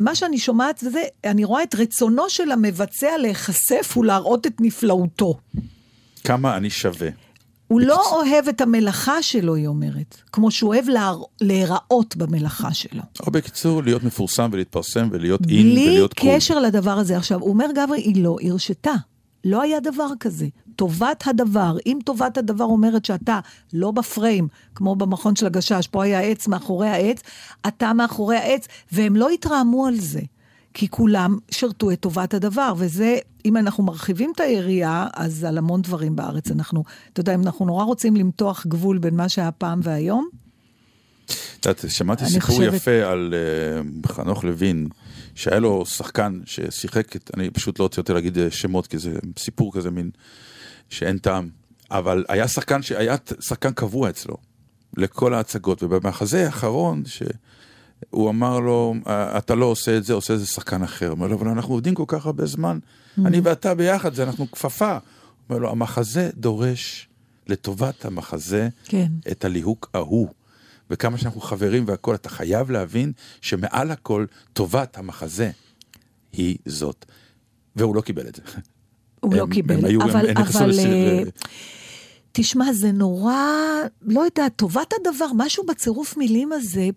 מה 0.00 0.14
שאני 0.14 0.38
שומעת 0.38 0.78
זה, 0.78 1.02
אני 1.24 1.44
רואה 1.44 1.62
את 1.62 1.74
רצונו 1.74 2.30
של 2.30 2.50
המבצע 2.50 3.18
להיחשף 3.18 3.94
ולהראות 3.96 4.46
את 4.46 4.60
נפלאותו. 4.60 5.38
כמה 6.24 6.56
אני 6.56 6.70
שווה. 6.70 7.08
הוא 7.68 7.80
לא 7.80 8.12
אוהב 8.12 8.48
את 8.48 8.60
המלאכה 8.60 9.22
שלו, 9.22 9.54
היא 9.54 9.66
אומרת, 9.66 10.16
כמו 10.32 10.50
שהוא 10.50 10.74
אוהב 10.74 10.88
להר... 10.88 11.22
להיראות 11.40 12.16
במלאכה 12.16 12.74
שלו. 12.74 13.02
או 13.26 13.30
בקיצור, 13.30 13.82
להיות 13.82 14.04
מפורסם 14.04 14.48
ולהתפרסם 14.52 15.08
ולהיות 15.12 15.40
אין 15.40 15.48
בלי 15.48 15.88
ולהיות 15.88 16.14
קול. 16.14 16.30
קשר 16.34 16.60
לדבר 16.60 16.90
הזה. 16.90 17.16
עכשיו, 17.16 17.40
הוא 17.40 17.48
אומר, 17.48 17.66
גברי, 17.74 18.00
היא 18.00 18.22
לא 18.22 18.36
הרשתה. 18.42 18.94
לא 19.48 19.62
היה 19.62 19.80
דבר 19.80 20.08
כזה. 20.20 20.46
טובת 20.76 21.24
הדבר, 21.26 21.76
אם 21.86 21.98
טובת 22.04 22.38
הדבר 22.38 22.64
אומרת 22.64 23.04
שאתה 23.04 23.40
לא 23.72 23.90
בפריים, 23.90 24.48
כמו 24.74 24.96
במכון 24.96 25.36
של 25.36 25.46
הגשש, 25.46 25.86
פה 25.90 26.04
היה 26.04 26.20
עץ 26.20 26.48
מאחורי 26.48 26.88
העץ, 26.88 27.20
אתה 27.68 27.92
מאחורי 27.92 28.36
העץ, 28.36 28.66
והם 28.92 29.16
לא 29.16 29.28
התרעמו 29.30 29.86
על 29.86 30.00
זה. 30.00 30.20
כי 30.74 30.88
כולם 30.88 31.38
שירתו 31.50 31.90
את 31.90 32.00
טובת 32.00 32.34
הדבר, 32.34 32.74
וזה, 32.76 33.18
אם 33.44 33.56
אנחנו 33.56 33.84
מרחיבים 33.84 34.32
את 34.34 34.40
היריעה, 34.40 35.08
אז 35.14 35.44
על 35.44 35.58
המון 35.58 35.82
דברים 35.82 36.16
בארץ 36.16 36.50
אנחנו, 36.50 36.84
אתה 37.12 37.20
יודע, 37.20 37.34
אם 37.34 37.42
אנחנו 37.42 37.66
נורא 37.66 37.84
רוצים 37.84 38.16
למתוח 38.16 38.66
גבול 38.66 38.98
בין 38.98 39.16
מה 39.16 39.28
שהיה 39.28 39.50
פעם 39.50 39.80
והיום, 39.82 40.28
את 41.26 41.66
יודעת, 41.66 41.84
שמעתי 41.88 42.26
סיפור 42.26 42.40
חושבת- 42.56 42.74
יפה 42.74 42.90
על 42.90 43.34
uh, 44.04 44.08
חנוך 44.12 44.44
לוין, 44.44 44.88
שהיה 45.38 45.60
לו 45.60 45.86
שחקן 45.86 46.40
ששיחק, 46.44 47.16
אני 47.36 47.50
פשוט 47.50 47.78
לא 47.78 47.84
רוצה 47.84 48.00
יותר 48.00 48.14
להגיד 48.14 48.38
אה, 48.38 48.50
שמות, 48.50 48.86
כי 48.86 48.98
זה 48.98 49.18
סיפור 49.38 49.72
כזה 49.72 49.90
מין, 49.90 50.10
שאין 50.88 51.18
טעם, 51.18 51.48
אבל 51.90 52.24
היה 52.28 52.48
שחקן 52.48 52.82
שהיה 52.82 53.16
שחקן 53.40 53.72
קבוע 53.72 54.10
אצלו, 54.10 54.36
לכל 54.96 55.34
ההצגות, 55.34 55.82
ובמחזה 55.82 56.44
האחרון, 56.46 57.02
שהוא 57.06 58.30
אמר 58.30 58.60
לו, 58.60 58.94
"אה, 59.06 59.38
אתה 59.38 59.54
לא 59.54 59.66
עושה 59.66 59.96
את 59.96 60.04
זה, 60.04 60.12
עושה 60.12 60.34
את 60.34 60.38
זה 60.38 60.46
שחקן 60.46 60.82
אחר. 60.82 61.06
הוא 61.06 61.12
אומר 61.14 61.26
לו, 61.26 61.36
אבל 61.36 61.48
אנחנו 61.48 61.74
עובדים 61.74 61.94
כל 61.94 62.04
כך 62.06 62.26
הרבה 62.26 62.46
זמן, 62.46 62.78
אני 63.18 63.40
ואתה 63.40 63.74
ביחד, 63.74 64.14
זה 64.14 64.22
אנחנו 64.22 64.50
כפפה. 64.50 64.92
הוא 64.92 65.00
אומר 65.50 65.58
לו, 65.58 65.70
המחזה 65.70 66.30
דורש 66.34 67.08
לטובת 67.46 68.04
המחזה 68.04 68.68
כן. 68.84 69.08
את 69.30 69.44
הליהוק 69.44 69.90
ההוא. 69.94 70.28
וכמה 70.90 71.18
שאנחנו 71.18 71.40
חברים 71.40 71.84
והכול, 71.86 72.14
אתה 72.14 72.28
חייב 72.28 72.70
להבין 72.70 73.12
שמעל 73.40 73.90
הכל 73.90 74.24
טובת 74.52 74.98
המחזה 74.98 75.50
היא 76.32 76.56
זאת. 76.66 77.04
והוא 77.76 77.96
לא 77.96 78.00
קיבל 78.00 78.28
את 78.28 78.34
זה. 78.34 78.42
הוא 79.20 79.34
לא 79.34 79.46
קיבל. 79.50 79.74
הם 79.78 79.84
היו- 79.84 80.02
הם- 80.02 80.08
אבל, 80.10 80.30
הם 80.30 80.36
אבל, 80.36 80.68
לסיר- 80.70 80.92
אה, 80.92 81.22
תשמע, 82.32 82.72
זה 82.72 82.92
נורא, 82.92 83.34
לא 84.02 84.20
יודעת, 84.20 84.52
טובת 84.56 84.92
הדבר, 85.00 85.26
משהו 85.34 85.66
בצירוף 85.66 86.16
מילים 86.16 86.52
הזה, 86.52 86.88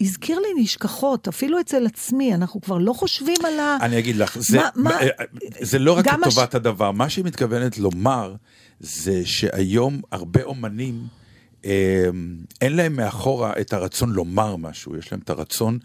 הזכיר 0.00 0.38
לי 0.38 0.62
נשכחות, 0.62 1.28
אפילו 1.28 1.60
אצל 1.60 1.86
עצמי, 1.86 2.34
אנחנו 2.34 2.60
כבר 2.60 2.78
לא 2.78 2.92
חושבים 2.92 3.36
על 3.46 3.60
ה... 3.60 3.76
אני 3.80 3.98
אגיד 3.98 4.16
לך, 4.16 4.38
זה, 4.40 4.58
מה- 4.58 4.68
מה- 4.76 4.98
זה 5.60 5.78
לא 5.78 5.92
רק 5.98 6.04
גם 6.04 6.24
הש- 6.24 6.38
הדבר, 6.54 6.90
מה 6.90 7.08
שהיא 7.08 7.24
מתכוונת 7.24 7.78
לומר 7.78 8.34
זה 8.80 9.22
שהיום 9.24 10.00
הרבה 10.12 10.42
אומנים, 10.42 10.94
אה, 10.94 11.21
אין 12.60 12.76
להם 12.76 12.96
מאחורה 12.96 13.52
את 13.60 13.72
הרצון 13.72 14.12
לומר 14.12 14.56
משהו, 14.56 14.96
יש 14.96 15.12
להם 15.12 15.20
את 15.24 15.30
הרצון 15.30 15.78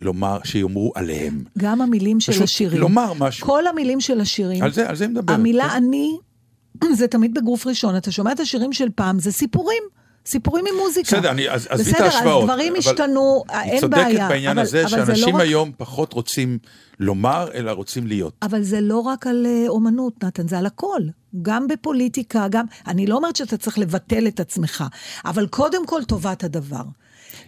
לומר, 0.00 0.38
שיאמרו 0.44 0.92
עליהם. 0.94 1.44
גם 1.58 1.80
המילים 1.80 2.20
של 2.20 2.42
השירים. 2.42 2.80
לומר 2.80 3.12
משהו. 3.18 3.46
כל 3.46 3.66
המילים 3.66 4.00
של 4.00 4.20
השירים. 4.20 4.62
על 4.62 4.72
זה, 4.72 4.88
על 4.88 4.96
זה 4.96 5.08
מדברת. 5.08 5.38
המילה 5.38 5.68
כן. 5.68 5.76
אני, 5.76 6.18
זה 6.98 7.08
תמיד 7.08 7.34
בגוף 7.34 7.66
ראשון. 7.66 7.96
אתה 7.96 8.12
שומע 8.12 8.32
את 8.32 8.40
השירים 8.40 8.72
של 8.72 8.88
פעם, 8.94 9.18
זה 9.18 9.32
סיפורים. 9.32 9.82
סיפורים 10.26 10.64
עם 10.68 10.74
מוזיקה. 10.84 11.16
בסדר, 11.16 11.30
אני- 11.30 11.50
אז 11.50 11.66
עזבי 11.70 11.90
את 11.90 11.94
בסדר, 11.94 12.04
ההשוואות. 12.04 12.42
אז 12.42 12.48
דברים 12.48 12.74
השתנו, 12.78 13.44
אין 13.62 13.80
צודקת 13.80 13.96
בעיה. 14.04 14.28
בעניין 14.28 14.50
אבל- 14.58 14.62
הזה, 14.66 14.84
אבל 14.86 14.98
לא 14.98 15.06
שאנשים 15.06 15.36
רק- 15.36 15.42
היום 15.42 15.72
פחות 15.76 16.12
רוצים 16.12 16.58
לומר, 17.00 17.48
אלא 17.54 17.70
רוצים 17.70 18.06
להיות. 18.06 18.32
אבל 18.42 18.62
זה 18.62 18.80
לא 18.80 18.98
רק 18.98 19.26
על 19.26 19.46
אה, 19.46 19.64
אומנות, 19.68 20.24
נתן, 20.24 20.48
זה 20.48 20.58
על 20.58 20.66
הכל. 20.66 21.00
גם 21.42 21.66
בפוליטיקה, 21.68 22.46
גם... 22.50 22.64
אני 22.86 23.06
לא 23.06 23.16
אומרת 23.16 23.36
שאתה 23.36 23.56
צריך 23.56 23.78
לבטל 23.78 24.26
את 24.26 24.40
עצמך, 24.40 24.84
אבל 25.24 25.46
קודם 25.46 25.86
כל 25.86 26.04
טובת 26.04 26.44
הדבר. 26.44 26.82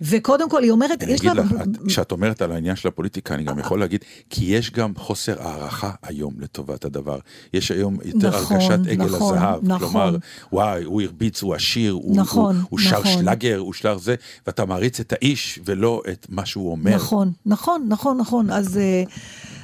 וקודם 0.02 0.50
כל, 0.50 0.62
היא 0.62 0.70
אומרת, 0.70 1.02
יש 1.02 1.24
לה... 1.24 1.34
לך, 1.34 1.52
את- 1.62 1.86
כשאת 1.88 2.12
אומרת 2.12 2.42
על 2.42 2.52
העניין 2.52 2.76
של 2.76 2.88
הפוליטיקה, 2.88 3.34
אני 3.34 3.42
גם 3.44 3.58
יכול 3.58 3.80
להגיד, 3.80 4.00
כי 4.30 4.44
יש 4.44 4.70
גם 4.70 4.92
חוסר 4.96 5.42
הערכה 5.42 5.90
היום 6.02 6.34
לטובת 6.38 6.84
הדבר. 6.84 7.18
יש 7.54 7.70
היום 7.70 7.98
יותר 8.04 8.28
נכון, 8.28 8.56
הרגשת 8.56 8.78
עגל 8.90 9.04
נכון, 9.04 9.36
הזהב. 9.38 9.60
נכון. 9.62 9.78
כלומר, 9.78 10.16
וואי, 10.52 10.84
הוא 10.84 11.02
הרביץ, 11.02 11.42
הוא 11.42 11.54
עשיר, 11.54 11.92
הוא- 11.92 12.16
נכון, 12.16 12.56
הוא- 12.56 12.64
הוא 12.70 12.78
שר 12.78 13.00
נכון. 13.00 13.12
שלאגר, 13.22 13.58
הוא 13.58 13.72
שר 13.72 13.98
זה, 13.98 14.14
ואתה 14.46 14.64
מעריץ 14.64 15.00
את 15.00 15.12
האיש 15.12 15.58
ולא 15.64 16.02
את 16.12 16.26
מה 16.28 16.46
שהוא 16.46 16.70
אומר. 16.70 16.94
נכון, 16.94 17.32
נכון, 17.46 17.86
נכון, 17.88 18.16
נכון. 18.18 18.50
אז, 18.50 18.78
אה, 18.78 19.02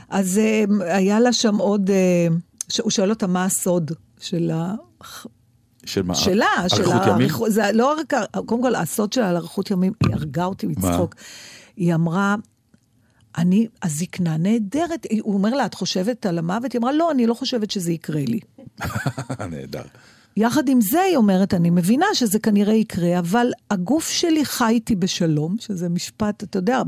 אז 0.08 0.38
אה, 0.38 0.64
היה 0.96 1.20
לה 1.20 1.32
שם 1.32 1.56
עוד... 1.56 1.90
אה, 1.90 2.26
הוא 2.82 2.90
שואל 2.90 3.10
אותה 3.10 3.26
מה 3.26 3.44
הסוד 3.44 3.90
של 4.20 4.50
ה... 4.54 4.74
של 5.84 6.02
מה? 6.02 6.14
שלה, 6.14 6.46
של 6.68 6.76
אריכות 6.76 7.02
ימים? 7.02 7.12
האריכות- 7.12 7.52
זה 7.52 7.62
לא 7.72 7.94
רק, 8.00 8.12
קודם 8.46 8.62
כל, 8.62 8.74
הסוד 8.74 9.12
שלה 9.12 9.28
על 9.30 9.36
אריכות 9.36 9.70
ימים, 9.70 9.92
היא 10.06 10.14
הרגה 10.14 10.44
אותי 10.44 10.66
מצחוק. 10.66 11.14
היא 11.76 11.94
אמרה, 11.94 12.34
אני, 13.38 13.66
הזקנה 13.82 14.36
נהדרת. 14.36 15.06
הוא 15.20 15.34
אומר 15.34 15.50
לה, 15.54 15.66
את 15.66 15.74
חושבת 15.74 16.26
על 16.26 16.38
המוות? 16.38 16.72
היא 16.72 16.78
אמרה, 16.80 16.92
לא, 16.92 17.10
אני 17.10 17.26
לא 17.26 17.34
חושבת 17.34 17.70
שזה 17.70 17.92
יקרה 17.92 18.20
לי. 18.26 18.40
נהדר. 19.50 19.82
יחד 20.36 20.68
עם 20.68 20.80
זה, 20.80 21.00
היא 21.00 21.16
אומרת, 21.16 21.54
אני 21.54 21.70
מבינה 21.70 22.06
שזה 22.14 22.38
כנראה 22.38 22.74
יקרה, 22.74 23.18
אבל 23.18 23.50
הגוף 23.70 24.08
שלי 24.08 24.44
חי 24.44 24.68
איתי 24.72 24.96
בשלום, 24.96 25.56
שזה 25.60 25.88
משפט, 25.88 26.42
אתה 26.42 26.58
יודע, 26.58 26.82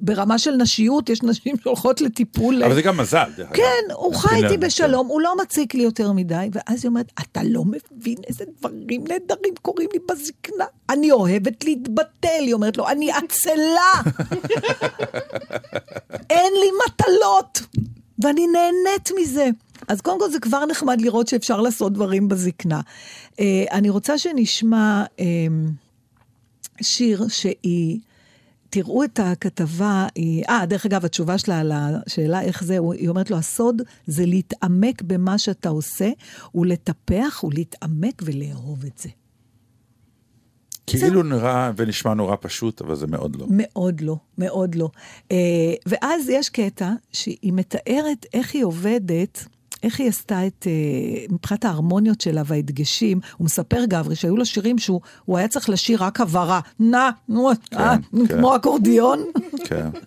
ברמה 0.00 0.38
של 0.38 0.56
נשיות, 0.56 1.08
יש 1.10 1.22
נשים 1.22 1.56
שהולכות 1.62 2.00
לטיפול. 2.00 2.62
אבל 2.64 2.74
זה 2.74 2.82
גם 2.82 2.96
מזל. 2.96 3.30
כן, 3.54 3.62
הוא 3.94 4.14
חי 4.14 4.28
מבחינה- 4.28 4.48
איתי 4.48 4.58
בשלום, 4.66 5.06
הוא 5.06 5.20
לא 5.20 5.34
מציק 5.42 5.74
לי 5.74 5.82
יותר 5.82 6.12
מדי, 6.12 6.48
ואז 6.52 6.84
היא 6.84 6.88
אומרת, 6.88 7.12
אתה 7.20 7.40
לא 7.44 7.64
מבין 7.64 8.16
איזה 8.28 8.44
דברים 8.58 9.04
נהדרים 9.08 9.54
קורים 9.62 9.88
לי 9.92 9.98
בזקנה. 10.10 10.64
אני 10.90 11.10
אוהבת 11.12 11.64
להתבטל, 11.64 12.06
היא 12.40 12.54
אומרת 12.54 12.76
לו, 12.76 12.88
אני 12.88 13.10
עצלה. 13.12 14.12
אין 16.30 16.52
לי 16.60 16.70
מטלות, 16.86 17.60
ואני 18.22 18.46
נהנית 18.46 19.10
מזה. 19.20 19.48
אז 19.88 20.00
קודם 20.00 20.20
כל 20.20 20.30
זה 20.30 20.40
כבר 20.40 20.66
נחמד 20.66 21.00
לראות 21.00 21.28
שאפשר 21.28 21.60
לעשות 21.60 21.92
דברים 21.92 22.28
בזקנה. 22.28 22.80
אה, 23.40 23.64
אני 23.72 23.90
רוצה 23.90 24.18
שנשמע 24.18 25.04
אה, 25.20 25.24
שיר 26.80 27.28
שהיא... 27.28 28.00
תראו 28.70 29.04
את 29.04 29.20
הכתבה, 29.22 30.06
היא... 30.14 30.44
אה, 30.48 30.66
דרך 30.66 30.86
אגב, 30.86 31.04
התשובה 31.04 31.38
שלה 31.38 31.60
על 31.60 31.72
השאלה 31.74 32.42
איך 32.42 32.64
זה, 32.64 32.78
היא 32.92 33.08
אומרת 33.08 33.30
לו, 33.30 33.36
הסוד 33.36 33.82
זה 34.06 34.26
להתעמק 34.26 35.02
במה 35.02 35.38
שאתה 35.38 35.68
עושה, 35.68 36.10
ולטפח 36.54 37.44
ולהתעמק 37.44 38.22
ולאהוב 38.24 38.84
את 38.84 38.98
זה. 38.98 39.08
כאילו 40.86 41.22
נראה 41.22 41.72
ונשמע 41.76 42.14
נורא 42.14 42.36
פשוט, 42.40 42.80
אבל 42.80 42.94
זה 42.94 43.06
מאוד 43.06 43.36
לא. 43.36 43.46
מאוד 43.50 44.00
לא, 44.00 44.16
מאוד 44.38 44.74
לא. 44.74 44.90
אה, 45.32 45.74
ואז 45.86 46.28
יש 46.28 46.48
קטע 46.48 46.92
שהיא 47.12 47.52
מתארת 47.52 48.26
איך 48.34 48.54
היא 48.54 48.64
עובדת, 48.64 49.44
איך 49.82 50.00
היא 50.00 50.08
עשתה 50.08 50.46
את, 50.46 50.66
אה, 50.66 51.24
מבחינת 51.30 51.64
ההרמוניות 51.64 52.20
שלה 52.20 52.42
וההדגשים, 52.46 53.20
הוא 53.36 53.44
מספר 53.44 53.84
גברי 53.84 54.16
שהיו 54.16 54.36
לו 54.36 54.46
שירים 54.46 54.78
שהוא 54.78 55.00
הוא 55.24 55.38
היה 55.38 55.48
צריך 55.48 55.68
לשיר 55.68 56.04
רק 56.04 56.20
הבהרה, 56.20 56.60
נא, 56.80 57.10
נו, 57.28 57.50
אה, 57.50 57.56
כן. 57.70 58.36
כמו 58.36 58.56
אקורדיון. 58.56 59.24
כן. 59.64 59.88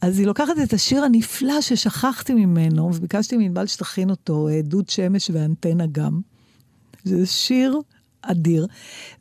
אז 0.00 0.18
היא 0.18 0.26
לוקחת 0.26 0.54
את 0.62 0.72
השיר 0.72 1.04
הנפלא 1.04 1.60
ששכחתי 1.60 2.34
ממנו, 2.34 2.90
וביקשתי 2.94 3.36
מענבל 3.36 3.66
שתכין 3.66 4.10
אותו, 4.10 4.48
אה, 4.48 4.60
דוד 4.62 4.88
שמש 4.88 5.30
ואנטנה 5.30 5.84
גם. 5.92 6.20
זה 7.04 7.26
שיר 7.26 7.80
אדיר, 8.22 8.66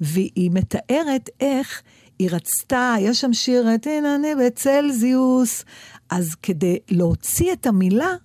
והיא 0.01 0.51
מתארת 0.53 1.29
איך 1.39 1.81
היא 2.19 2.29
רצתה, 2.31 2.95
יש 2.99 3.21
שם 3.21 3.33
שיר, 3.33 3.77
תנענה 3.77 4.27
בצלזיוס, 4.45 5.65
אז 6.09 6.35
כדי 6.35 6.77
להוציא 6.89 7.53
את 7.53 7.67
המילה, 7.67 8.15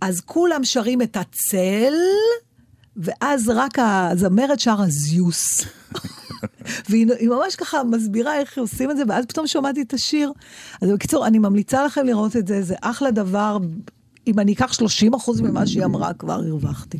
אז 0.00 0.20
כולם 0.20 0.64
שרים 0.64 1.02
את 1.02 1.16
הצל, 1.16 1.94
ואז 2.96 3.48
רק 3.48 3.78
הזמרת 3.78 4.60
שרה 4.60 4.88
זיוס. 4.88 5.64
והיא 6.88 7.06
היא 7.18 7.28
ממש 7.28 7.56
ככה 7.56 7.84
מסבירה 7.84 8.38
איך 8.38 8.58
עושים 8.58 8.90
את 8.90 8.96
זה, 8.96 9.02
ואז 9.08 9.26
פתאום 9.26 9.46
שמעתי 9.46 9.82
את 9.82 9.92
השיר. 9.92 10.32
אז 10.82 10.90
בקיצור, 10.90 11.26
אני 11.26 11.38
ממליצה 11.38 11.84
לכם 11.84 12.06
לראות 12.06 12.36
את 12.36 12.46
זה, 12.46 12.62
זה 12.62 12.74
אחלה 12.80 13.10
דבר. 13.10 13.58
אם 14.26 14.38
אני 14.38 14.52
אקח 14.52 14.72
30 14.72 15.14
אחוז 15.14 15.40
ממה 15.40 15.66
שהיא 15.66 15.84
אמרה, 15.84 16.12
כבר 16.14 16.32
הרווחתי. 16.32 16.98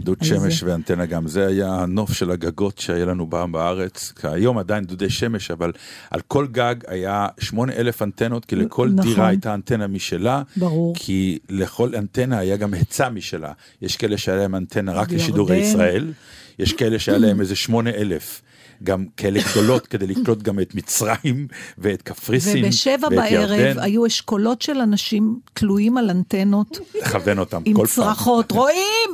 דוד 0.00 0.18
שמש 0.22 0.60
זה- 0.60 0.66
ואנטנה 0.66 1.06
גם, 1.06 1.28
זה 1.28 1.46
היה 1.46 1.74
הנוף 1.74 2.12
של 2.12 2.30
הגגות 2.30 2.78
שהיה 2.78 3.04
לנו 3.04 3.30
פעם 3.30 3.52
בארץ, 3.52 4.12
היום 4.22 4.58
עדיין 4.58 4.84
דודי 4.84 5.10
שמש, 5.10 5.50
אבל 5.50 5.72
על 6.10 6.20
כל 6.28 6.46
גג 6.46 6.74
היה 6.88 7.26
שמונה 7.40 7.72
אלף 7.72 8.02
אנטנות, 8.02 8.44
כי 8.44 8.56
לכל 8.56 8.88
נכון. 8.88 9.10
דירה 9.10 9.28
הייתה 9.28 9.54
אנטנה 9.54 9.86
משלה, 9.86 10.42
ברור. 10.56 10.94
כי 10.96 11.38
לכל 11.50 11.94
אנטנה 11.94 12.38
היה 12.38 12.56
גם 12.56 12.74
היצע 12.74 13.08
משלה. 13.08 13.52
יש 13.82 13.96
כאלה 13.96 14.18
שהיה 14.18 14.38
להם 14.38 14.54
אנטנה 14.54 14.92
רק 14.92 15.08
בירדן. 15.08 15.24
לשידורי 15.24 15.56
ישראל, 15.56 16.12
יש 16.58 16.72
כאלה 16.72 16.98
שהיה 16.98 17.18
להם 17.18 17.40
איזה 17.40 17.56
שמונה 17.56 17.90
אלף. 17.90 18.42
גם 18.82 19.04
כאלה 19.16 19.40
גדולות 19.50 19.86
כדי 19.86 20.06
לקלוט 20.06 20.42
גם 20.42 20.60
את 20.60 20.74
מצרים 20.74 21.46
ואת 21.78 22.02
קפריסין 22.02 22.64
ובשבע 22.64 22.94
ואת 23.02 23.10
בערב 23.18 23.32
ירדן, 23.50 23.78
היו 23.78 24.06
אשכולות 24.06 24.62
של 24.62 24.78
אנשים 24.78 25.38
תלויים 25.54 25.96
על 25.96 26.10
אנטנות. 26.10 26.78
לכוון 27.02 27.38
אותם 27.38 27.62
עם 27.64 27.76
כל 27.76 27.86
פעם. 27.86 28.04
צרחות, 28.04 28.50
רואים? 28.52 29.10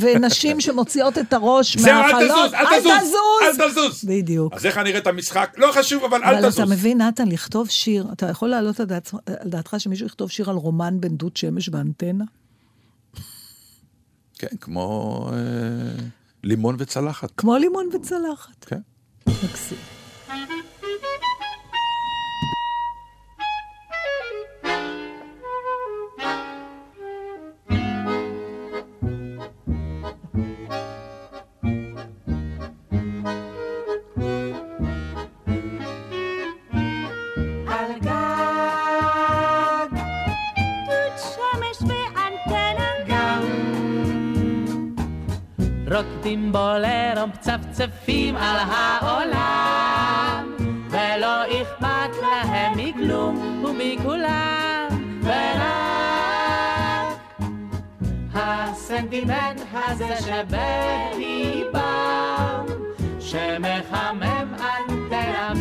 ונשים 0.00 0.60
שמוציאות 0.60 1.18
את 1.18 1.32
הראש 1.32 1.76
זהו, 1.76 1.92
אל 1.94 2.02
מהחלון. 2.02 2.22
תזוז, 2.28 2.54
אל 2.54 2.78
תזוז, 3.00 3.60
אל 3.60 3.70
תזוז. 3.70 4.04
בדיוק. 4.04 4.52
אז 4.54 4.66
איך 4.66 4.78
נראה 4.78 4.98
את 4.98 5.06
המשחק? 5.06 5.54
לא 5.56 5.70
חשוב, 5.72 6.04
אבל 6.04 6.18
אל 6.24 6.34
אבל 6.34 6.48
תזוז. 6.48 6.54
אתה 6.60 6.70
מבין, 6.70 7.00
נתן, 7.00 7.28
לכתוב 7.28 7.68
שיר, 7.70 8.06
אתה 8.12 8.26
יכול 8.30 8.48
להעלות 8.48 8.80
על 8.80 8.86
דעתך- 9.44 9.78
שמישהו 9.78 10.06
יכתוב 10.06 10.30
שיר 10.30 10.50
על 10.50 10.56
רומן 10.56 10.96
בין 11.00 11.16
דוד 11.16 11.36
שמש 11.36 11.68
ואנטנה? 11.72 12.24
כן, 14.38 14.56
כמו 14.60 15.28
אה, 15.32 15.38
לימון 16.44 16.76
וצלחת. 16.78 17.32
כמו 17.36 17.56
לימון 17.56 17.88
וצלחת. 17.94 18.64
כן. 18.64 18.78
מקסים. 19.28 19.78
על 20.28 20.38
רוקדים 46.24 46.52
בולרום, 46.52 47.30
מצפצפים 47.30 48.36
על 48.36 48.56
העולם, 48.70 50.54
ולא 50.90 51.44
אכפת 51.46 52.10
להם 52.22 52.72
מכלום 52.76 53.64
ומכולם, 53.64 54.88
ורק 55.22 55.84
הסנטימנט 58.34 59.60
הזה 59.72 60.16
שבליבם, 60.20 61.76
שמחמם 63.20 64.54
אנטנה 64.54 65.52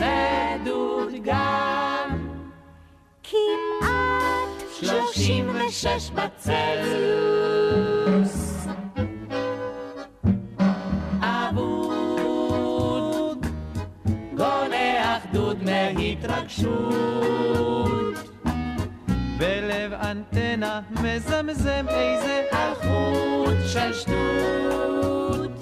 מדודגם. 0.63 2.09
כמעט 3.23 4.63
שלושים 4.79 5.49
ושש 5.49 6.09
בצלזיוס. 6.09 7.52
מהתרגשות. 16.43 17.93
בלב 19.37 19.93
אנטנה 19.93 20.81
מזמזם 20.91 21.85
איזה 21.89 22.43
החוט 22.51 23.57
של 23.67 23.93
שטות. 23.93 25.52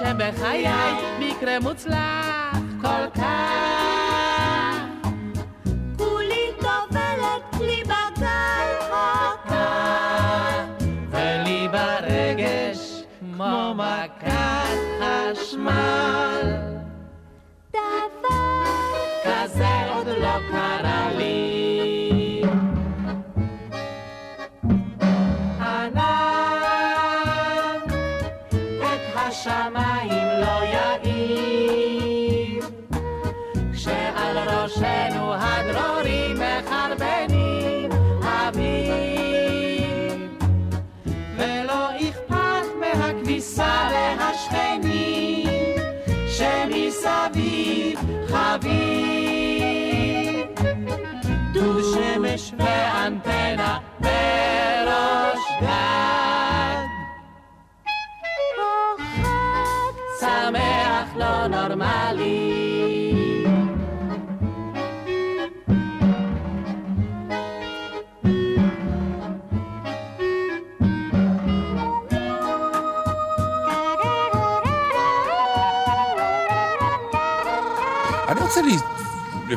שבחיי 0.00 0.66
מקרה 1.18 1.60
מוצלח 1.60 2.56
כל 2.80 3.10
כך. 3.14 4.80
כולי 5.96 6.52
טובלת 6.58 7.60
לי 7.60 7.82
בגל 7.84 8.96
כאן, 9.48 10.66
ולי 11.10 11.68
ברגש 11.68 13.02
כמו 13.20 13.74
מכת 13.74 14.78
חשמל. 15.00 15.99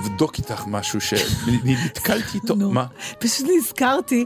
לבדוק 0.03 0.37
איתך 0.37 0.63
משהו 0.67 1.01
שנתקלתי 1.01 2.37
איתו. 2.37 2.55
מה? 2.55 2.85
פשוט 3.19 3.47
נזכרתי, 3.57 4.25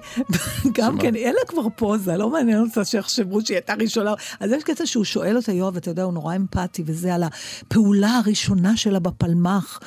גם? 0.72 0.98
כן, 1.00 1.16
אין 1.16 1.34
לה 1.34 1.42
כבר 1.48 1.62
פוזה, 1.76 2.18
לא 2.18 2.30
מעניין 2.30 2.62
אותה 2.62 2.86
שיחשבו 2.86 3.42
שהיא 3.46 3.56
הייתה 3.58 3.74
ראשונה. 3.74 4.14
אז 4.40 4.52
יש 4.52 4.64
קטע 4.64 4.86
שהוא 4.86 5.04
שואל 5.04 5.38
אותה, 5.38 5.52
יואב, 5.52 5.78
אתה 5.78 5.90
יודע, 5.90 6.04
הוא 6.04 6.14
נורא 6.14 6.36
אמפתי, 6.36 6.84
וזה 6.86 7.16
על 7.16 7.24
הפעולה 7.24 8.18
הראשונה 8.18 8.78
שלה 8.78 9.00
בפלמ"ח. 9.00 9.80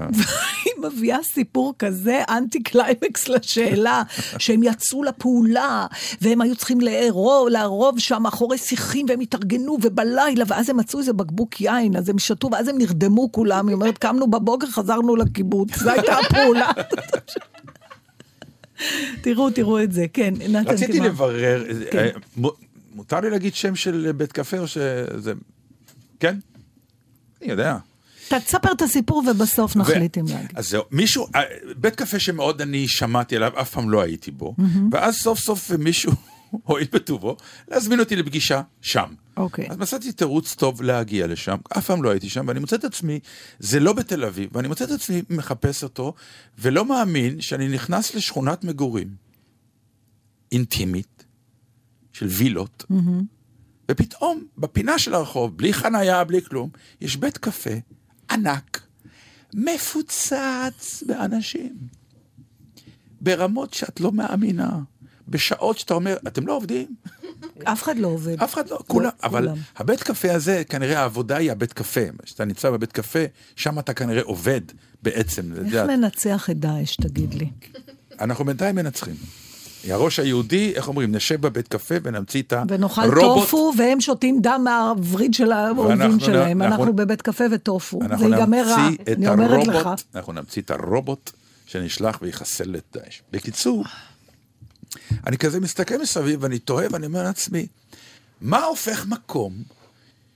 אה. 0.00 0.06
והיא 0.12 0.74
מביאה 0.92 1.22
סיפור 1.22 1.74
כזה 1.78 2.22
אנטי 2.28 2.62
קליימקס 2.62 3.28
לשאלה, 3.28 4.02
שהם 4.38 4.62
יצאו 4.62 5.02
לפעולה, 5.02 5.86
והם 6.20 6.40
היו 6.40 6.56
צריכים 6.56 6.80
לערוב, 6.80 7.48
לערוב 7.48 7.98
שם 7.98 8.22
מאחורי 8.22 8.58
שיחים, 8.58 9.06
והם 9.08 9.20
התארגנו, 9.20 9.78
ובלילה, 9.82 10.44
ואז 10.46 10.70
הם 10.70 10.76
מצאו 10.76 10.98
איזה 10.98 11.12
בקבוק 11.12 11.60
יין, 11.60 11.96
אז 11.96 12.08
הם 12.08 12.18
שתו, 12.18 12.48
ואז 12.52 12.68
הם 12.68 12.78
נרדמו 12.78 13.32
כולם, 13.32 13.68
היא 13.68 13.74
אומרת, 13.74 13.98
קמנו 13.98 14.30
בבוקר, 14.30 14.66
חזרנו 14.66 15.16
לקיבוץ, 15.16 15.78
זו 15.78 15.90
הייתה 15.90 16.18
הפעולה. 16.18 16.70
תראו, 19.22 19.50
תראו 19.50 19.82
את 19.82 19.92
זה, 19.92 20.06
כן, 20.12 20.34
נתן, 20.48 20.72
רציתי 20.72 21.00
מה? 21.00 21.06
לברר, 21.06 21.64
כן. 21.90 21.98
אה, 21.98 22.50
מותר 22.94 23.20
לי 23.20 23.30
להגיד 23.30 23.54
שם 23.54 23.76
של 23.76 24.12
בית 24.16 24.32
קפה 24.32 24.58
או 24.58 24.68
שזה... 24.68 25.32
כן? 26.20 26.36
אני 27.42 27.50
יודע. 27.50 27.76
תספר 28.28 28.72
את 28.72 28.82
הסיפור 28.82 29.22
ובסוף 29.30 29.76
נחליט 29.76 30.18
אם 30.18 30.24
להגיד. 30.28 30.50
אז 30.54 30.70
זהו, 30.70 30.82
מישהו, 30.90 31.26
אה, 31.34 31.42
בית 31.76 31.96
קפה 31.96 32.18
שמאוד 32.18 32.60
אני 32.60 32.88
שמעתי 32.88 33.36
עליו, 33.36 33.52
אף 33.60 33.70
פעם 33.70 33.90
לא 33.90 34.02
הייתי 34.02 34.30
בו, 34.30 34.56
ואז 34.92 35.14
סוף 35.14 35.38
סוף 35.38 35.70
מישהו 35.70 36.12
הואיל 36.66 36.86
בטובו 36.92 37.36
להזמין 37.68 38.00
אותי 38.00 38.16
לפגישה 38.16 38.62
שם. 38.80 39.14
אוקיי. 39.36 39.66
אז 39.70 39.76
מצאתי 39.76 40.12
תירוץ 40.12 40.54
טוב 40.54 40.82
להגיע 40.82 41.26
לשם, 41.26 41.56
אף 41.78 41.86
פעם 41.86 42.02
לא 42.02 42.10
הייתי 42.10 42.28
שם, 42.28 42.44
ואני 42.48 42.60
מוצא 42.60 42.76
את 42.76 42.84
עצמי, 42.84 43.20
זה 43.58 43.80
לא 43.80 43.92
בתל 43.92 44.24
אביב, 44.24 44.50
ואני 44.52 44.68
מוצא 44.68 44.84
את 44.84 44.90
עצמי 44.90 45.22
מחפש 45.30 45.82
אותו, 45.82 46.14
ולא 46.58 46.84
מאמין 46.84 47.40
שאני 47.40 47.68
נכנס 47.68 48.14
לשכונת 48.14 48.64
מגורים 48.64 49.08
אינטימית, 50.52 51.24
של 52.12 52.26
וילות, 52.26 52.84
ופתאום, 53.90 54.44
בפינה 54.58 54.98
של 54.98 55.14
הרחוב, 55.14 55.56
בלי 55.56 55.72
חנייה, 55.72 56.24
בלי 56.24 56.42
כלום, 56.42 56.70
יש 57.00 57.16
בית 57.16 57.38
קפה 57.38 57.70
ענק, 58.30 58.80
מפוצץ 59.54 61.02
באנשים, 61.06 61.76
ברמות 63.20 63.74
שאת 63.74 64.00
לא 64.00 64.12
מאמינה, 64.12 64.78
בשעות 65.28 65.78
שאתה 65.78 65.94
אומר, 65.94 66.16
אתם 66.26 66.46
לא 66.46 66.56
עובדים? 66.56 66.94
אף 67.72 67.82
אחד 67.82 67.98
לא 67.98 68.08
עובד. 68.08 68.42
אף 68.42 68.54
אחד 68.54 68.68
לא, 68.68 68.78
כולם, 68.86 69.10
אבל 69.22 69.40
כולם. 69.40 69.56
הבית 69.76 70.02
קפה 70.02 70.32
הזה, 70.32 70.62
כנראה 70.68 71.00
העבודה 71.00 71.36
היא 71.36 71.52
הבית 71.52 71.72
קפה. 71.72 72.00
כשאתה 72.22 72.44
נמצא 72.44 72.70
בבית 72.70 72.92
קפה, 72.92 73.18
שם 73.56 73.78
אתה 73.78 73.94
כנראה 73.94 74.22
עובד 74.22 74.60
בעצם. 75.02 75.52
איך. 75.66 75.74
ננצח 75.74 76.50
את 76.50 76.58
דאעש, 76.58 76.96
תגיד 76.96 77.34
לי? 77.34 77.50
אנחנו 78.20 78.44
בינתיים 78.44 78.76
מנצחים. 78.76 79.14
הראש 79.92 80.18
היהודי, 80.18 80.72
איך 80.74 80.88
אומרים, 80.88 81.14
נשב 81.14 81.40
בבית 81.40 81.68
קפה 81.68 81.94
ונמציא 82.02 82.42
את 82.42 82.52
ונאכל 82.68 83.00
הרובוט. 83.02 83.42
טופו, 83.44 83.72
והם 83.78 84.00
שותים 84.00 84.38
דם 84.40 84.60
מהווריד 84.64 85.34
של 85.34 85.48
ואנחנו- 85.52 86.20
שלהם. 86.20 86.62
אנחנו- 86.62 86.82
אנחנו 86.82 86.96
בבית 86.96 87.22
קפה 87.22 87.44
וטופו. 87.52 87.98
זה 88.18 88.24
ייגמר 88.24 88.62
רע, 88.68 88.88
אני 89.08 89.28
אומרת 89.28 89.66
לך. 89.66 89.88
אנחנו 90.14 90.32
נמציא 90.32 90.62
את 90.62 90.70
הרובוט 90.70 91.30
שנשלח 91.66 92.18
ויחסל 92.22 92.76
את 92.76 92.96
דאעש. 92.96 93.20
בקיצור, 93.32 93.84
אני 95.26 95.38
כזה 95.38 95.60
מסתכל 95.60 95.94
מסביב 96.02 96.42
ואני 96.42 96.58
תוהה 96.58 96.86
ואני 96.90 97.06
אומר 97.06 97.22
לעצמי, 97.22 97.66
מה 98.40 98.64
הופך 98.64 99.06
מקום 99.08 99.52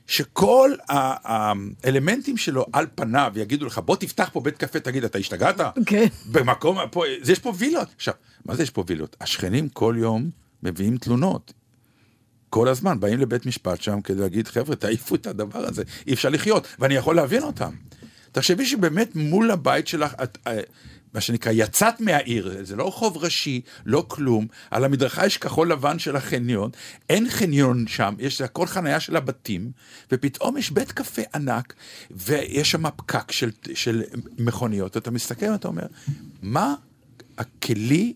שכל 0.09 0.71
האלמנטים 0.89 2.37
שלו 2.37 2.67
על 2.73 2.87
פניו 2.95 3.33
יגידו 3.37 3.67
לך, 3.67 3.79
בוא 3.79 3.97
תפתח 3.97 4.31
פה 4.33 4.41
בית 4.41 4.57
קפה, 4.57 4.81
תגיד, 4.81 5.05
אתה 5.05 5.19
השתגעת? 5.19 5.61
כן. 5.87 6.07
במקום, 6.33 6.79
פה, 6.91 7.05
יש 7.29 7.39
פה 7.39 7.53
וילות. 7.59 7.89
עכשיו, 7.97 8.15
מה 8.45 8.55
זה 8.55 8.63
יש 8.63 8.71
פה 8.71 8.85
וילות? 8.87 9.17
השכנים 9.21 9.69
כל 9.69 9.95
יום 9.99 10.31
מביאים 10.63 10.99
תלונות. 10.99 11.53
כל 12.51 12.69
הזמן 12.69 13.01
באים 13.01 13.19
לבית 13.19 13.47
משפט 13.47 13.83
שם 13.83 14.01
כדי 14.01 14.21
להגיד, 14.21 14.49
חבר'ה, 14.49 14.77
תעיפו 14.77 15.15
את 15.15 15.27
הדבר 15.27 15.59
הזה, 15.59 15.83
אי 16.07 16.15
אפשר 16.15 16.29
לחיות, 16.29 16.67
ואני 16.79 16.95
יכול 16.95 17.17
להבין 17.17 17.43
אותם. 17.43 17.71
תחשבי 18.33 18.67
שבאמת 18.67 19.17
מול 19.17 19.51
הבית 19.51 19.89
שלך, 19.89 20.15
את, 20.23 20.39
אה, 20.47 20.61
מה 21.15 21.21
שנקרא, 21.21 21.53
יצאת 21.55 22.01
מהעיר, 22.01 22.57
זה 22.63 22.77
לא 22.77 22.89
רחוב 22.89 23.17
ראשי, 23.17 23.61
לא 23.87 24.05
כלום, 24.09 24.47
על 24.71 24.85
המדרכה 24.85 25.27
יש 25.27 25.37
כחול 25.37 25.73
לבן 25.73 25.99
של 25.99 26.17
החניון, 26.17 26.71
אין 27.09 27.31
חניון 27.31 27.87
שם, 27.87 28.15
יש 28.19 28.41
הכל 28.41 28.67
חנייה 28.67 29.01
של 29.01 29.17
הבתים, 29.17 29.71
ופתאום 30.13 30.57
יש 30.57 30.71
בית 30.71 30.93
קפה 30.93 31.23
ענק, 31.35 31.75
ויש 32.11 32.71
שם 32.71 32.91
פקק 32.91 33.33
של, 33.33 33.51
של 33.75 34.03
מכוניות, 34.39 34.97
אתה 34.97 35.11
מסתכל 35.11 35.47
ואתה 35.47 35.69
אומר, 35.69 35.87
מה 36.43 36.75
הכלי 37.39 38.13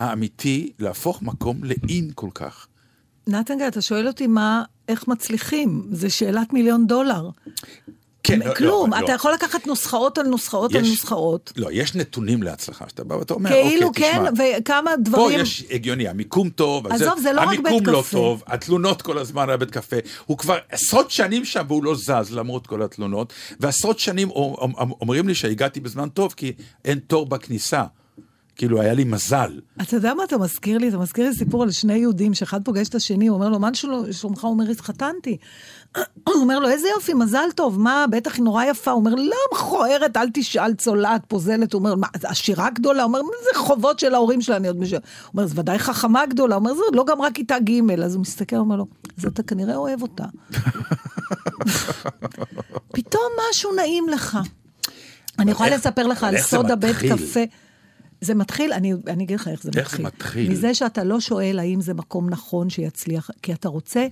האמיתי 0.00 0.72
להפוך 0.78 1.22
מקום 1.22 1.64
לאין 1.64 2.10
כל 2.14 2.30
כך? 2.34 2.66
נתן, 3.26 3.54
אתה 3.68 3.82
שואל 3.82 4.08
אותי 4.08 4.26
מה, 4.26 4.64
איך 4.88 5.08
מצליחים? 5.08 5.88
זו 5.92 6.14
שאלת 6.14 6.52
מיליון 6.52 6.86
דולר. 6.86 7.30
כן, 8.24 8.38
לא, 8.38 8.54
כלום, 8.54 8.90
לא, 8.92 8.98
אתה 8.98 9.06
לא. 9.06 9.12
יכול 9.16 9.32
לקחת 9.32 9.66
נוסחאות 9.66 10.18
על 10.18 10.26
נוסחאות 10.26 10.74
על 10.74 10.80
יש- 10.82 10.88
נוסחאות. 10.90 11.52
לא, 11.56 11.68
יש 11.72 11.94
נתונים 11.94 12.42
להצלחה, 12.42 12.84
שאתה 12.88 13.04
בא 13.04 13.14
ואתה 13.14 13.34
אומר, 13.34 13.50
כאילו 13.50 13.86
אוקיי, 13.88 14.12
כן, 14.12 14.18
תשמע, 14.34 14.44
וכמה 14.60 14.90
פה 14.90 15.02
דברים... 15.02 15.40
יש 15.40 15.64
הגיוני, 15.70 16.08
המיקום 16.08 16.48
טוב, 16.50 16.86
עזוב, 16.86 17.18
זה 17.22 17.32
לא 17.32 17.40
רק 17.40 17.48
בית 17.48 17.58
המיקום 17.66 17.86
לא 17.86 18.00
קפה. 18.02 18.10
טוב, 18.16 18.42
התלונות 18.46 19.02
כל 19.02 19.18
הזמן 19.18 19.42
על 19.42 19.50
הבית 19.50 19.70
קפה, 19.70 19.96
הוא 20.26 20.38
כבר 20.38 20.58
עשרות 20.70 21.10
שנים 21.10 21.44
שם 21.44 21.64
והוא 21.68 21.84
לא 21.84 21.94
זז 21.94 22.30
למרות 22.32 22.66
כל 22.66 22.82
התלונות, 22.82 23.32
ועשרות 23.60 23.98
שנים 23.98 24.30
אומ- 24.30 24.54
אומ- 24.78 24.92
אומרים 25.00 25.28
לי 25.28 25.34
שהגעתי 25.34 25.80
בזמן 25.80 26.08
טוב 26.08 26.34
כי 26.36 26.52
אין 26.84 26.98
תור 26.98 27.26
בכניסה, 27.26 27.84
כאילו 28.56 28.80
היה 28.80 28.94
לי 28.94 29.04
מזל. 29.04 29.60
אתה 29.82 29.96
יודע 29.96 30.14
מה 30.14 30.24
אתה 30.24 30.38
מזכיר 30.38 30.78
לי? 30.78 30.88
אתה 30.88 30.98
מזכיר 30.98 31.28
לי 31.28 31.34
סיפור 31.34 31.62
על 31.62 31.70
שני 31.70 31.94
יהודים, 31.94 32.34
שאחד 32.34 32.64
פוגש 32.64 32.88
את 32.88 32.94
השני, 32.94 33.26
הוא 33.26 33.34
אומר 33.34 33.48
לו, 33.48 33.58
מה 33.58 33.74
של- 33.74 34.12
שלומך? 34.12 34.44
הוא 34.44 34.50
אומר, 34.50 34.70
התחתנתי. 34.70 35.36
הוא 36.24 36.34
אומר 36.34 36.58
לו, 36.58 36.68
איזה 36.68 36.88
יופי, 36.88 37.14
מזל 37.14 37.48
טוב, 37.54 37.80
מה, 37.80 38.04
בטח 38.10 38.34
היא 38.36 38.44
נורא 38.44 38.64
יפה. 38.64 38.90
הוא 38.90 39.00
אומר, 39.00 39.14
לא, 39.14 39.36
מכוערת, 39.54 40.16
אל 40.16 40.26
תשאל, 40.34 40.74
צולעת, 40.74 41.22
פוזלת. 41.28 41.72
הוא 41.72 41.78
אומר, 41.78 41.94
מה, 41.94 42.06
עשירה 42.24 42.70
גדולה? 42.70 43.02
הוא 43.02 43.08
אומר, 43.08 43.20
זה 43.52 43.58
חובות 43.58 43.98
של 43.98 44.14
ההורים 44.14 44.40
שלה, 44.42 44.56
אני 44.56 44.68
עוד 44.68 44.78
משל... 44.78 44.96
הוא 44.96 45.02
אומר, 45.34 45.46
זה 45.46 45.60
ודאי 45.60 45.78
חכמה 45.78 46.26
גדולה. 46.26 46.54
הוא 46.54 46.60
אומר, 46.60 46.74
זה 46.74 46.82
עוד 46.84 46.96
לא 46.96 47.04
גמרה 47.04 47.30
כיתה 47.30 47.58
ג', 47.58 47.70
אז 48.04 48.14
הוא 48.14 48.20
מסתכל, 48.22 48.56
הוא 48.56 48.64
אומר 48.64 48.76
לו, 48.76 48.86
אז 49.18 49.26
אתה 49.26 49.42
כנראה 49.42 49.76
אוהב 49.76 50.02
אותה. 50.02 50.24
פתאום 52.94 53.22
משהו 53.50 53.74
נעים 53.74 54.08
לך. 54.08 54.38
אני 55.38 55.50
יכולה 55.50 55.68
איך- 55.68 55.80
לספר 55.80 56.06
לך 56.06 56.24
על 56.24 56.34
איך 56.36 56.44
זה 56.44 56.50
סוד 56.56 56.70
הבית? 56.70 56.96
קפה. 56.96 57.40
זה 58.20 58.34
מתחיל, 58.34 58.72
אני, 58.72 58.92
אני 59.06 59.24
אגיד 59.24 59.40
לך 59.40 59.48
איך 59.48 59.62
זה 59.62 59.70
איך 59.76 59.96
זה 59.96 60.02
מתחיל. 60.02 60.06
מתחיל? 60.06 60.50
מזה 60.52 60.74
שאתה 60.74 61.04
לא 61.04 61.20
שואל 61.20 61.58
האם 61.58 61.80
זה 61.80 61.94
מקום 61.94 62.30
נכון 62.30 62.70
שיצליח, 62.70 63.30
כי 63.42 63.52
אתה 63.52 63.68
רוצה 63.68 64.06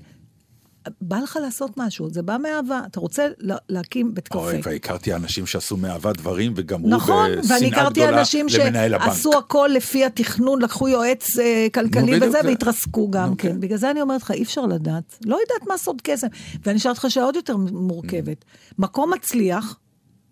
בא 1.00 1.18
לך 1.18 1.38
לעשות 1.42 1.70
משהו, 1.76 2.10
זה 2.10 2.22
בא 2.22 2.36
מאהבה. 2.42 2.80
אתה 2.86 3.00
רוצה 3.00 3.28
לה- 3.38 3.56
להקים 3.68 4.14
בית 4.14 4.28
קפה. 4.28 4.38
אוי, 4.38 4.60
והכרתי 4.64 5.14
אנשים 5.14 5.46
שעשו 5.46 5.76
מאהבה 5.76 6.12
דברים 6.12 6.52
וגמרו 6.56 6.88
נכון, 6.88 7.30
ואני 7.30 7.40
בשנאה 7.42 7.68
הכרתי 7.68 8.00
גדולה 8.00 8.18
אנשים 8.20 8.46
למנהל 8.58 8.94
הבנק. 8.94 9.08
שעשו 9.08 9.38
הכל 9.38 9.70
לפי 9.74 10.04
התכנון, 10.04 10.62
לקחו 10.62 10.88
יועץ 10.88 11.38
אה, 11.38 11.66
כלכלי 11.74 12.16
וזה, 12.16 12.30
זה. 12.30 12.38
והתרסקו 12.44 13.10
גם 13.10 13.34
כן. 13.36 13.48
כן. 13.52 13.60
בגלל 13.60 13.78
זה 13.78 13.90
אני 13.90 14.00
אומרת 14.00 14.22
לך, 14.22 14.30
אי 14.30 14.42
אפשר 14.42 14.66
לדעת. 14.66 15.18
לא 15.26 15.34
יודעת 15.36 15.68
מה 15.68 15.78
סוד 15.78 16.00
קסם. 16.04 16.26
ואני 16.66 16.78
אשאל 16.78 16.90
אותך 16.90 17.06
שאלה 17.08 17.24
עוד 17.26 17.36
יותר 17.36 17.56
מורכבת. 17.56 18.44
מקום 18.78 19.12
מצליח, 19.14 19.78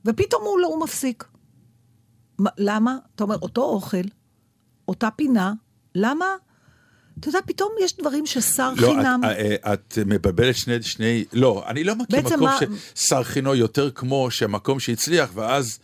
ופתאום 0.04 0.42
הוא, 0.44 0.58
לא- 0.60 0.68
הוא 0.68 0.80
מפסיק. 0.84 1.24
מה- 2.38 2.50
למה? 2.58 2.96
אתה 3.14 3.24
אומר, 3.24 3.36
אותו 3.42 3.62
אוכל, 3.62 3.96
אותה 4.88 5.08
פינה, 5.10 5.52
למה? 5.94 6.26
אתה 7.20 7.28
יודע, 7.28 7.38
פתאום 7.46 7.68
יש 7.84 7.96
דברים 7.96 8.26
ששר 8.26 8.72
לא, 8.76 8.86
חינם... 8.86 9.20
את, 9.24 9.30
אה, 9.66 9.74
את 9.74 9.98
מבלבלת 10.06 10.56
שני, 10.56 10.82
שני, 10.82 11.24
לא, 11.32 11.64
אני 11.66 11.84
לא 11.84 11.94
מכיר 11.94 12.20
מקום 12.20 12.40
מה- 12.40 12.58
ששר 12.94 13.22
חינו 13.22 13.54
יותר 13.54 13.90
כמו 13.90 14.30
שהמקום 14.30 14.80
שהצליח, 14.80 15.30
ואז 15.34 15.78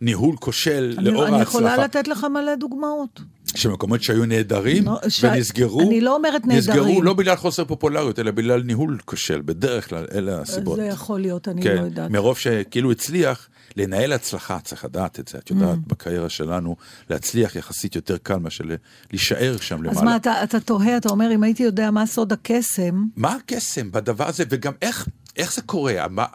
ניהול 0.00 0.36
כושל 0.36 0.94
אני, 0.98 1.10
לאור 1.10 1.26
אני 1.26 1.36
ההצלחה. 1.36 1.50
יכולה 1.58 1.76
לתת 1.76 2.08
לך 2.08 2.26
מלא 2.34 2.54
דוגמאות. 2.54 3.20
שמקומות 3.54 4.02
שהיו 4.02 4.24
נהדרים 4.26 4.84
לא, 4.86 4.98
ש- 5.08 5.24
ונסגרו, 5.24 5.80
אני 5.80 6.00
לא 6.00 6.14
אומרת 6.16 6.46
נסגרו 6.46 6.76
נהדרים. 6.84 7.02
לא 7.04 7.14
בגלל 7.14 7.36
חוסר 7.36 7.64
פופולריות, 7.64 8.18
אלא 8.18 8.30
בגלל 8.30 8.62
ניהול 8.62 8.98
כושל, 9.04 9.40
בדרך 9.44 9.88
כלל 9.88 10.06
אלה 10.14 10.40
הסיבות. 10.40 10.76
זה 10.76 10.84
יכול 10.84 11.20
להיות, 11.20 11.48
אני 11.48 11.62
כן, 11.62 11.76
לא 11.76 11.80
יודעת. 11.80 12.10
מרוב 12.10 12.38
שכאילו 12.38 12.90
הצליח, 12.92 13.48
לנהל 13.76 14.12
הצלחה, 14.12 14.58
צריך 14.60 14.84
לדעת 14.84 15.20
את 15.20 15.28
זה, 15.28 15.38
את 15.38 15.50
יודעת, 15.50 15.78
Mm. 15.78 15.80
בקריירה 15.88 16.28
שלנו, 16.28 16.76
להצליח 17.10 17.56
יחסית 17.56 17.96
יותר 17.96 18.16
קל 18.18 18.36
מאשר 18.36 18.64
להישאר 19.10 19.56
שם 19.60 19.82
למעלה. 19.82 19.98
אז 19.98 20.04
מה, 20.04 20.16
אתה, 20.16 20.44
אתה 20.44 20.60
תוהה, 20.60 20.96
אתה 20.96 21.08
אומר, 21.08 21.34
אם 21.34 21.42
הייתי 21.42 21.62
יודע 21.62 21.90
מה 21.90 22.06
סוד 22.06 22.32
הקסם, 22.32 23.04
מה 23.16 23.34
הקסם 23.34 23.92
בדבר 23.92 24.28
הזה, 24.28 24.44
וגם 24.50 24.72
איך, 24.82 25.08
איך 25.36 25.54
זה 25.54 25.62
קורה? 25.62 25.94
מה, 26.10 26.26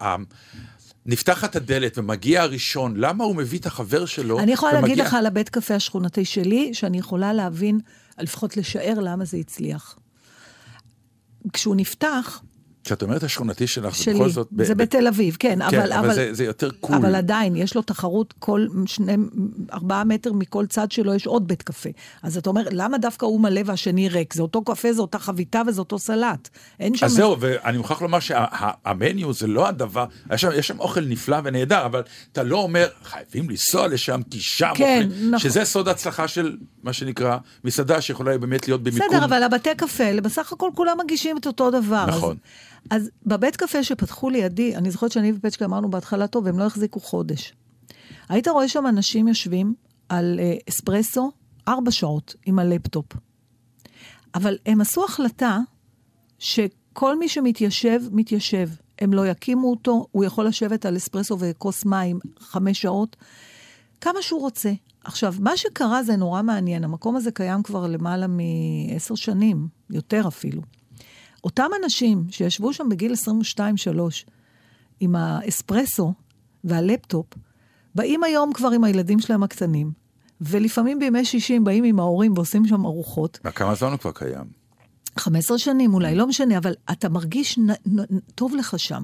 נפתחת 1.05 1.55
הדלת 1.55 1.97
ומגיע 1.97 2.41
הראשון, 2.41 2.93
למה 2.97 3.23
הוא 3.23 3.35
מביא 3.35 3.59
את 3.59 3.65
החבר 3.65 4.05
שלו? 4.05 4.39
אני 4.39 4.51
יכולה 4.53 4.71
להגיד 4.73 4.89
ומגיע- 4.89 5.05
לך 5.05 5.13
על 5.13 5.25
הבית 5.25 5.49
קפה 5.49 5.75
השכונתי 5.75 6.25
שלי, 6.25 6.73
שאני 6.73 6.97
יכולה 6.97 7.33
להבין, 7.33 7.79
לפחות 8.19 8.57
לשער 8.57 8.99
למה 8.99 9.25
זה 9.25 9.37
הצליח. 9.37 9.95
כשהוא 11.53 11.75
נפתח, 11.75 12.41
כשאת 12.85 13.01
אומרת 13.01 13.23
השכונתי 13.23 13.67
שלך, 13.67 13.95
זה 13.95 14.03
שלי, 14.03 14.13
בכל 14.13 14.29
זאת... 14.29 14.47
זה 14.57 14.75
ב- 14.75 14.77
בתל 14.77 15.07
אביב, 15.07 15.37
כן, 15.39 15.59
כן, 15.69 15.79
אבל... 15.79 15.93
אבל 15.93 16.13
זה- 16.13 16.33
זה 16.33 16.43
יותר 16.43 16.69
קול. 16.79 16.95
אבל 16.95 17.15
עדיין, 17.15 17.55
יש 17.55 17.75
לו 17.75 17.81
תחרות 17.81 18.33
כל 18.39 18.67
שני, 18.85 19.15
ארבעה 19.73 20.03
מטר 20.03 20.33
מכל 20.33 20.65
צד 20.65 20.91
שלו, 20.91 21.13
יש 21.13 21.27
עוד 21.27 21.47
בית 21.47 21.61
קפה. 21.61 21.89
אז 22.23 22.37
אתה 22.37 22.49
אומר, 22.49 22.63
למה 22.71 22.97
דווקא 22.97 23.25
הוא 23.25 23.41
מלא 23.41 23.61
והשני 23.65 24.09
ריק? 24.09 24.33
זה 24.33 24.41
אותו 24.41 24.61
קפה, 24.63 24.93
זה 24.93 25.01
אותה 25.01 25.19
חביתה 25.19 25.61
וזה 25.67 25.79
אותו 25.79 25.99
סלט. 25.99 26.49
אין 26.79 26.95
שם... 26.95 27.05
אז 27.05 27.11
זהו, 27.11 27.35
ואני 27.39 27.77
מוכרח 27.77 28.01
לומר 28.01 28.19
שהמניו 28.19 29.33
זה 29.33 29.47
לא 29.47 29.67
הדבר, 29.67 30.05
יש 30.33 30.41
שם, 30.41 30.49
יש 30.55 30.67
שם 30.67 30.79
אוכל 30.79 31.01
נפלא 31.01 31.37
ונהדר, 31.43 31.85
אבל 31.85 32.01
אתה 32.31 32.43
לא 32.43 32.57
אומר, 32.57 32.87
חייבים 33.03 33.49
לנסוע 33.49 33.87
לשם, 33.87 34.21
כי 34.31 34.39
שם 34.39 34.71
כן, 34.75 35.01
אוכלים, 35.09 35.27
נכון. 35.31 35.39
שזה 35.39 35.65
סוד 35.65 35.87
הצלחה 35.87 36.27
של 36.27 36.57
מה 36.83 36.93
שנקרא 36.93 37.37
מסעדה 37.63 38.01
שיכולה 38.01 38.37
באמת 38.37 38.67
להיות 38.67 38.83
במיקום. 38.83 39.07
בסדר, 39.09 39.25
אבל 39.25 39.43
הבתי 39.43 39.75
קפה, 39.77 40.03
בסך 40.23 40.53
הכל 40.53 40.69
כולם 40.75 40.97
מגישים 41.03 41.37
את 41.37 41.47
אותו 41.47 41.71
דבר. 41.71 42.05
נכון. 42.07 42.31
אז, 42.31 42.37
אז 42.89 43.09
בבית 43.25 43.55
קפה 43.55 43.83
שפתחו 43.83 44.29
לידי, 44.29 44.75
אני 44.75 44.91
זוכרת 44.91 45.11
שאני 45.11 45.31
ופצ'קה 45.31 45.65
אמרנו 45.65 45.89
בהתחלה, 45.89 46.27
טוב, 46.27 46.47
הם 46.47 46.59
לא 46.59 46.63
החזיקו 46.63 46.99
חודש. 46.99 47.53
היית 48.29 48.47
רואה 48.47 48.67
שם 48.67 48.87
אנשים 48.87 49.27
יושבים 49.27 49.73
על 50.09 50.39
אה, 50.39 50.55
אספרסו 50.69 51.31
ארבע 51.67 51.91
שעות 51.91 52.35
עם 52.45 52.59
הלפטופ. 52.59 53.05
אבל 54.35 54.57
הם 54.65 54.81
עשו 54.81 55.05
החלטה 55.05 55.59
שכל 56.39 57.19
מי 57.19 57.29
שמתיישב, 57.29 58.01
מתיישב. 58.11 58.69
הם 58.99 59.13
לא 59.13 59.27
יקימו 59.27 59.69
אותו, 59.69 60.05
הוא 60.11 60.23
יכול 60.23 60.45
לשבת 60.45 60.85
על 60.85 60.97
אספרסו 60.97 61.37
וכוס 61.39 61.85
מים 61.85 62.19
חמש 62.39 62.81
שעות, 62.81 63.15
כמה 64.01 64.21
שהוא 64.21 64.41
רוצה. 64.41 64.71
עכשיו, 65.03 65.35
מה 65.39 65.57
שקרה 65.57 66.03
זה 66.03 66.15
נורא 66.15 66.41
מעניין, 66.41 66.83
המקום 66.83 67.15
הזה 67.15 67.31
קיים 67.31 67.63
כבר 67.63 67.87
למעלה 67.87 68.25
מעשר 68.27 69.15
שנים, 69.15 69.67
יותר 69.89 70.27
אפילו. 70.27 70.61
אותם 71.45 71.69
אנשים 71.83 72.23
שישבו 72.29 72.73
שם 72.73 72.89
בגיל 72.89 73.13
22-3 73.57 73.59
עם 74.99 75.15
האספרסו 75.15 76.13
והלפטופ, 76.63 77.25
באים 77.95 78.23
היום 78.23 78.53
כבר 78.53 78.71
עם 78.71 78.83
הילדים 78.83 79.19
שלהם 79.19 79.43
הקטנים, 79.43 79.91
ולפעמים 80.41 80.99
בימי 80.99 81.25
שישי 81.25 81.55
הם 81.55 81.63
באים 81.63 81.83
עם 81.83 81.99
ההורים 81.99 82.33
ועושים 82.35 82.65
שם 82.67 82.85
ארוחות. 82.85 83.39
כמה 83.55 83.75
זמן 83.75 83.91
הוא 83.91 83.99
כבר 83.99 84.11
קיים? 84.11 84.65
15 85.17 85.57
שנים 85.57 85.93
אולי, 85.93 86.15
לא 86.15 86.27
משנה, 86.27 86.57
אבל 86.57 86.73
אתה 86.91 87.09
מרגיש 87.09 87.57
נ, 87.57 87.69
נ, 87.71 88.19
טוב 88.35 88.55
לך 88.55 88.79
שם. 88.79 89.03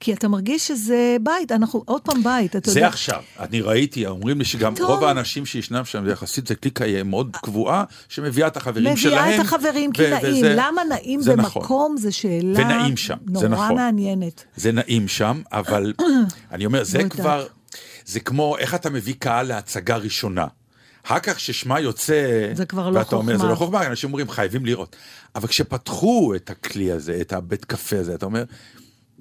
כי 0.00 0.12
אתה 0.12 0.28
מרגיש 0.28 0.68
שזה 0.68 1.16
בית, 1.22 1.52
אנחנו 1.52 1.82
עוד 1.86 2.02
פעם 2.02 2.22
בית, 2.22 2.56
אתה 2.56 2.70
זה 2.70 2.80
יודע. 2.80 2.88
עכשיו, 2.88 3.22
אני 3.40 3.60
ראיתי, 3.60 4.06
אומרים 4.06 4.38
לי 4.38 4.44
שגם 4.44 4.74
טוב. 4.74 4.90
רוב 4.90 5.04
האנשים 5.04 5.46
שישנם 5.46 5.84
שם, 5.84 6.08
יחסית 6.08 6.46
זה 6.46 6.54
קליקה 6.54 6.84
מאוד 7.04 7.36
קבועה, 7.42 7.84
שמביאה 8.08 8.46
את 8.46 8.56
החברים 8.56 8.96
שלהם. 8.96 9.24
מביאה 9.24 9.34
את 9.40 9.46
החברים 9.46 9.92
כי 9.92 10.02
נעים. 10.10 10.36
וזה- 10.36 10.54
למה 10.56 10.84
נעים 10.84 11.20
זה 11.22 11.32
במקום? 11.36 11.62
נכון. 11.62 11.96
זו 11.96 12.16
שאלה 12.16 12.60
ונעים 12.60 12.96
שם, 12.96 13.16
זה 13.34 13.48
נורא 13.48 13.64
נכון. 13.64 13.76
מעניינת. 13.76 14.44
זה 14.56 14.72
נעים 14.72 15.08
שם, 15.08 15.42
אבל 15.52 15.92
אני 16.52 16.66
אומר, 16.66 16.84
זה 16.84 16.98
לא. 17.02 17.08
כבר, 17.08 17.46
זה 18.06 18.20
כמו 18.20 18.56
איך 18.58 18.74
אתה 18.74 18.90
מביא 18.90 19.14
קהל 19.18 19.46
להצגה 19.46 19.96
ראשונה. 19.96 20.46
אחר 21.06 21.18
כך 21.18 21.40
ששמה 21.40 21.80
יוצא, 21.80 22.50
זה 22.54 22.64
כבר 22.66 22.90
לא 22.90 22.98
ואתה 22.98 23.16
אומר, 23.16 23.32
זה 23.32 23.38
חוכמה. 23.38 23.50
לא 23.50 23.56
חוכמה, 23.56 23.86
אנשים 23.86 24.08
אומרים, 24.10 24.28
חייבים 24.30 24.66
לראות. 24.66 24.96
אבל 25.34 25.48
כשפתחו 25.48 26.32
את 26.36 26.50
הכלי 26.50 26.92
הזה, 26.92 27.18
את 27.20 27.32
הבית 27.32 27.64
קפה 27.64 27.98
הזה, 27.98 28.14
אתה 28.14 28.26
אומר, 28.26 28.44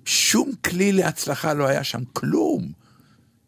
שום 0.06 0.52
כלי 0.66 0.91
להצלחה 0.91 1.54
לא 1.54 1.68
היה 1.68 1.84
שם, 1.84 2.00
כלום. 2.14 2.72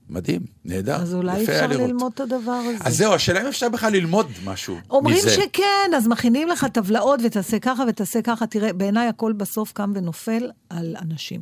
מדהים, 0.10 0.42
נהדר, 0.66 0.96
אז 1.02 1.14
אולי 1.14 1.42
אפשר 1.44 1.68
לראות. 1.68 1.88
ללמוד 1.90 2.12
את 2.16 2.20
הדבר 2.20 2.52
הזה. 2.52 2.78
אז 2.86 2.98
זהו, 2.98 3.14
השאלה 3.14 3.42
אם 3.42 3.48
אפשר 3.48 3.70
בכלל 3.70 3.92
ללמוד 3.94 4.28
משהו 4.46 4.78
אומרים 4.90 5.18
מזה. 5.18 5.30
שכן, 5.30 5.92
אז 5.98 6.08
מכינים 6.08 6.48
לך 6.48 6.66
טבלאות 6.66 7.20
ותעשה 7.26 7.60
ככה 7.60 7.84
ותעשה 7.88 8.22
ככה. 8.22 8.48
תראה, 8.48 8.74
בעיניי 8.74 9.08
הכל 9.08 9.34
בסוף 9.34 9.72
קם 9.72 9.92
ונופל 9.96 10.50
על 10.70 10.96
אנשים. 11.02 11.42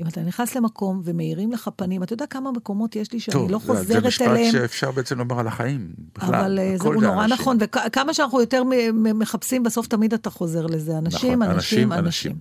אם 0.00 0.06
אתה 0.06 0.20
נכנס 0.20 0.54
למקום 0.56 1.02
ומאירים 1.04 1.52
לך 1.52 1.68
פנים, 1.76 2.02
אתה 2.02 2.12
יודע 2.12 2.26
כמה 2.26 2.52
מקומות 2.52 2.96
יש 2.96 3.12
לי 3.12 3.20
שאני 3.20 3.32
טוב, 3.32 3.50
לא 3.50 3.58
זה- 3.58 3.66
זה 3.66 3.72
חוזרת 3.80 4.04
משפט 4.06 4.26
אליהם. 4.26 4.52
שאפשר 4.52 4.90
בעצם 4.90 5.18
לומר 5.18 5.40
על 5.40 5.46
החיים, 5.46 5.92
בכלל. 6.16 6.34
אבל 6.34 6.58
אה, 6.58 6.74
זה 6.82 6.88
נורא 6.88 7.24
אנשים. 7.24 7.34
נכון, 7.40 7.58
וכמה 7.60 8.14
שאנחנו 8.14 8.40
יותר 8.40 8.62
מחפשים, 8.94 9.62
בסוף 9.62 9.86
תמיד 9.86 10.14
אתה 10.14 10.30
חוזר 10.30 10.66
לזה. 10.66 10.98
אנשים, 10.98 11.42
נכון, 11.42 11.54
אנשים, 11.54 11.92
אנשים, 11.92 11.92
אנשים. 11.92 12.36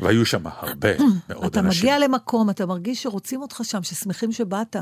והיו 0.00 0.26
שם 0.26 0.42
הרבה 0.44 0.88
מאוד 1.28 1.44
אתה 1.44 1.60
אנשים. 1.60 1.80
מגיע 1.80 1.98
למקום, 1.98 2.50
אתה 2.50 2.66
מרגיש 2.66 3.02
שרוצים 3.02 3.42
אותך 3.42 3.60
שם, 3.64 3.82
ששמחים 3.82 4.32
שבאת. 4.32 4.76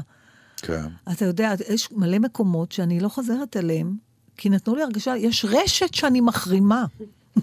כן. 0.56 0.86
אתה 1.12 1.24
יודע, 1.24 1.52
יש 1.68 1.92
מלא 1.92 2.18
מקומות 2.18 2.72
שאני 2.72 3.00
לא 3.00 3.08
חוזרת 3.08 3.56
אליהם, 3.56 3.96
כי 4.36 4.50
נתנו 4.50 4.76
לי 4.76 4.82
הרגשה, 4.82 5.16
יש 5.16 5.44
רשת 5.44 5.94
שאני 5.94 6.20
מחרימה. 6.20 6.84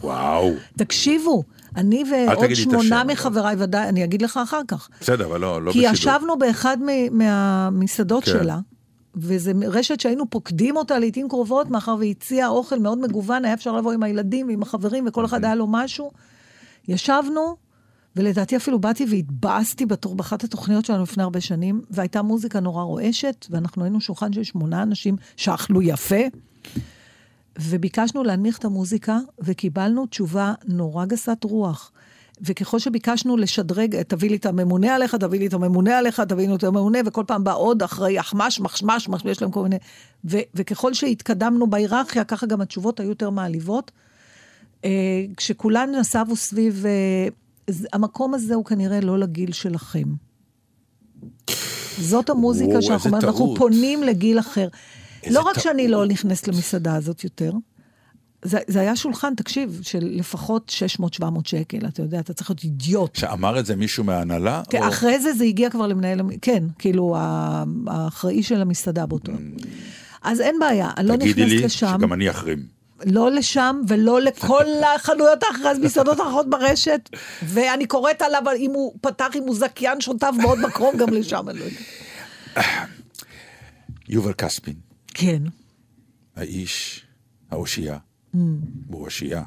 וואו. 0.01 0.51
תקשיבו, 0.77 1.43
אני 1.75 2.03
ועוד 2.11 2.55
שמונה 2.55 3.03
מחבריי, 3.03 3.55
ודאי, 3.59 3.89
אני 3.89 4.03
אגיד 4.03 4.21
לך 4.21 4.39
אחר 4.43 4.61
כך. 4.67 4.89
בסדר, 5.01 5.25
אבל 5.25 5.41
לא, 5.41 5.61
לא 5.61 5.71
כי 5.71 5.79
בשידור. 5.79 5.93
ישבנו 5.93 6.37
באחד 6.37 6.77
מהמסעדות 7.11 8.23
כן. 8.23 8.31
שלה, 8.31 8.59
וזו 9.15 9.51
רשת 9.67 9.99
שהיינו 9.99 10.29
פוקדים 10.29 10.77
אותה 10.77 10.99
לעיתים 10.99 11.29
קרובות, 11.29 11.69
מאחר 11.69 11.95
והיא 11.99 12.11
הציעה 12.11 12.47
אוכל 12.49 12.79
מאוד 12.79 12.97
מגוון, 12.97 13.45
היה 13.45 13.53
אפשר 13.53 13.77
לבוא 13.77 13.91
עם 13.91 14.03
הילדים 14.03 14.47
ועם 14.47 14.61
החברים, 14.61 15.05
וכל 15.07 15.25
אחד 15.25 15.45
היה 15.45 15.55
לו 15.55 15.67
משהו. 15.69 16.11
ישבנו, 16.87 17.55
ולדעתי 18.15 18.57
אפילו 18.57 18.79
באתי 18.79 19.05
והתבאסתי 19.09 19.85
בתור 19.85 20.15
באחת 20.15 20.43
התוכניות 20.43 20.85
שלנו 20.85 21.03
לפני 21.03 21.23
הרבה 21.23 21.41
שנים, 21.41 21.81
והייתה 21.89 22.21
מוזיקה 22.21 22.59
נורא 22.59 22.83
רועשת, 22.83 23.45
ואנחנו 23.49 23.83
היינו 23.83 24.01
שולחן 24.01 24.33
של 24.33 24.43
שמונה 24.43 24.83
אנשים 24.83 25.15
שאכלו 25.37 25.81
יפה, 25.81 26.21
וביקשנו 27.59 28.23
להנמיך 28.23 28.57
את 28.57 28.65
המוזיקה, 28.65 29.19
וקיבלנו 29.39 30.05
תשובה 30.05 30.53
נורא 30.67 31.05
גסת 31.05 31.43
רוח. 31.43 31.91
וככל 32.41 32.79
שביקשנו 32.79 33.37
לשדרג, 33.37 34.01
תביא 34.01 34.29
לי 34.29 34.35
את 34.35 34.45
הממונה 34.45 34.95
עליך, 34.95 35.15
תביא 35.15 35.39
לי 35.39 35.47
את 35.47 35.53
הממונה 35.53 35.97
עליך, 35.97 36.19
תביא 36.19 36.47
לי 36.47 36.55
את 36.55 36.63
הממונה, 36.63 36.99
וכל 37.05 37.23
פעם 37.27 37.43
בא 37.43 37.53
עוד 37.53 37.83
אחרי 37.83 38.19
אחמש, 38.19 38.59
מחשמש, 38.59 39.09
מחשמש, 39.09 39.31
יש 39.31 39.41
להם 39.41 39.51
כל 39.51 39.63
מיני... 39.63 39.75
ו- 40.25 40.37
וככל 40.55 40.93
שהתקדמנו 40.93 41.69
בהיררכיה, 41.69 42.23
ככה 42.23 42.45
גם 42.45 42.61
התשובות 42.61 42.99
היו 42.99 43.09
יותר 43.09 43.29
מעליבות. 43.29 43.91
אה, 44.85 44.89
כשכולן 45.37 45.91
נסבו 45.95 46.35
סביב... 46.35 46.85
המקום 47.93 48.33
הזה 48.33 48.55
הוא 48.55 48.65
כנראה 48.65 48.99
לא 49.01 49.19
לגיל 49.19 49.51
שלכם. 49.51 50.03
זאת 51.99 52.29
המוזיקה 52.29 52.69
וואו, 52.71 52.81
שאנחנו 52.81 53.09
אומרים, 53.09 53.29
אנחנו. 53.29 53.55
פונים 53.57 54.03
לגיל 54.03 54.39
אחר. 54.39 54.67
לא 55.31 55.39
רק 55.41 55.53
טעות. 55.53 55.63
שאני 55.63 55.87
לא 55.87 56.05
נכנסת 56.05 56.47
למסעדה 56.47 56.95
הזאת 56.95 57.23
יותר, 57.23 57.51
זה, 58.45 58.59
זה 58.67 58.79
היה 58.79 58.95
שולחן, 58.95 59.35
תקשיב, 59.35 59.79
של 59.83 59.99
לפחות 60.11 60.73
600-700 61.21 61.25
שקל, 61.45 61.87
אתה 61.87 62.01
יודע, 62.01 62.19
אתה 62.19 62.33
צריך 62.33 62.49
להיות 62.49 62.63
אידיוט. 62.63 63.15
שאמר 63.15 63.59
את 63.59 63.65
זה 63.65 63.75
מישהו 63.75 64.03
מההנהלה? 64.03 64.61
כן, 64.69 64.83
או- 64.83 64.87
אחרי 64.87 65.19
זה 65.19 65.33
זה 65.33 65.43
הגיע 65.43 65.69
כבר 65.69 65.87
למנהל, 65.87 66.21
כן, 66.41 66.63
כאילו, 66.79 67.15
האחראי 67.87 68.43
של 68.43 68.61
המסעדה 68.61 69.05
באותו. 69.05 69.31
אז 70.21 70.41
אין 70.41 70.55
בעיה, 70.59 70.89
אני 70.97 71.07
לא 71.07 71.15
תגידי 71.15 71.41
נכנסת 71.41 71.59
לי 71.59 71.65
לשם. 71.65 71.97
שגם 71.99 72.13
אני 72.13 72.29
אחרים. 72.29 72.72
לא 73.05 73.31
לשם 73.31 73.81
ולא 73.87 74.21
לכל 74.21 74.65
החנויות 74.95 75.43
האחרות, 75.43 75.77
מסעדות 75.81 76.19
האחרות 76.19 76.49
ברשת, 76.49 77.09
ואני 77.43 77.85
קוראת 77.85 78.21
עליו, 78.21 78.43
אם 78.57 78.71
הוא 78.71 78.93
פתח, 79.01 79.27
אם 79.35 79.43
הוא 79.43 79.55
זכיין 79.55 80.01
שוטף 80.01 80.31
בעוד 80.41 80.59
מקום, 80.59 80.97
גם 80.97 81.09
לשם 81.09 81.49
אני 81.49 81.59
לא 81.59 81.63
יודעת. 81.63 82.67
יובל 84.09 84.33
כספין, 84.33 84.75
כן. 85.13 85.41
האיש, 86.35 87.05
האושייה, 87.51 87.97
הוא 88.87 89.05
אושייה. 89.05 89.43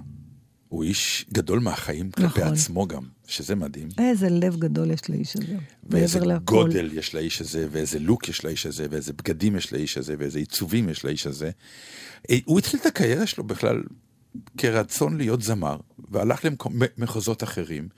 הוא 0.68 0.84
איש 0.84 1.26
גדול 1.32 1.61
מהחיים 1.61 2.11
כלפי 2.11 2.40
נכון. 2.40 2.52
עצמו 2.52 2.86
גם, 2.86 3.02
שזה 3.27 3.55
מדהים. 3.55 3.89
איזה 3.99 4.29
לב 4.29 4.57
גדול 4.57 4.91
יש 4.91 5.11
לאיש 5.11 5.37
הזה. 5.37 5.57
ואיזה. 5.85 6.18
גודל 6.45 6.91
יש 6.93 7.14
לאיש 7.14 7.41
הזה, 7.41 7.66
ואיזה 7.70 7.99
לוק 7.99 8.29
יש 8.29 8.45
לאיש 8.45 8.66
הזה, 8.66 8.87
ואיזה 8.91 9.12
בגדים 9.12 9.57
יש 9.57 9.72
לאיש 9.72 9.99
הזה, 9.99 10.14
ואיזה 10.18 10.39
עיצובים 10.39 10.89
יש 10.89 11.05
לאיש 11.05 11.27
הזה. 11.27 11.51
אה, 12.31 12.39
הוא 12.45 12.59
התחיל 12.59 12.81
את 12.81 12.87
הקריירה 12.87 13.27
שלו 13.27 13.45
בכלל 13.45 13.83
כרצון 14.59 15.16
להיות 15.16 15.43
זמר, 15.43 15.77
והלך 16.11 16.45
למחוזות 16.99 17.43
אחרים, 17.43 17.89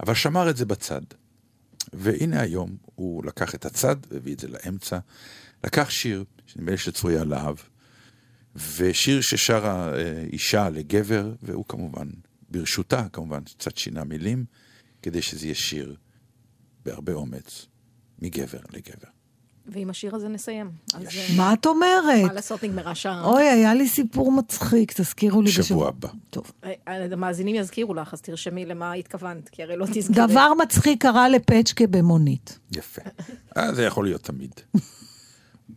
אבל 0.00 0.14
שמר 0.14 0.50
את 0.50 0.56
זה 0.56 0.66
בצד. 0.66 1.02
והנה 1.92 2.40
היום 2.40 2.76
הוא 2.94 3.24
לקח 3.24 3.54
את 3.54 3.66
הצד 3.66 3.96
והביא 4.10 4.34
את 4.34 4.40
זה 4.40 4.48
לאמצע. 4.48 4.98
לקח 5.64 5.90
שיר, 5.90 6.24
שנדמה 6.46 6.70
לי 6.70 6.78
שצרויה 6.78 7.24
להב, 7.24 7.56
ושיר 8.76 9.20
ששרה 9.20 9.94
אה, 9.94 10.24
אישה 10.32 10.70
לגבר, 10.70 11.32
והוא 11.42 11.64
כמובן, 11.68 12.08
ברשותה 12.50 13.06
כמובן, 13.12 13.40
קצת 13.44 13.76
שינה 13.76 14.04
מילים, 14.04 14.44
כדי 15.08 15.22
שזה 15.22 15.46
יהיה 15.46 15.54
שיר 15.54 15.94
בהרבה 16.84 17.12
אומץ, 17.12 17.66
מגבר 18.18 18.58
לגבר. 18.72 19.08
ועם 19.66 19.90
השיר 19.90 20.14
הזה 20.14 20.28
נסיים. 20.28 20.70
אז 20.94 21.02
אה, 21.02 21.36
מה 21.36 21.52
את 21.52 21.66
אומרת? 21.66 22.24
מה 22.26 22.32
לעשות, 22.32 22.64
נגמרה 22.64 22.94
שעה. 22.94 23.24
אוי, 23.24 23.42
היה 23.42 23.74
לי 23.74 23.88
סיפור 23.88 24.32
מצחיק, 24.32 24.92
תזכירו 24.92 25.42
לי. 25.42 25.50
שבוע 25.50 25.88
הבא. 25.88 26.08
טוב. 26.30 26.52
אה, 26.64 27.04
המאזינים 27.12 27.54
יזכירו 27.54 27.94
לך, 27.94 28.14
אז 28.14 28.20
תרשמי 28.20 28.66
למה 28.66 28.92
התכוונת, 28.92 29.48
כי 29.48 29.62
הרי 29.62 29.76
לא 29.76 29.86
תזכרי. 29.92 30.26
דבר 30.26 30.52
מצחיק 30.62 31.02
קרה 31.02 31.28
לפצ'קה 31.28 31.86
במונית. 31.86 32.58
יפה. 32.76 33.02
אה, 33.56 33.74
זה 33.74 33.84
יכול 33.84 34.04
להיות 34.04 34.22
תמיד. 34.22 34.52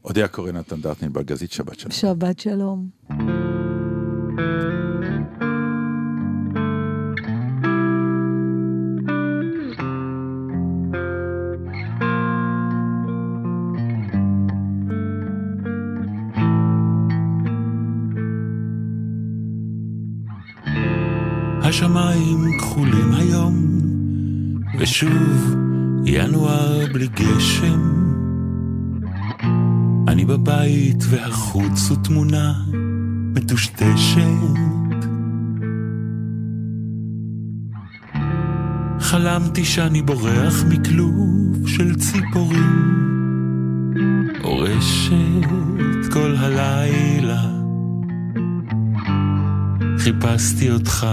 אודיה 0.05 0.27
קורא 0.27 0.51
נתן 0.51 0.81
דרטנין 0.81 1.13
בלגזית, 1.13 1.51
שבת 1.51 1.79
שלום. 1.79 1.91
שבת 1.91 2.39
שלום. 2.39 2.89
ושוב 24.81 25.55
ינואר 26.05 26.85
בלי 26.93 27.07
גשם. 27.07 27.81
אני 30.07 30.25
בבית 30.25 31.03
והחוץ 31.09 31.89
הוא 31.89 31.97
תמונה 32.03 32.53
מטושטשת. 33.35 34.21
חלמתי 38.99 39.65
שאני 39.65 40.01
בורח 40.01 40.63
מכלוב 40.69 41.67
של 41.67 41.95
ציפורים, 41.95 43.07
אורשת 44.43 46.13
כל 46.13 46.35
הלילה. 46.37 47.41
חיפשתי 49.97 50.71
אותך. 50.71 51.07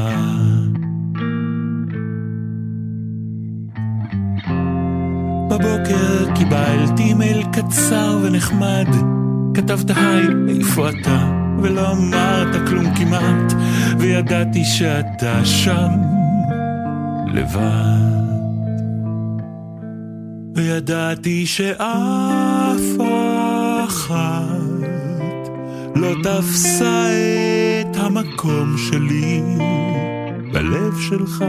בבוקר 5.58 6.34
קיבלתי 6.34 7.14
מייל 7.14 7.42
קצר 7.52 8.18
ונחמד, 8.22 8.86
כתבת 9.54 9.90
היי, 9.96 10.26
איפה 10.48 10.88
אתה? 10.88 11.32
ולא 11.62 11.92
אמרת 11.92 12.68
כלום 12.68 12.94
כמעט, 12.94 13.52
וידעתי 13.98 14.64
שאתה 14.64 15.44
שם, 15.44 15.90
לבד. 17.26 18.18
וידעתי 20.54 21.46
שאף 21.46 23.00
אחת 23.84 25.48
לא 25.94 26.14
תפסה 26.22 27.10
את 27.80 27.96
המקום 27.96 28.76
שלי 28.78 29.42
בלב 30.52 30.98
שלך, 30.98 31.44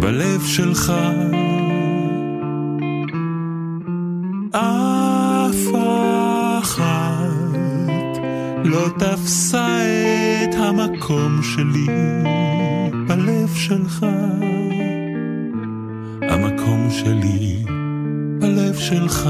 בלב 0.00 0.42
שלך. 0.46 0.92
אף 4.50 5.74
אחת 6.58 8.18
לא 8.64 8.88
תפסה 8.98 9.78
את 10.44 10.54
המקום 10.54 11.40
שלי 11.42 11.86
בלב 13.08 13.54
שלך, 13.54 14.06
המקום 16.22 16.90
שלי 16.90 17.64
בלב 18.40 18.74
שלך. 18.74 19.28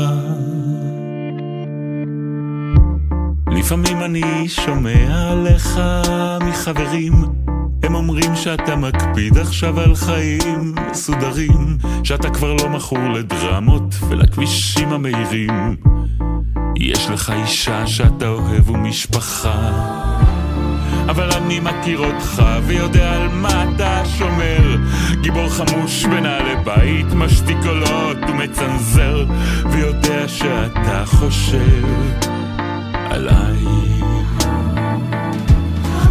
לפעמים 3.50 4.02
אני 4.02 4.48
שומע 4.48 5.30
עליך 5.30 5.80
מחברים, 6.40 7.12
הם 7.83 7.95
אומרים 7.95 8.37
שאתה 8.37 8.76
מקפיד 8.76 9.39
עכשיו 9.39 9.81
על 9.81 9.95
חיים 9.95 10.74
מסודרים, 10.91 11.79
שאתה 12.05 12.31
כבר 12.31 12.55
לא 12.55 12.68
מכור 12.68 12.99
לדרמות 12.99 13.95
ולכבישים 14.09 14.93
המהירים. 14.93 15.76
יש 16.76 17.11
לך 17.11 17.33
אישה 17.43 17.87
שאתה 17.87 18.29
אוהב 18.29 18.70
ומשפחה, 18.70 19.70
אבל 21.09 21.33
אני 21.33 21.61
מכיר 21.61 21.99
אותך 21.99 22.43
ויודע 22.66 23.14
על 23.14 23.29
מה 23.29 23.64
אתה 23.64 24.03
שומר. 24.18 24.76
גיבור 25.20 25.49
חמוש 25.49 26.05
בנעלי 26.05 26.57
בית, 26.64 27.07
משתיק 27.14 27.57
קולות 27.62 28.16
ומצנזר, 28.29 29.24
ויודע 29.70 30.29
שאתה 30.29 31.03
חושב 31.07 31.85
עליי 33.11 33.57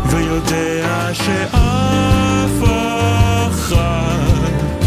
ויודע 0.09 1.09
שאף 1.13 2.63
אחת 3.47 4.85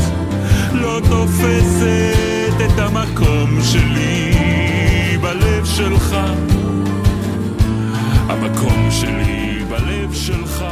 לא 0.72 1.00
תופסת 1.08 2.54
את 2.64 2.78
המקום 2.78 3.58
שלי 3.62 4.32
בלב 5.20 5.64
שלך. 5.64 6.16
המקום 8.28 8.90
שלי 8.90 9.64
בלב 9.68 10.14
שלך 10.14 10.64